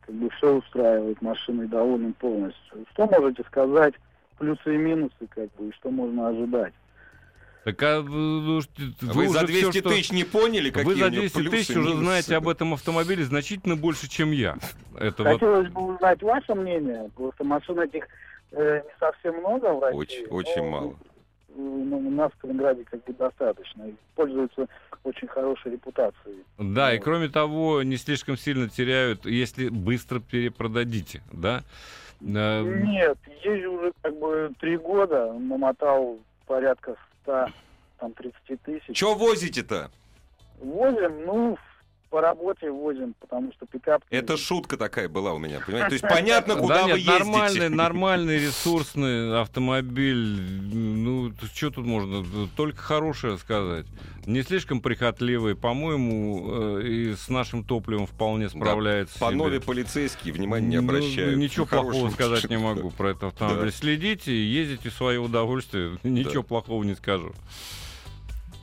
Как 0.06 0.16
бы 0.16 0.30
все 0.38 0.56
устраивает, 0.56 1.22
машиной 1.22 1.68
доволен 1.68 2.14
полностью. 2.14 2.86
Что 2.94 3.08
можете 3.08 3.44
сказать? 3.44 3.94
Плюсы 4.38 4.74
и 4.74 4.78
минусы, 4.78 5.28
как 5.30 5.54
бы, 5.56 5.68
и 5.68 5.72
что 5.74 5.92
можно 5.92 6.30
ожидать? 6.30 6.74
Так 7.66 7.82
а 7.82 8.00
вы, 8.02 8.10
ну, 8.12 8.62
Вы, 9.02 9.28
за 9.28 9.38
уже 9.40 9.48
200 9.48 9.72
всё, 9.72 9.80
что- 9.80 9.90
тысяч 9.90 10.12
не 10.12 10.24
поняли, 10.24 10.70
какие 10.70 10.86
Вы 10.86 10.96
за 11.00 11.06
у 11.06 11.10
него 11.10 11.22
200 11.22 11.38
плюсы, 11.38 11.50
тысяч 11.50 11.76
уже 11.76 11.96
знаете 11.96 12.36
об 12.36 12.48
этом 12.48 12.76
автомобиле 12.76 13.24
значительно 13.24 13.76
больше, 13.76 14.08
чем 14.08 14.30
я. 14.32 14.58
Это 14.96 15.24
вот 15.24 15.34
Хотелось 15.34 15.70
бы 15.72 15.96
узнать 15.96 16.22
ваше 16.22 16.54
мнение, 16.54 17.10
потому 17.16 17.34
что 17.34 17.44
машин 17.44 17.80
этих 17.80 18.08
э, 18.52 18.82
не 18.86 19.00
совсем 19.00 19.40
много 19.40 19.74
в 19.74 19.82
России. 19.82 19.98
Очень, 19.98 20.26
очень 20.28 20.70
мало. 20.70 20.96
ну, 21.56 21.98
у 21.98 22.12
нас 22.12 22.32
в 22.34 22.38
Калининграде 22.38 22.84
как 22.84 23.04
бы 23.04 23.14
достаточно. 23.14 23.84
И 23.86 23.96
пользуются 24.14 24.68
очень 25.04 25.28
хорошей 25.28 25.72
репутацией. 25.72 26.44
Да, 26.60 26.94
и 26.94 26.98
Вот. 26.98 27.04
кроме 27.04 27.30
того, 27.30 27.82
не 27.82 27.98
слишком 27.98 28.38
сильно 28.38 28.70
теряют, 28.70 29.26
если 29.26 29.70
быстро 29.70 30.20
перепродадите, 30.20 31.24
да? 31.32 31.64
Э, 32.22 32.62
Нет, 32.62 33.18
езжу 33.44 33.72
уже 33.74 33.92
как 34.04 34.16
бы 34.20 34.52
три 34.60 34.78
года, 34.78 35.34
намотал 35.34 36.20
порядка 36.46 36.96
100, 37.26 37.52
там, 38.00 38.14
30 38.14 38.62
тысяч. 38.64 38.96
Че 38.96 39.16
возите-то? 39.16 39.92
Возим, 40.60 41.26
ну, 41.26 41.58
по 42.16 42.22
работе 42.22 42.72
возим, 42.72 43.14
потому 43.20 43.52
что 43.52 43.66
пикап... 43.66 44.02
Это 44.10 44.38
шутка 44.38 44.78
такая 44.78 45.10
была 45.10 45.34
у 45.34 45.38
меня, 45.38 45.60
понимаете? 45.60 45.90
То 45.90 45.94
есть 45.96 46.08
понятно, 46.08 46.56
куда 46.56 46.76
да 46.76 46.84
вы 46.84 46.88
нет, 46.92 46.98
ездите. 47.00 47.20
нормальный, 47.20 47.70
нормальный 47.70 48.40
ресурсный 48.46 49.42
автомобиль. 49.42 50.40
Ну, 50.74 51.34
что 51.54 51.72
тут 51.72 51.86
можно? 51.86 52.24
Только 52.56 52.78
хорошее 52.78 53.38
сказать. 53.38 53.86
Не 54.26 54.44
слишком 54.44 54.80
прихотливый, 54.80 55.58
по-моему, 55.58 56.78
э, 56.78 56.88
и 56.88 57.16
с 57.16 57.28
нашим 57.28 57.66
топливом 57.66 58.08
вполне 58.08 58.48
справляется. 58.48 59.20
По 59.20 59.32
нове 59.32 59.60
полицейские 59.60 60.34
внимания 60.34 60.68
не 60.68 60.80
Ну, 60.80 60.84
обращают. 60.84 61.38
ничего 61.38 61.66
Хорошего 61.66 61.92
плохого 61.92 62.12
сказать 62.12 62.50
не 62.50 62.58
могу 62.58 62.92
про 62.92 63.10
этот 63.10 63.24
автомобиль. 63.24 63.72
Да. 63.72 63.72
Следите, 63.72 64.34
ездите 64.34 64.90
в 64.90 64.94
свое 64.94 65.20
удовольствие. 65.20 65.98
Ничего 66.04 66.44
плохого 66.44 66.82
не 66.84 66.96
скажу. 66.96 67.34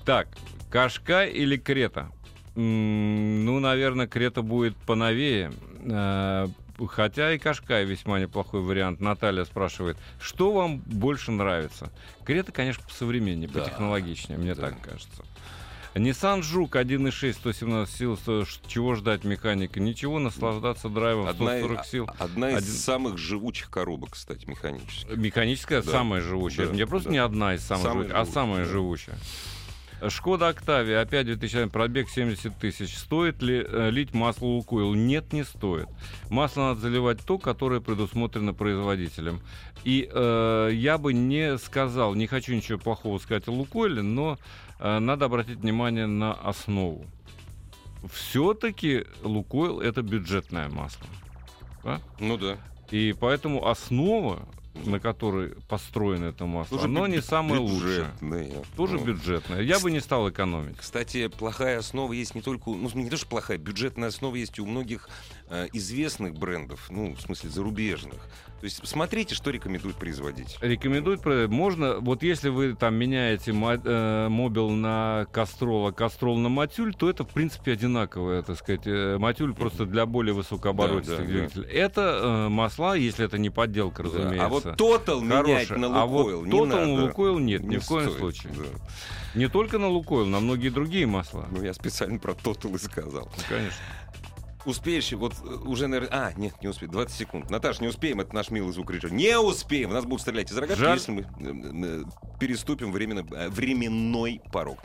Так, 0.07 0.28
Кашка 0.70 1.26
или 1.26 1.59
Крета? 1.59 2.11
Ну, 2.55 3.59
наверное, 3.61 4.07
Крета 4.07 4.42
будет 4.42 4.76
поновее. 4.76 5.53
Э, 5.84 6.48
Хотя 6.88 7.32
и 7.32 7.38
Кашкай 7.38 7.84
весьма 7.84 8.18
неплохой 8.18 8.61
вариант. 8.62 9.00
Наталья 9.00 9.44
спрашивает, 9.44 9.96
что 10.20 10.53
вам 10.53 10.78
больше 10.78 11.30
нравится? 11.30 11.92
Крета, 12.24 12.50
конечно, 12.50 12.82
посовременнее, 12.88 13.48
Да. 13.48 13.61
потехнологичнее, 13.61 14.36
мне 14.38 14.55
Да. 14.55 14.62
так 14.70 14.80
кажется. 14.80 15.22
Nissan 15.94 16.42
Жук 16.42 16.74
1.6, 16.76 17.34
117 17.34 17.94
сил, 17.94 18.18
чего 18.66 18.94
ждать 18.94 19.22
механика? 19.24 19.78
Ничего, 19.78 20.18
наслаждаться 20.18 20.88
драйвом, 20.88 21.28
Одна, 21.28 21.50
140 21.59 21.84
сил. 21.86 22.09
одна 22.18 22.50
из 22.53 22.57
Один- 22.57 22.70
самых 22.72 23.18
живучих 23.18 23.70
коробок, 23.70 24.12
кстати, 24.12 24.46
механических. 24.48 25.14
Механическая 25.16 25.82
Да. 25.82 25.90
самая 25.90 26.22
живучая. 26.22 26.68
Да, 26.68 26.72
Не 26.74 26.86
просто 26.86 27.11
да. 27.11 27.12
не 27.12 27.18
одна 27.18 27.55
из 27.55 27.62
самых 27.62 27.82
Самая 27.82 27.94
живучих, 28.05 28.16
а 28.16 28.24
живучая, 28.24 28.34
самая 28.34 28.64
да. 28.64 28.70
живучая. 28.70 29.18
Шкода 30.09 30.48
Октавия, 30.48 31.00
опять 31.00 31.26
2000 31.26 31.68
пробег 31.68 32.09
70 32.09 32.57
тысяч. 32.57 32.96
Стоит 32.96 33.42
ли 33.42 33.64
э, 33.66 33.90
лить 33.90 34.14
масло 34.14 34.46
Лукойл? 34.46 34.94
Нет, 34.94 35.32
не 35.32 35.44
стоит. 35.44 35.88
Масло 36.28 36.68
надо 36.68 36.80
заливать 36.80 37.20
то, 37.24 37.38
которое 37.38 37.80
предусмотрено 37.80 38.55
производителем. 38.55 39.40
И 39.84 40.09
э, 40.12 40.70
я 40.72 40.98
бы 40.98 41.12
не 41.12 41.59
сказал, 41.59 42.14
не 42.14 42.26
хочу 42.26 42.55
ничего 42.55 42.78
плохого 42.78 43.18
сказать 43.18 43.46
о 43.48 43.53
Лукойле, 43.53 44.03
но 44.03 44.38
э, 44.78 44.98
надо 44.98 45.26
обратить 45.26 45.59
внимание 45.59 46.07
на 46.07 46.32
основу. 46.32 47.05
Все-таки 48.12 49.05
Лукойл 49.22 49.80
это 49.80 50.03
бюджетное 50.03 50.68
масло. 50.68 51.07
Ну 52.18 52.36
да. 52.36 52.57
И 52.90 53.14
поэтому 53.18 53.66
основа, 53.66 54.40
на 54.87 55.01
которой 55.01 55.55
построено 55.68 56.26
это 56.26 56.47
масло, 56.47 56.76
Тоже 56.78 56.89
оно 56.89 57.07
бю- 57.07 57.11
не 57.11 57.22
самое 57.22 57.61
лучшее. 57.61 58.07
бюджетное. 58.20 58.51
Тоже 58.76 58.99
Ну. 58.99 59.05
бюджетное. 59.05 59.61
Я 59.62 59.78
бы 59.80 59.91
не 59.91 60.01
стал 60.01 60.28
экономить. 60.30 60.76
Кстати, 60.76 61.28
плохая 61.28 61.78
основа 61.78 62.12
есть 62.12 62.35
не 62.35 62.43
только, 62.43 62.70
ну, 62.70 62.91
не 62.95 63.11
то, 63.11 63.16
что 63.16 63.26
плохая, 63.26 63.59
бюджетная 63.59 64.09
основа 64.09 64.35
есть 64.37 64.59
у 64.59 64.66
многих 64.66 65.09
э, 65.55 65.68
известных 65.74 66.33
брендов, 66.35 66.87
ну, 66.89 67.14
в 67.14 67.20
смысле, 67.20 67.51
зарубежных. 67.51 68.14
То 68.61 68.64
есть 68.64 68.87
смотрите, 68.89 69.35
что 69.35 69.51
рекомендует 69.51 69.97
производитель. 69.97 70.57
Рекомендуют, 70.62 71.26
можно, 71.51 71.99
вот 71.99 72.22
если 72.22 72.49
вы 72.49 72.74
там 72.74 72.95
меняете 72.95 73.53
мо- 73.53 73.74
э, 73.85 74.28
мобил 74.30 74.70
на 74.70 75.26
Кастрол, 75.30 75.89
а 75.89 75.93
Кастрол 75.93 76.39
на 76.39 76.49
Матюль, 76.49 76.95
то 76.95 77.11
это, 77.11 77.24
в 77.24 77.28
принципе, 77.28 77.72
одинаковое, 77.72 78.41
так 78.43 78.57
сказать. 78.57 78.87
Э, 78.87 79.18
Матюль 79.18 79.53
просто 79.53 79.85
для 79.85 80.07
более 80.07 80.33
высокооборотистых 80.33 81.18
Да, 81.18 81.22
да, 81.24 81.28
да. 81.28 81.39
двигателей. 81.39 81.68
Это 81.68 82.20
э, 82.22 82.49
масла, 82.49 82.95
если 82.95 83.24
это 83.26 83.37
не 83.37 83.51
подделка, 83.51 84.05
Да. 84.05 84.09
разумеется. 84.09 84.45
А 84.47 84.49
вот 84.49 84.71
Total 84.76 85.20
менять 85.22 85.70
на 85.70 86.02
А 86.02 86.06
вот 86.06 86.24
Лукойл 86.26 86.44
не 86.44 86.50
Total 86.52 86.66
надо. 86.66 86.86
на 86.86 87.02
Лукойл 87.04 87.38
нет, 87.38 87.62
ни 87.64 87.68
Не 87.70 87.78
в 87.78 87.86
коем 87.86 88.06
стоит, 88.10 88.18
случае. 88.18 88.52
да. 88.54 88.64
Не 89.34 89.48
только 89.48 89.78
на 89.78 89.88
Лукойл, 89.88 90.26
на 90.26 90.40
многие 90.40 90.68
другие 90.68 91.06
масла. 91.06 91.46
Ну, 91.50 91.62
я 91.62 91.72
специально 91.74 92.18
про 92.18 92.32
Total 92.32 92.74
и 92.74 92.78
сказал. 92.78 93.30
Ну, 93.36 93.42
Конечно. 93.48 93.78
Успеешь, 94.64 95.10
вот 95.12 95.34
э, 95.42 95.44
уже, 95.64 95.88
наверное... 95.88 96.28
А, 96.28 96.32
нет, 96.36 96.54
не 96.62 96.68
успеем. 96.68 96.92
20 96.92 97.16
секунд. 97.16 97.50
Наташ, 97.50 97.80
не 97.80 97.88
успеем, 97.88 98.20
это 98.20 98.32
наш 98.34 98.50
милый 98.50 98.72
звукорежиссер. 98.72 99.12
Не 99.12 99.36
успеем! 99.38 99.90
В 99.90 99.92
нас 99.92 100.04
будут 100.04 100.20
стрелять 100.20 100.52
из 100.52 100.56
рогатки, 100.56 100.80
Жаль. 100.80 100.98
если 100.98 101.10
мы 101.12 101.22
э, 101.22 101.24
э, 101.40 102.04
переступим 102.38 102.92
временно, 102.92 103.22
временной 103.50 104.40
порог. 104.52 104.78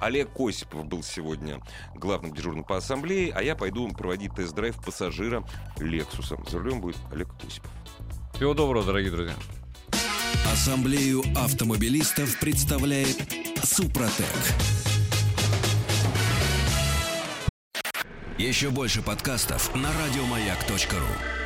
Олег 0.00 0.30
Осипов 0.38 0.84
был 0.86 1.02
сегодня 1.04 1.60
главным 1.94 2.34
дежурным 2.34 2.64
по 2.64 2.76
ассамблее, 2.76 3.32
а 3.32 3.42
я 3.42 3.54
пойду 3.54 3.88
проводить 3.90 4.34
тест-драйв 4.34 4.76
пассажира 4.84 5.44
Лексуса. 5.78 6.36
За 6.48 6.58
рулем 6.58 6.80
будет 6.80 6.96
Олег 7.12 7.28
Осипов. 7.46 7.70
Всего 8.34 8.52
доброго, 8.52 8.84
дорогие 8.84 9.12
друзья. 9.12 9.34
Ассамблею 10.52 11.22
автомобилистов 11.36 12.38
представляет 12.40 13.16
Супротек. 13.62 14.26
Еще 18.36 18.70
больше 18.70 19.02
подкастов 19.02 19.72
на 19.76 19.88
радиомаяк.ру. 19.92 21.43